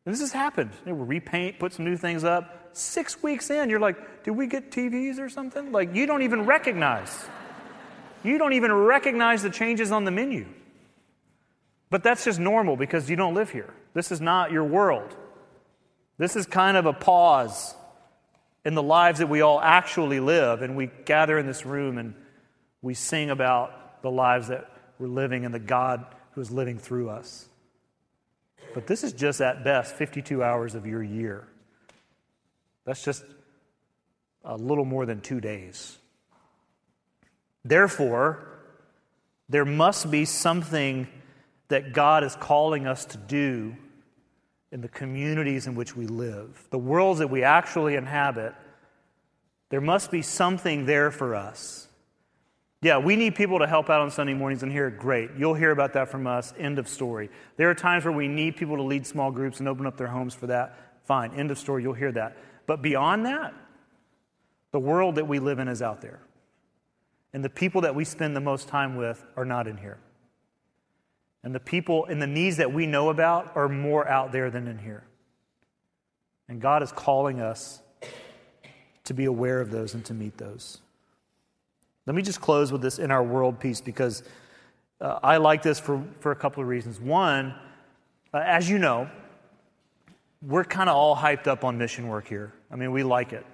And 0.04 0.14
this 0.14 0.20
has 0.20 0.32
happened. 0.32 0.70
You 0.84 0.92
know, 0.92 0.98
we 0.98 1.16
repaint, 1.16 1.58
put 1.58 1.72
some 1.72 1.84
new 1.84 1.96
things 1.96 2.24
up. 2.24 2.70
Six 2.72 3.22
weeks 3.22 3.50
in, 3.50 3.68
you're 3.68 3.80
like, 3.80 4.24
did 4.24 4.32
we 4.32 4.46
get 4.46 4.70
TVs 4.70 5.18
or 5.18 5.28
something? 5.28 5.72
Like, 5.72 5.94
you 5.94 6.06
don't 6.06 6.22
even 6.22 6.46
recognize. 6.46 7.26
You 8.22 8.38
don't 8.38 8.52
even 8.52 8.72
recognize 8.72 9.42
the 9.42 9.50
changes 9.50 9.90
on 9.90 10.04
the 10.04 10.10
menu. 10.10 10.46
But 11.88 12.02
that's 12.02 12.24
just 12.24 12.38
normal 12.38 12.76
because 12.76 13.10
you 13.10 13.16
don't 13.16 13.34
live 13.34 13.50
here. 13.50 13.74
This 13.94 14.12
is 14.12 14.20
not 14.20 14.52
your 14.52 14.64
world. 14.64 15.16
This 16.18 16.36
is 16.36 16.46
kind 16.46 16.76
of 16.76 16.86
a 16.86 16.92
pause 16.92 17.74
in 18.64 18.74
the 18.74 18.82
lives 18.82 19.18
that 19.18 19.28
we 19.28 19.40
all 19.40 19.60
actually 19.60 20.20
live, 20.20 20.62
and 20.62 20.76
we 20.76 20.90
gather 21.04 21.38
in 21.38 21.46
this 21.46 21.64
room 21.64 21.98
and 21.98 22.14
we 22.82 22.94
sing 22.94 23.30
about 23.30 24.02
the 24.02 24.10
lives 24.10 24.48
that 24.48 24.70
we're 25.00 25.08
living 25.08 25.44
and 25.44 25.54
the 25.54 25.58
God 25.58 26.04
who 26.32 26.40
is 26.40 26.50
living 26.50 26.78
through 26.78 27.10
us. 27.10 27.48
But 28.74 28.86
this 28.86 29.02
is 29.02 29.12
just 29.12 29.40
at 29.40 29.64
best 29.64 29.96
52 29.96 30.42
hours 30.42 30.74
of 30.74 30.86
your 30.86 31.02
year. 31.02 31.48
That's 32.84 33.02
just 33.02 33.24
a 34.44 34.56
little 34.56 34.84
more 34.84 35.06
than 35.06 35.20
two 35.20 35.40
days. 35.40 35.98
Therefore, 37.64 38.46
there 39.48 39.64
must 39.64 40.10
be 40.10 40.24
something 40.24 41.08
that 41.68 41.92
God 41.92 42.24
is 42.24 42.36
calling 42.36 42.86
us 42.86 43.04
to 43.06 43.16
do 43.16 43.76
in 44.72 44.80
the 44.80 44.88
communities 44.88 45.66
in 45.66 45.74
which 45.74 45.96
we 45.96 46.06
live, 46.06 46.66
the 46.70 46.78
worlds 46.78 47.18
that 47.18 47.28
we 47.28 47.42
actually 47.42 47.96
inhabit, 47.96 48.54
there 49.68 49.80
must 49.80 50.10
be 50.10 50.22
something 50.22 50.86
there 50.86 51.10
for 51.10 51.34
us. 51.34 51.88
Yeah, 52.82 52.96
we 52.96 53.14
need 53.14 53.34
people 53.34 53.58
to 53.58 53.66
help 53.66 53.90
out 53.90 54.00
on 54.00 54.10
Sunday 54.10 54.32
mornings 54.32 54.62
and 54.62 54.72
here. 54.72 54.88
Great. 54.88 55.30
You'll 55.36 55.54
hear 55.54 55.70
about 55.70 55.92
that 55.92 56.08
from 56.08 56.26
us. 56.26 56.54
End 56.58 56.78
of 56.78 56.88
story. 56.88 57.28
There 57.56 57.68
are 57.68 57.74
times 57.74 58.06
where 58.06 58.12
we 58.12 58.26
need 58.26 58.56
people 58.56 58.76
to 58.76 58.82
lead 58.82 59.06
small 59.06 59.30
groups 59.30 59.58
and 59.58 59.68
open 59.68 59.86
up 59.86 59.98
their 59.98 60.06
homes 60.06 60.34
for 60.34 60.46
that. 60.46 60.78
Fine. 61.04 61.34
End 61.34 61.50
of 61.50 61.58
story. 61.58 61.82
You'll 61.82 61.92
hear 61.92 62.12
that. 62.12 62.38
But 62.66 62.80
beyond 62.80 63.26
that, 63.26 63.52
the 64.72 64.80
world 64.80 65.16
that 65.16 65.28
we 65.28 65.40
live 65.40 65.58
in 65.58 65.68
is 65.68 65.82
out 65.82 66.00
there. 66.00 66.20
And 67.34 67.44
the 67.44 67.50
people 67.50 67.82
that 67.82 67.94
we 67.94 68.04
spend 68.04 68.34
the 68.34 68.40
most 68.40 68.66
time 68.66 68.96
with 68.96 69.24
are 69.36 69.44
not 69.44 69.66
in 69.68 69.76
here. 69.76 69.98
And 71.42 71.54
the 71.54 71.60
people 71.60 72.06
and 72.06 72.20
the 72.20 72.26
needs 72.26 72.56
that 72.56 72.72
we 72.72 72.86
know 72.86 73.10
about 73.10 73.56
are 73.56 73.68
more 73.68 74.08
out 74.08 74.32
there 74.32 74.50
than 74.50 74.66
in 74.66 74.78
here. 74.78 75.04
And 76.48 76.60
God 76.60 76.82
is 76.82 76.92
calling 76.92 77.40
us 77.40 77.82
to 79.04 79.14
be 79.14 79.26
aware 79.26 79.60
of 79.60 79.70
those 79.70 79.94
and 79.94 80.04
to 80.06 80.14
meet 80.14 80.38
those. 80.38 80.80
Let 82.10 82.16
me 82.16 82.22
just 82.22 82.40
close 82.40 82.72
with 82.72 82.82
this 82.82 82.98
in 82.98 83.12
our 83.12 83.22
world 83.22 83.60
piece 83.60 83.80
because 83.80 84.24
uh, 85.00 85.20
I 85.22 85.36
like 85.36 85.62
this 85.62 85.78
for, 85.78 86.02
for 86.18 86.32
a 86.32 86.34
couple 86.34 86.60
of 86.60 86.68
reasons. 86.68 86.98
One, 86.98 87.54
uh, 88.34 88.38
as 88.44 88.68
you 88.68 88.80
know, 88.80 89.08
we're 90.42 90.64
kind 90.64 90.90
of 90.90 90.96
all 90.96 91.14
hyped 91.14 91.46
up 91.46 91.62
on 91.62 91.78
mission 91.78 92.08
work 92.08 92.26
here. 92.26 92.52
I 92.68 92.74
mean, 92.74 92.90
we 92.90 93.04
like 93.04 93.32
it. 93.32 93.46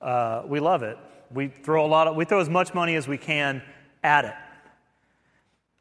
Uh, 0.00 0.44
we 0.46 0.60
love 0.60 0.82
it. 0.82 0.96
We 1.30 1.48
throw 1.48 1.84
a 1.84 1.86
lot 1.86 2.08
of, 2.08 2.16
we 2.16 2.24
throw 2.24 2.40
as 2.40 2.48
much 2.48 2.72
money 2.72 2.94
as 2.94 3.06
we 3.06 3.18
can 3.18 3.60
at 4.02 4.24
it. 4.24 4.34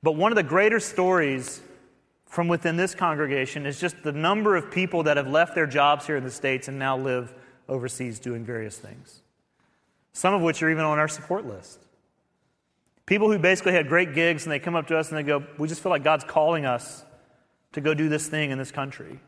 But 0.02 0.18
one 0.18 0.34
of 0.34 0.36
the 0.36 0.44
greater 0.44 0.82
stories 0.82 1.62
from 2.26 2.50
within 2.50 2.76
this 2.76 2.94
congregation 2.94 3.66
is 3.66 3.80
just 3.80 4.04
the 4.04 4.12
number 4.12 4.58
of 4.58 4.70
people 4.70 5.04
that 5.04 5.16
have 5.16 5.30
left 5.30 5.56
their 5.56 5.68
jobs 5.68 6.06
here 6.06 6.18
in 6.18 6.26
the 6.26 6.32
States 6.32 6.68
and 6.68 6.78
now 6.78 6.98
live 6.98 7.34
overseas 7.70 8.20
doing 8.20 8.44
various 8.44 8.78
things, 8.78 9.22
some 10.12 10.34
of 10.34 10.42
which 10.42 10.62
are 10.62 10.70
even 10.70 10.84
on 10.84 11.00
our 11.00 11.08
support 11.08 11.46
list. 11.46 11.80
People 13.06 13.32
who 13.32 13.38
basically 13.38 13.74
had 13.74 13.88
great 13.88 14.14
gigs 14.14 14.44
and 14.44 14.52
they 14.52 14.60
come 14.60 14.76
up 14.76 14.88
to 14.88 14.98
us 14.98 15.10
and 15.10 15.18
they 15.18 15.24
go, 15.24 15.44
We 15.58 15.68
just 15.68 15.82
feel 15.82 15.90
like 15.90 16.04
God's 16.04 16.24
calling 16.24 16.66
us 16.66 17.04
to 17.74 17.82
go 17.82 17.94
do 17.94 18.10
this 18.10 18.28
thing 18.28 18.52
in 18.52 18.58
this 18.58 18.72
country. 18.72 19.20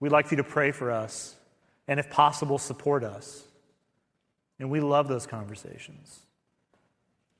We'd 0.00 0.12
like 0.12 0.26
for 0.26 0.34
you 0.34 0.42
to 0.42 0.48
pray 0.48 0.72
for 0.72 0.90
us 0.90 1.36
and, 1.88 1.98
if 1.98 2.10
possible, 2.10 2.58
support 2.58 3.04
us. 3.04 3.44
And 4.58 4.70
we 4.70 4.80
love 4.80 5.08
those 5.08 5.26
conversations. 5.26 6.20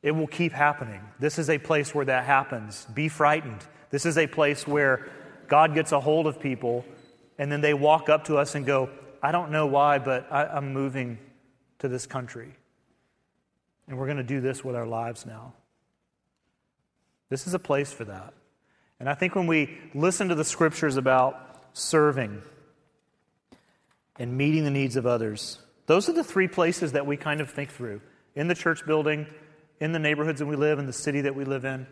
It 0.02 0.12
will 0.12 0.26
keep 0.26 0.52
happening. 0.52 1.00
This 1.20 1.38
is 1.38 1.48
a 1.48 1.58
place 1.58 1.94
where 1.94 2.04
that 2.04 2.24
happens. 2.24 2.86
Be 2.92 3.08
frightened. 3.08 3.64
This 3.90 4.06
is 4.06 4.18
a 4.18 4.26
place 4.26 4.66
where 4.66 5.08
God 5.46 5.74
gets 5.74 5.92
a 5.92 6.00
hold 6.00 6.26
of 6.26 6.40
people 6.40 6.84
and 7.38 7.50
then 7.50 7.60
they 7.60 7.74
walk 7.74 8.08
up 8.08 8.24
to 8.24 8.36
us 8.36 8.54
and 8.54 8.66
go, 8.66 8.90
I 9.22 9.32
don't 9.32 9.50
know 9.50 9.66
why, 9.66 9.98
but 9.98 10.26
I, 10.30 10.56
am 10.56 10.72
moving 10.72 11.18
to 11.78 11.88
this 11.88 12.06
country. 12.06 12.54
And 13.88 13.98
we're 13.98 14.06
going 14.06 14.18
to 14.18 14.22
do 14.22 14.40
this 14.40 14.64
with 14.64 14.76
our 14.76 14.86
lives 14.86 15.26
now. 15.26 15.54
This 17.28 17.46
is 17.46 17.54
a 17.54 17.58
place 17.58 17.92
for 17.92 18.04
that. 18.04 18.34
And 19.00 19.08
I 19.08 19.14
think 19.14 19.34
when 19.34 19.46
we 19.46 19.78
listen 19.94 20.28
to 20.28 20.34
the 20.34 20.44
scriptures 20.44 20.96
about 20.96 21.64
serving 21.72 22.42
and 24.18 24.36
meeting 24.36 24.64
the 24.64 24.70
needs 24.70 24.96
of 24.96 25.06
others, 25.06 25.58
those 25.86 26.08
are 26.08 26.12
the 26.12 26.22
three 26.22 26.46
places 26.48 26.92
that 26.92 27.06
we 27.06 27.16
kind 27.16 27.40
of 27.40 27.50
think 27.50 27.70
through 27.70 28.00
in 28.34 28.48
the 28.48 28.54
church 28.54 28.86
building, 28.86 29.26
in 29.80 29.92
the 29.92 29.98
neighborhoods 29.98 30.38
that 30.38 30.46
we 30.46 30.56
live, 30.56 30.78
in 30.78 30.86
the 30.86 30.92
city 30.92 31.22
that 31.22 31.34
we 31.34 31.44
live 31.44 31.64
in, 31.64 31.86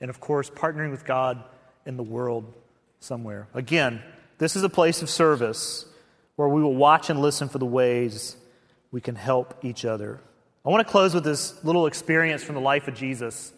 and 0.00 0.10
of 0.10 0.20
course, 0.20 0.48
partnering 0.50 0.90
with 0.90 1.04
God 1.04 1.44
in 1.86 1.96
the 1.96 2.02
world 2.02 2.52
somewhere. 3.00 3.48
Again, 3.54 4.02
this 4.38 4.56
is 4.56 4.62
a 4.62 4.68
place 4.68 5.02
of 5.02 5.10
service 5.10 5.86
where 6.36 6.48
we 6.48 6.62
will 6.62 6.74
watch 6.74 7.10
and 7.10 7.20
listen 7.20 7.48
for 7.48 7.58
the 7.58 7.66
ways 7.66 8.36
we 8.90 9.00
can 9.00 9.14
help 9.14 9.62
each 9.62 9.84
other. 9.84 10.20
I 10.66 10.70
want 10.70 10.86
to 10.86 10.90
close 10.90 11.12
with 11.12 11.24
this 11.24 11.62
little 11.62 11.86
experience 11.86 12.42
from 12.42 12.54
the 12.54 12.60
life 12.60 12.88
of 12.88 12.94
Jesus. 12.94 13.52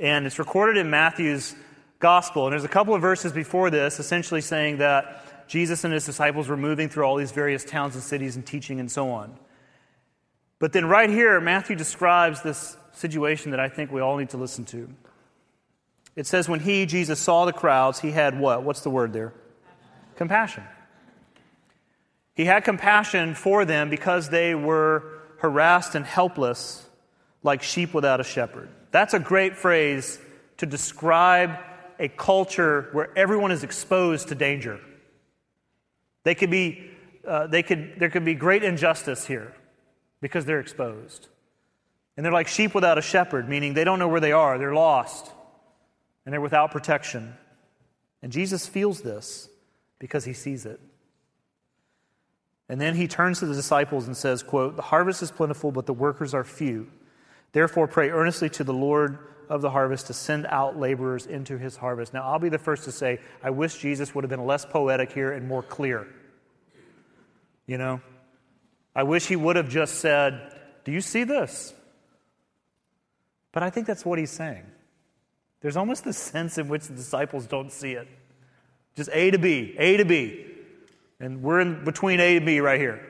And 0.00 0.26
it's 0.26 0.40
recorded 0.40 0.76
in 0.76 0.90
Matthew's 0.90 1.54
gospel. 2.00 2.46
And 2.46 2.52
there's 2.52 2.64
a 2.64 2.68
couple 2.68 2.92
of 2.92 3.00
verses 3.00 3.32
before 3.32 3.70
this 3.70 4.00
essentially 4.00 4.40
saying 4.40 4.78
that 4.78 5.46
Jesus 5.46 5.84
and 5.84 5.94
his 5.94 6.04
disciples 6.04 6.48
were 6.48 6.56
moving 6.56 6.88
through 6.88 7.04
all 7.04 7.14
these 7.14 7.30
various 7.30 7.64
towns 7.64 7.94
and 7.94 8.02
cities 8.02 8.34
and 8.34 8.44
teaching 8.44 8.80
and 8.80 8.90
so 8.90 9.10
on. 9.10 9.38
But 10.58 10.72
then 10.72 10.86
right 10.86 11.08
here, 11.08 11.40
Matthew 11.40 11.76
describes 11.76 12.42
this 12.42 12.76
situation 12.92 13.52
that 13.52 13.60
I 13.60 13.68
think 13.68 13.92
we 13.92 14.00
all 14.00 14.16
need 14.16 14.30
to 14.30 14.36
listen 14.36 14.64
to. 14.66 14.88
It 16.16 16.26
says, 16.26 16.48
when 16.48 16.60
he, 16.60 16.84
Jesus, 16.84 17.20
saw 17.20 17.44
the 17.44 17.52
crowds, 17.52 18.00
he 18.00 18.10
had 18.10 18.40
what? 18.40 18.64
What's 18.64 18.80
the 18.80 18.90
word 18.90 19.12
there? 19.12 19.34
Compassion. 20.16 20.64
He 22.34 22.44
had 22.46 22.64
compassion 22.64 23.34
for 23.36 23.64
them 23.64 23.88
because 23.88 24.30
they 24.30 24.56
were 24.56 25.13
harassed 25.44 25.94
and 25.94 26.06
helpless 26.06 26.88
like 27.42 27.62
sheep 27.62 27.92
without 27.92 28.18
a 28.18 28.24
shepherd. 28.24 28.70
That's 28.92 29.12
a 29.12 29.18
great 29.18 29.58
phrase 29.58 30.18
to 30.56 30.64
describe 30.64 31.58
a 31.98 32.08
culture 32.08 32.88
where 32.92 33.10
everyone 33.14 33.52
is 33.52 33.62
exposed 33.62 34.28
to 34.28 34.34
danger. 34.34 34.80
They 36.22 36.34
could 36.34 36.50
be, 36.50 36.90
uh, 37.28 37.46
they 37.48 37.62
could, 37.62 37.96
there 37.98 38.08
could 38.08 38.24
be 38.24 38.32
great 38.32 38.64
injustice 38.64 39.26
here 39.26 39.52
because 40.22 40.46
they're 40.46 40.60
exposed. 40.60 41.28
And 42.16 42.24
they're 42.24 42.32
like 42.32 42.48
sheep 42.48 42.74
without 42.74 42.96
a 42.96 43.02
shepherd, 43.02 43.46
meaning 43.46 43.74
they 43.74 43.84
don't 43.84 43.98
know 43.98 44.08
where 44.08 44.20
they 44.20 44.32
are, 44.32 44.56
they're 44.56 44.72
lost, 44.72 45.30
and 46.24 46.32
they're 46.32 46.40
without 46.40 46.70
protection. 46.70 47.34
And 48.22 48.32
Jesus 48.32 48.66
feels 48.66 49.02
this 49.02 49.50
because 49.98 50.24
he 50.24 50.32
sees 50.32 50.64
it. 50.64 50.80
And 52.68 52.80
then 52.80 52.94
he 52.94 53.06
turns 53.06 53.40
to 53.40 53.46
the 53.46 53.54
disciples 53.54 54.06
and 54.06 54.16
says, 54.16 54.42
quote, 54.42 54.76
"The 54.76 54.82
harvest 54.82 55.22
is 55.22 55.30
plentiful, 55.30 55.70
but 55.70 55.86
the 55.86 55.92
workers 55.92 56.32
are 56.32 56.44
few. 56.44 56.90
Therefore 57.52 57.86
pray 57.86 58.10
earnestly 58.10 58.48
to 58.50 58.64
the 58.64 58.72
Lord 58.72 59.18
of 59.50 59.60
the 59.60 59.70
harvest 59.70 60.06
to 60.06 60.14
send 60.14 60.46
out 60.46 60.78
laborers 60.78 61.26
into 61.26 61.58
his 61.58 61.76
harvest." 61.76 62.14
Now, 62.14 62.22
I'll 62.22 62.38
be 62.38 62.48
the 62.48 62.58
first 62.58 62.84
to 62.84 62.92
say, 62.92 63.20
I 63.42 63.50
wish 63.50 63.76
Jesus 63.78 64.14
would 64.14 64.24
have 64.24 64.30
been 64.30 64.46
less 64.46 64.64
poetic 64.64 65.12
here 65.12 65.32
and 65.32 65.46
more 65.46 65.62
clear. 65.62 66.06
You 67.66 67.76
know, 67.76 68.00
I 68.96 69.02
wish 69.02 69.26
he 69.26 69.36
would 69.36 69.56
have 69.56 69.68
just 69.68 69.96
said, 69.96 70.58
"Do 70.84 70.92
you 70.92 71.02
see 71.02 71.24
this?" 71.24 71.74
But 73.52 73.62
I 73.62 73.70
think 73.70 73.86
that's 73.86 74.06
what 74.06 74.18
he's 74.18 74.30
saying. 74.30 74.64
There's 75.60 75.76
almost 75.76 76.04
the 76.04 76.12
sense 76.12 76.58
in 76.58 76.68
which 76.68 76.88
the 76.88 76.94
disciples 76.94 77.46
don't 77.46 77.70
see 77.70 77.92
it. 77.92 78.08
Just 78.96 79.10
A 79.12 79.30
to 79.30 79.38
B, 79.38 79.74
A 79.78 79.96
to 79.98 80.04
B. 80.04 80.53
And 81.20 81.42
we're 81.42 81.60
in 81.60 81.84
between 81.84 82.20
A 82.20 82.36
and 82.36 82.46
B 82.46 82.60
right 82.60 82.80
here. 82.80 83.06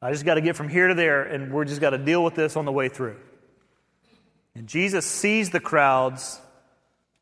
I 0.00 0.10
just 0.10 0.24
got 0.24 0.34
to 0.34 0.40
get 0.40 0.56
from 0.56 0.68
here 0.68 0.88
to 0.88 0.94
there, 0.94 1.22
and 1.22 1.52
we're 1.52 1.64
just 1.64 1.80
got 1.80 1.90
to 1.90 1.98
deal 1.98 2.24
with 2.24 2.34
this 2.34 2.56
on 2.56 2.64
the 2.64 2.72
way 2.72 2.88
through. 2.88 3.16
And 4.54 4.66
Jesus 4.66 5.06
sees 5.06 5.50
the 5.50 5.60
crowds, 5.60 6.40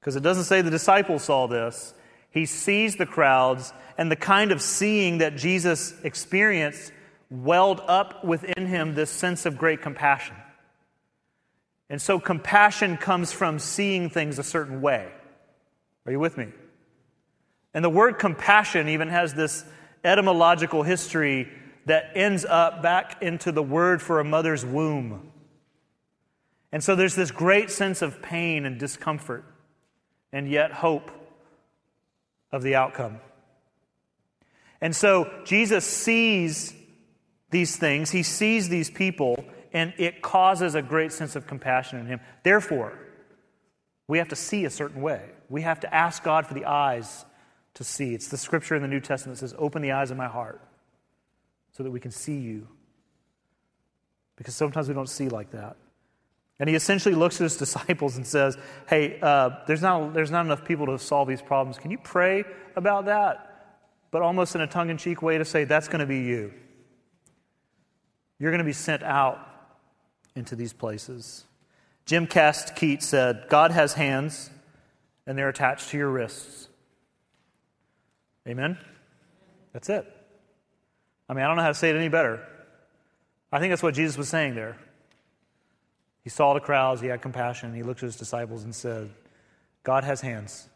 because 0.01 0.17
it 0.17 0.23
doesn't 0.23 0.45
say 0.45 0.63
the 0.63 0.71
disciples 0.71 1.23
saw 1.23 1.47
this. 1.47 1.95
He 2.31 2.47
sees 2.47 2.97
the 2.97 3.07
crowds, 3.07 3.73
and 3.99 4.11
the 4.11 4.17
kind 4.17 4.51
of 4.51 4.63
seeing 4.63 5.19
that 5.19 5.37
Jesus 5.37 5.95
experienced 6.03 6.93
welled 7.29 7.81
up 7.87 8.25
within 8.25 8.67
him 8.67 8.95
this 8.95 9.11
sense 9.11 9.47
of 9.47 9.59
great 9.59 9.83
compassion. 9.83 10.37
And 11.89 12.01
so 12.01 12.19
compassion 12.19 12.97
comes 12.97 13.31
from 13.31 13.59
seeing 13.59 14.11
things 14.11 14.39
a 14.39 14.43
certain 14.43 14.81
way. 14.81 15.13
Are 16.07 16.13
you 16.13 16.19
with 16.19 16.39
me? 16.39 16.49
And 17.75 17.85
the 17.85 17.91
word 17.91 18.19
compassion 18.19 18.89
even 18.89 19.09
has 19.09 19.35
this 19.35 19.65
etymological 20.03 20.83
history 20.83 21.49
that 21.87 22.13
ends 22.15 22.45
up 22.45 22.83
back 22.83 23.23
into 23.23 23.53
the 23.53 23.63
word 23.63 24.03
for 24.03 24.21
a 24.21 24.25
mother's 24.25 24.65
womb. 24.65 25.33
And 26.73 26.83
so 26.83 26.95
there's 26.95 27.17
this 27.17 27.31
great 27.31 27.71
sense 27.71 28.03
of 28.03 28.23
pain 28.23 28.65
and 28.65 28.79
discomfort, 28.79 29.45
and 30.33 30.49
yet 30.49 30.73
hope 30.73 31.11
of 32.53 32.63
the 32.63 32.77
outcome. 32.77 33.21
And 34.81 34.95
so 34.95 35.31
Jesus 35.45 35.85
sees 35.85 36.75
these 37.51 37.77
things, 37.77 38.11
he 38.11 38.23
sees 38.23 38.69
these 38.69 38.89
people, 38.91 39.45
and 39.73 39.93
it 39.99 40.23
causes 40.23 40.75
a 40.75 40.83
great 40.83 41.13
sense 41.13 41.37
of 41.37 41.47
compassion 41.47 41.99
in 41.99 42.07
him. 42.07 42.21
Therefore, 42.45 42.97
we 44.07 44.19
have 44.19 44.29
to 44.29 44.37
see 44.37 44.65
a 44.65 44.71
certain 44.71 45.03
way. 45.03 45.23
We 45.49 45.63
have 45.63 45.81
to 45.81 45.93
ask 45.93 46.23
God 46.23 46.47
for 46.47 46.55
the 46.55 46.67
eyes 46.67 47.25
to 47.81 47.85
see. 47.85 48.13
It's 48.13 48.29
the 48.29 48.37
scripture 48.37 48.75
in 48.75 48.83
the 48.83 48.89
New 48.89 49.01
Testament 49.01 49.39
that 49.39 49.49
says, 49.49 49.57
Open 49.59 49.81
the 49.81 49.93
eyes 49.93 50.11
of 50.11 50.19
my 50.19 50.29
heart 50.29 50.61
so 51.73 51.83
that 51.83 51.91
we 51.91 51.99
can 51.99 52.11
see 52.11 52.37
you. 52.37 52.69
Because 54.37 54.55
sometimes 54.55 54.87
we 54.87 54.93
don't 54.93 55.09
see 55.09 55.31
like 55.31 55.53
that. 55.53 55.79
And 56.59 56.69
he 56.69 56.77
essentially 56.77 57.15
looks 57.15 57.37
at 57.37 57.45
his 57.45 57.57
disciples 57.65 58.19
and 58.19 58.27
says, 58.27 58.59
Hey, 58.87 59.19
uh, 59.23 59.65
there's, 59.67 59.81
not, 59.81 60.13
there's 60.13 60.31
not 60.31 60.45
enough 60.45 60.63
people 60.63 60.87
to 60.87 60.99
solve 60.99 61.27
these 61.27 61.41
problems. 61.41 61.79
Can 61.79 61.91
you 61.91 61.97
pray 61.97 62.45
about 62.77 63.07
that? 63.07 63.47
But 64.11 64.21
almost 64.21 64.55
in 64.55 64.61
a 64.61 64.67
tongue 64.67 64.91
in 64.91 64.99
cheek 64.99 65.23
way 65.23 65.39
to 65.39 65.45
say, 65.47 65.65
That's 65.65 65.89
going 65.89 66.01
to 66.01 66.07
be 66.07 66.21
you. 66.21 66.53
You're 68.39 68.51
going 68.51 68.59
to 68.59 68.65
be 68.65 68.75
sent 68.75 69.03
out 69.03 69.39
into 70.37 70.55
these 70.55 70.75
places. 70.75 71.45
Jim 72.05 72.27
Cast 72.27 72.77
Keats 72.77 73.07
said, 73.07 73.47
God 73.49 73.71
has 73.71 73.95
hands, 73.95 74.51
and 75.27 75.39
they're 75.39 75.49
attached 75.49 75.89
to 75.91 75.97
your 75.97 76.11
wrists. 76.11 76.70
Amen? 78.51 78.77
That's 79.73 79.89
it. 79.89 80.05
I 81.29 81.35
mean, 81.35 81.45
I 81.45 81.47
don't 81.47 81.57
know 81.57 81.63
how 81.63 81.69
to 81.69 81.75
say 81.75 81.91
it 81.91 81.97
any 81.97 82.09
better. 82.09 82.45
I 83.53 83.61
think 83.61 83.71
that's 83.71 83.83
what 83.83 83.95
Jesus 83.95 84.19
was 84.19 84.29
saying 84.29 84.57
there. 84.57 84.77
He 86.25 86.31
saw 86.31 86.53
the 86.53 86.61
crowds, 86.61 87.01
he 87.01 87.07
had 87.07 87.23
compassion, 87.23 87.75
he 87.75 87.85
looked 87.85 88.03
at 88.03 88.07
his 88.07 88.17
disciples 88.17 88.65
and 88.65 88.75
said, 88.75 89.11
God 89.85 90.03
has 90.05 90.21
hands, 90.21 90.69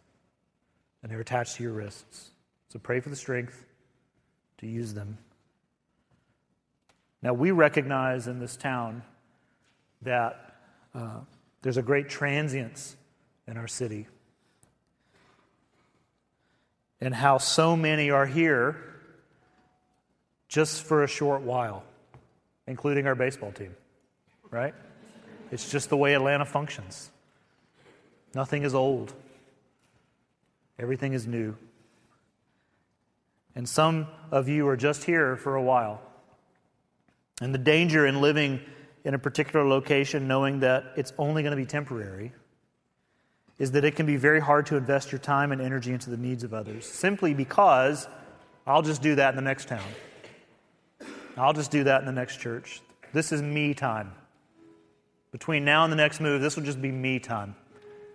and 1.03 1.11
they're 1.11 1.21
attached 1.21 1.57
to 1.57 1.65
your 1.65 1.73
wrists. 1.73 2.31
So 2.69 2.79
pray 2.79 3.01
for 3.01 3.11
the 3.11 3.17
strength 3.17 3.65
to 4.59 4.67
use 4.67 4.95
them. 4.95 5.19
Now, 7.23 7.33
we 7.33 7.51
recognize 7.51 8.29
in 8.29 8.39
this 8.39 8.57
town 8.57 9.03
that 10.03 10.57
uh, 10.95 11.21
there's 11.63 11.77
a 11.77 11.83
great 11.83 12.09
transience 12.09 12.97
in 13.49 13.57
our 13.57 13.69
city 13.69 14.07
and 17.05 17.15
how 17.15 17.37
so 17.39 17.77
many 17.77 18.11
are 18.11 18.27
here 18.27 18.77
just 20.49 20.83
for 20.83 21.05
a 21.05 21.07
short 21.07 21.43
while, 21.43 21.85
including 22.67 23.07
our 23.07 23.15
baseball 23.15 23.53
team, 23.53 23.75
right? 24.51 24.75
It's 25.51 25.71
just 25.71 25.91
the 25.91 25.97
way 25.97 26.15
Atlanta 26.15 26.47
functions. 26.47 27.11
Nothing 28.35 28.63
is 28.63 28.75
old, 28.75 29.13
everything 30.79 31.13
is 31.13 31.27
new. 31.27 31.57
And 33.55 33.69
some 33.69 34.09
of 34.33 34.49
you 34.49 34.67
are 34.69 34.77
just 34.77 35.05
here 35.05 35.37
for 35.37 35.55
a 35.55 35.63
while. 35.63 36.01
And 37.41 37.55
the 37.55 37.59
danger 37.59 38.07
in 38.07 38.21
living 38.21 38.61
in 39.05 39.15
a 39.15 39.19
particular 39.19 39.65
location, 39.67 40.27
knowing 40.27 40.61
that 40.61 40.85
it's 40.97 41.13
only 41.19 41.43
going 41.43 41.53
to 41.53 41.57
be 41.57 41.67
temporary, 41.67 42.33
is 43.59 43.73
that 43.73 43.85
it 43.85 43.95
can 43.97 44.07
be 44.07 44.17
very 44.17 44.41
hard 44.41 44.67
to 44.67 44.77
invest 44.77 45.13
your 45.13 45.19
time 45.19 45.53
and 45.53 45.61
energy 45.61 45.93
into 45.93 46.11
the 46.11 46.17
needs 46.17 46.43
of 46.43 46.53
others 46.53 46.87
simply 46.87 47.35
because 47.35 48.09
I'll 48.67 48.83
just 48.83 49.03
do 49.03 49.15
that 49.15 49.31
in 49.31 49.37
the 49.37 49.43
next 49.43 49.69
town. 49.69 49.87
I'll 51.37 51.53
just 51.53 51.71
do 51.71 51.85
that 51.85 52.01
in 52.01 52.07
the 52.07 52.13
next 52.13 52.39
church. 52.39 52.81
This 53.13 53.33
is 53.33 53.43
me 53.43 53.75
time. 53.75 54.13
Between 55.33 55.65
now 55.65 55.85
and 55.85 55.93
the 55.93 55.97
next 55.97 56.21
move, 56.21 56.41
this 56.41 56.57
will 56.57 56.63
just 56.63 56.81
be 56.81 56.91
me 56.91 57.19
time. 57.19 57.57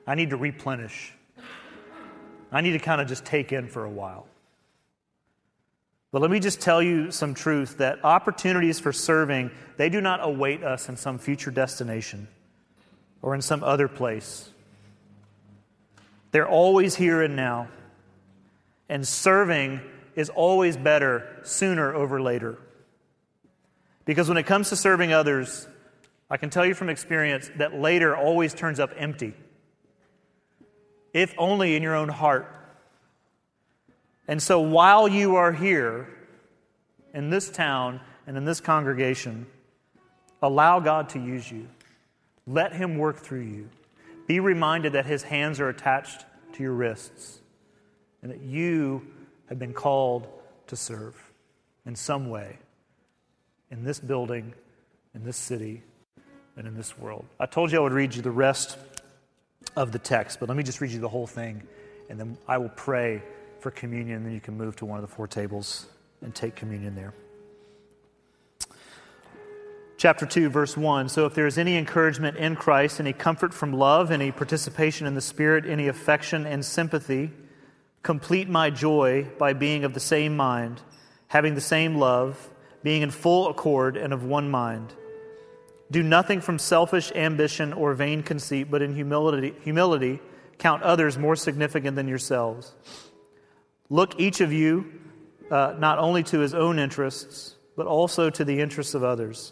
I 0.08 0.16
need 0.16 0.30
to 0.32 0.38
replenish. 0.38 1.14
I 2.52 2.62
need 2.62 2.72
to 2.72 2.80
kind 2.80 3.00
of 3.00 3.08
just 3.08 3.26
take 3.26 3.52
in 3.52 3.68
for 3.68 3.84
a 3.84 3.90
while. 3.90 4.26
But 6.12 6.22
let 6.22 6.32
me 6.32 6.40
just 6.40 6.60
tell 6.60 6.82
you 6.82 7.12
some 7.12 7.34
truth 7.36 7.78
that 7.78 8.04
opportunities 8.04 8.80
for 8.80 8.92
serving, 8.92 9.52
they 9.78 9.90
do 9.90 10.02
not 10.02 10.20
await 10.24 10.64
us 10.64 10.90
in 10.90 10.98
some 10.98 11.20
future 11.20 11.52
destination 11.52 12.28
or 13.22 13.36
in 13.36 13.42
some 13.42 13.64
other 13.64 13.88
place. 13.88 14.50
They're 16.32 16.48
always 16.48 16.96
here 16.96 17.22
and 17.22 17.36
now. 17.36 17.68
And 18.88 19.08
serving 19.08 19.82
is 20.16 20.30
always 20.30 20.78
better 20.78 21.40
sooner 21.44 21.94
over 21.94 22.22
later. 22.22 22.58
Because 24.06 24.28
when 24.28 24.38
it 24.38 24.46
comes 24.46 24.70
to 24.70 24.76
serving 24.76 25.14
others, 25.14 25.68
I 26.30 26.38
can 26.38 26.50
tell 26.50 26.66
you 26.66 26.74
from 26.74 26.90
experience 26.90 27.50
that 27.58 27.74
later 27.74 28.16
always 28.16 28.54
turns 28.54 28.80
up 28.80 28.92
empty, 28.98 29.34
if 31.14 31.34
only 31.38 31.76
in 31.76 31.84
your 31.84 31.96
own 31.96 32.10
heart. 32.10 32.56
And 34.28 34.42
so 34.42 34.60
while 34.60 35.08
you 35.08 35.36
are 35.36 35.52
here 35.52 36.08
in 37.14 37.30
this 37.30 37.50
town 37.50 38.00
and 38.28 38.38
in 38.38 38.46
this 38.46 38.62
congregation, 38.62 39.48
allow 40.42 40.80
God 40.80 41.10
to 41.10 41.20
use 41.20 41.52
you. 41.52 41.68
Let 42.46 42.74
Him 42.74 42.98
work 42.98 43.18
through 43.18 43.42
you. 43.42 43.70
Be 44.30 44.40
reminded 44.40 44.94
that 44.94 45.08
His 45.08 45.24
hands 45.24 45.60
are 45.60 45.70
attached 45.70 46.24
to 46.54 46.62
your 46.62 46.74
wrists 46.74 47.40
and 48.22 48.32
that 48.32 48.42
you 48.42 49.08
have 49.48 49.58
been 49.58 49.74
called 49.74 50.28
to 50.68 50.76
serve 50.76 51.16
in 51.88 51.96
some 51.96 52.30
way 52.30 52.60
in 53.72 53.84
this 53.84 54.00
building, 54.00 54.54
in 55.16 55.24
this 55.24 55.36
city, 55.36 55.82
and 56.56 56.68
in 56.68 56.76
this 56.76 56.96
world. 56.96 57.26
I 57.40 57.48
told 57.48 57.72
you 57.72 57.80
I 57.80 57.82
would 57.82 57.92
read 57.92 58.14
you 58.14 58.22
the 58.22 58.30
rest 58.30 58.78
of 59.76 59.92
the 59.92 59.98
text, 59.98 60.40
but 60.40 60.48
let 60.48 60.56
me 60.56 60.64
just 60.64 60.80
read 60.80 60.92
you 60.92 61.00
the 61.00 61.10
whole 61.10 61.26
thing, 61.26 61.64
and 62.08 62.20
then 62.20 62.38
I 62.48 62.60
will 62.60 62.70
pray 62.70 63.24
for 63.60 63.72
communion, 63.72 64.18
and 64.18 64.28
then 64.28 64.34
you 64.34 64.42
can 64.42 64.56
move 64.56 64.76
to 64.76 64.86
one 64.86 65.00
of 65.00 65.10
the 65.10 65.16
four 65.16 65.26
tables 65.26 65.88
and 66.22 66.36
take 66.36 66.56
communion 66.56 66.94
there. 66.94 67.16
Chapter 70.00 70.26
2, 70.26 70.48
verse 70.48 70.78
1. 70.78 71.10
So, 71.10 71.26
if 71.26 71.34
there 71.34 71.46
is 71.46 71.58
any 71.58 71.76
encouragement 71.76 72.38
in 72.38 72.56
Christ, 72.56 73.02
any 73.02 73.12
comfort 73.12 73.54
from 73.54 73.74
love, 73.74 74.12
any 74.12 74.32
participation 74.32 75.06
in 75.06 75.14
the 75.14 75.20
Spirit, 75.20 75.66
any 75.66 75.90
affection 75.90 76.46
and 76.46 76.64
sympathy, 76.64 77.32
complete 78.02 78.48
my 78.48 78.70
joy 78.70 79.28
by 79.38 79.52
being 79.52 79.84
of 79.84 79.94
the 79.94 80.00
same 80.00 80.38
mind, 80.38 80.82
having 81.28 81.54
the 81.54 81.60
same 81.60 81.96
love, 81.98 82.50
being 82.82 83.02
in 83.02 83.12
full 83.12 83.50
accord 83.50 83.98
and 83.98 84.14
of 84.14 84.24
one 84.24 84.50
mind. 84.50 84.94
Do 85.92 86.02
nothing 86.02 86.40
from 86.40 86.60
selfish 86.60 87.12
ambition 87.14 87.74
or 87.74 87.94
vain 87.94 88.24
conceit, 88.24 88.72
but 88.72 88.82
in 88.82 88.96
humility, 88.96 89.54
humility 89.66 90.22
count 90.60 90.82
others 90.82 91.18
more 91.18 91.36
significant 91.36 91.98
than 91.98 92.08
yourselves. 92.08 92.74
Look, 93.90 94.18
each 94.18 94.40
of 94.40 94.54
you, 94.54 94.94
uh, 95.52 95.76
not 95.78 96.00
only 96.00 96.24
to 96.24 96.40
his 96.40 96.54
own 96.54 96.80
interests, 96.80 97.58
but 97.76 97.86
also 97.86 98.30
to 98.30 98.46
the 98.46 98.62
interests 98.62 98.94
of 98.94 99.04
others. 99.04 99.52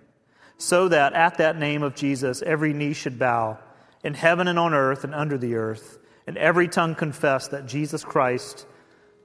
so 0.61 0.87
that 0.87 1.13
at 1.13 1.39
that 1.39 1.57
name 1.57 1.81
of 1.81 1.95
Jesus 1.95 2.43
every 2.43 2.71
knee 2.71 2.93
should 2.93 3.17
bow, 3.17 3.57
in 4.03 4.13
heaven 4.13 4.47
and 4.47 4.59
on 4.59 4.75
earth 4.75 5.03
and 5.03 5.15
under 5.15 5.35
the 5.35 5.55
earth, 5.55 5.97
and 6.27 6.37
every 6.37 6.67
tongue 6.67 6.93
confess 6.93 7.47
that 7.47 7.65
Jesus 7.65 8.03
Christ 8.03 8.67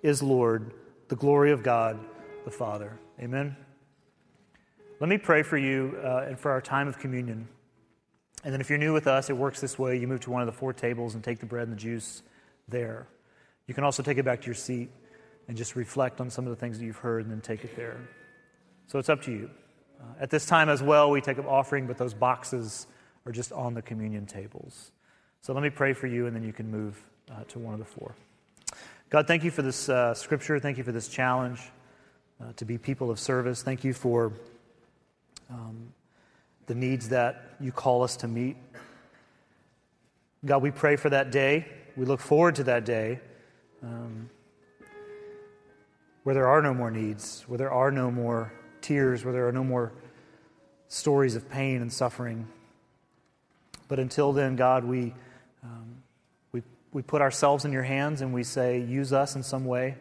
is 0.03 0.23
Lord, 0.23 0.73
the 1.09 1.17
glory 1.17 1.53
of 1.53 1.63
God 1.63 2.01
the 2.47 2.51
Father. 2.51 2.99
Amen. 3.21 3.55
Let 4.99 5.11
me 5.11 5.19
pray 5.19 5.43
for 5.43 5.59
you 5.59 5.99
uh, 6.03 6.25
and 6.27 6.39
for 6.39 6.51
our 6.53 6.63
time 6.63 6.89
of 6.89 6.99
communion. 6.99 7.49
And 8.43 8.53
then, 8.53 8.63
if 8.63 8.71
you're 8.71 8.79
new 8.79 8.95
with 8.95 9.07
us, 9.07 9.29
it 9.29 9.37
works 9.37 9.61
this 9.61 9.79
way. 9.79 9.99
You 9.99 10.09
move 10.09 10.21
to 10.21 10.31
one 10.31 10.41
of 10.41 10.47
the 10.47 10.53
four 10.53 10.73
tables 10.73 11.15
and 11.15 11.23
take 11.23 11.41
the 11.41 11.47
bread 11.47 11.65
and 11.65 11.73
the 11.73 11.81
juice 11.81 12.23
there. 12.67 13.09
You 13.67 13.75
can 13.75 13.85
also 13.85 14.03
take 14.03 14.17
it 14.17 14.25
back 14.25 14.41
to 14.41 14.47
your 14.47 14.55
seat 14.55 14.89
and 15.49 15.57
just 15.57 15.77
reflect 15.77 16.21
on 16.21 16.31
some 16.31 16.47
of 16.47 16.51
the 16.51 16.57
things 16.57 16.79
that 16.79 16.85
you've 16.85 16.97
heard 16.97 17.25
and 17.25 17.31
then 17.31 17.43
take 17.43 17.65
it 17.65 17.77
there. 17.77 17.99
So 18.87 18.99
it's 18.99 19.09
up 19.09 19.21
to 19.23 19.33
you. 19.33 19.51
Uh, 20.01 20.05
at 20.21 20.31
this 20.31 20.47
time 20.47 20.69
as 20.69 20.83
well, 20.83 21.11
we 21.11 21.21
take 21.21 21.39
up 21.39 21.47
offering, 21.47 21.87
but 21.87 21.99
those 21.99 22.15
boxes 22.15 22.87
are 23.25 23.33
just 23.33 23.53
on 23.53 23.75
the 23.75 23.83
communion 23.83 24.27
tables. 24.27 24.93
So 25.41 25.53
let 25.53 25.63
me 25.63 25.71
pray 25.71 25.93
for 25.93 26.07
you, 26.07 26.27
and 26.27 26.35
then 26.35 26.43
you 26.43 26.53
can 26.53 26.71
move 26.71 27.01
uh, 27.31 27.45
to 27.49 27.59
one 27.59 27.73
of 27.73 27.81
the 27.81 27.87
four. 27.87 28.15
God, 29.11 29.27
thank 29.27 29.45
you 29.45 29.51
for 29.51 29.63
this 29.63 29.89
uh, 29.89 30.15
scripture. 30.15 30.59
Thank 30.59 30.79
you 30.79 30.85
for 30.85 30.93
this 30.93 31.09
challenge 31.09 31.61
uh, 32.41 32.53
to 32.57 32.65
be 32.65 32.79
people 32.79 33.11
of 33.11 33.19
service. 33.19 33.63
Thank 33.63 33.85
you 33.85 33.93
for 33.93 34.33
um, 35.51 35.93
the 36.67 36.75
needs 36.75 37.09
that 37.11 37.57
you 37.61 37.73
call 37.73 38.03
us 38.03 38.17
to 38.19 38.29
meet. 38.29 38.57
God, 40.45 40.63
we 40.63 40.71
pray 40.71 40.97
for 40.97 41.11
that 41.11 41.31
day. 41.31 41.67
We 41.97 42.05
look 42.05 42.21
forward 42.21 42.57
to 42.57 42.65
that 42.65 42.85
day. 42.85 43.21
Um, 43.83 44.31
where 46.27 46.35
there 46.35 46.49
are 46.49 46.61
no 46.61 46.75
more 46.75 46.91
needs, 46.91 47.45
where 47.47 47.57
there 47.57 47.71
are 47.71 47.93
no 47.93 48.11
more 48.11 48.53
tears, 48.87 49.25
where 49.25 49.33
there 49.33 49.49
are 49.49 49.53
no 49.53 49.65
more 49.65 49.93
stories 50.89 51.35
of 51.35 51.51
pain 51.51 51.83
and 51.83 51.93
suffering. 51.93 52.47
But 53.89 53.99
until 53.99 54.33
then, 54.33 54.55
God, 54.55 54.85
we, 54.85 55.13
um, 55.65 56.03
we, 56.53 56.63
we 56.93 57.03
put 57.03 57.21
ourselves 57.21 57.65
in 57.65 57.73
your 57.73 57.83
hands 57.83 58.21
and 58.21 58.33
we 58.33 58.45
say, 58.45 58.81
use 58.81 59.13
us 59.13 59.35
in 59.35 59.43
some 59.43 59.65
way. 59.65 59.97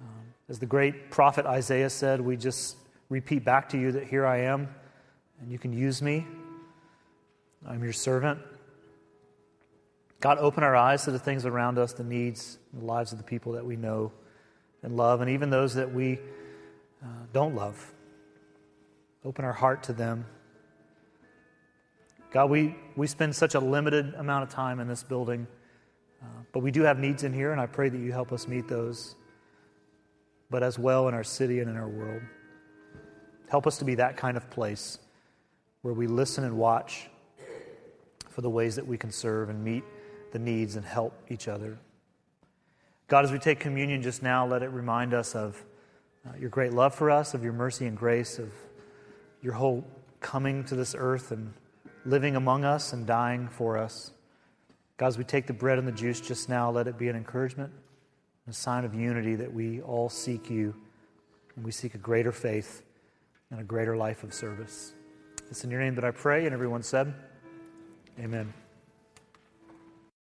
Um, 0.00 0.34
as 0.48 0.60
the 0.60 0.66
great 0.66 1.10
prophet 1.10 1.44
Isaiah 1.44 1.90
said, 1.90 2.20
we 2.20 2.36
just 2.36 2.76
repeat 3.08 3.44
back 3.44 3.68
to 3.70 3.78
you 3.78 3.92
that 3.92 4.06
here 4.06 4.26
I 4.26 4.42
am 4.42 4.68
and 5.40 5.50
you 5.50 5.58
can 5.58 5.72
use 5.72 6.00
me. 6.00 6.24
I'm 7.66 7.82
your 7.82 7.92
servant. 7.92 8.38
God, 10.20 10.38
open 10.38 10.62
our 10.62 10.76
eyes 10.76 11.04
to 11.04 11.10
the 11.10 11.18
things 11.18 11.46
around 11.46 11.78
us, 11.78 11.94
the 11.94 12.04
needs, 12.04 12.58
the 12.72 12.84
lives 12.84 13.10
of 13.10 13.18
the 13.18 13.24
people 13.24 13.52
that 13.52 13.66
we 13.66 13.74
know 13.74 14.12
and 14.84 14.96
love, 14.96 15.20
and 15.20 15.30
even 15.30 15.50
those 15.50 15.74
that 15.74 15.92
we 15.92 16.20
uh, 17.02 17.06
don't 17.32 17.54
love. 17.54 17.92
Open 19.24 19.44
our 19.44 19.52
heart 19.52 19.82
to 19.84 19.92
them. 19.92 20.26
God, 22.32 22.50
we, 22.50 22.74
we 22.96 23.06
spend 23.06 23.34
such 23.34 23.54
a 23.54 23.60
limited 23.60 24.14
amount 24.14 24.42
of 24.44 24.48
time 24.48 24.80
in 24.80 24.88
this 24.88 25.02
building, 25.02 25.46
uh, 26.22 26.26
but 26.52 26.60
we 26.60 26.70
do 26.70 26.82
have 26.82 26.98
needs 26.98 27.24
in 27.24 27.32
here, 27.32 27.52
and 27.52 27.60
I 27.60 27.66
pray 27.66 27.88
that 27.88 27.98
you 27.98 28.10
help 28.10 28.32
us 28.32 28.48
meet 28.48 28.68
those, 28.68 29.16
but 30.50 30.62
as 30.62 30.78
well 30.78 31.08
in 31.08 31.14
our 31.14 31.24
city 31.24 31.60
and 31.60 31.68
in 31.68 31.76
our 31.76 31.88
world. 31.88 32.22
Help 33.48 33.66
us 33.66 33.76
to 33.78 33.84
be 33.84 33.94
that 33.96 34.16
kind 34.16 34.36
of 34.36 34.48
place 34.48 34.98
where 35.82 35.92
we 35.92 36.06
listen 36.06 36.44
and 36.44 36.56
watch 36.56 37.10
for 38.30 38.40
the 38.40 38.48
ways 38.48 38.76
that 38.76 38.86
we 38.86 38.96
can 38.96 39.12
serve 39.12 39.50
and 39.50 39.62
meet 39.62 39.84
the 40.32 40.38
needs 40.38 40.76
and 40.76 40.86
help 40.86 41.12
each 41.28 41.48
other. 41.48 41.78
God, 43.08 43.26
as 43.26 43.30
we 43.30 43.38
take 43.38 43.60
communion 43.60 44.00
just 44.00 44.22
now, 44.22 44.46
let 44.46 44.62
it 44.62 44.68
remind 44.68 45.12
us 45.12 45.34
of 45.34 45.62
uh, 46.26 46.36
your 46.38 46.50
great 46.50 46.72
love 46.72 46.94
for 46.94 47.10
us, 47.10 47.34
of 47.34 47.42
your 47.42 47.52
mercy 47.52 47.86
and 47.86 47.96
grace, 47.96 48.38
of 48.38 48.52
your 49.42 49.54
whole 49.54 49.84
coming 50.20 50.64
to 50.64 50.76
this 50.76 50.94
earth 50.96 51.32
and 51.32 51.52
living 52.04 52.36
among 52.36 52.64
us 52.64 52.92
and 52.92 53.06
dying 53.06 53.48
for 53.48 53.76
us. 53.76 54.12
God, 54.96 55.08
as 55.08 55.18
we 55.18 55.24
take 55.24 55.46
the 55.46 55.52
bread 55.52 55.78
and 55.78 55.86
the 55.86 55.92
juice 55.92 56.20
just 56.20 56.48
now, 56.48 56.70
let 56.70 56.86
it 56.86 56.96
be 56.96 57.08
an 57.08 57.16
encouragement, 57.16 57.72
a 58.48 58.52
sign 58.52 58.84
of 58.84 58.94
unity 58.94 59.34
that 59.36 59.52
we 59.52 59.80
all 59.80 60.08
seek 60.08 60.48
you 60.48 60.74
and 61.56 61.64
we 61.64 61.72
seek 61.72 61.94
a 61.94 61.98
greater 61.98 62.32
faith 62.32 62.82
and 63.50 63.60
a 63.60 63.64
greater 63.64 63.96
life 63.96 64.22
of 64.22 64.32
service. 64.32 64.92
It's 65.50 65.64
in 65.64 65.70
your 65.70 65.80
name 65.80 65.94
that 65.96 66.04
I 66.04 66.10
pray, 66.12 66.46
and 66.46 66.54
everyone 66.54 66.82
said, 66.82 67.12
Amen. 68.18 68.52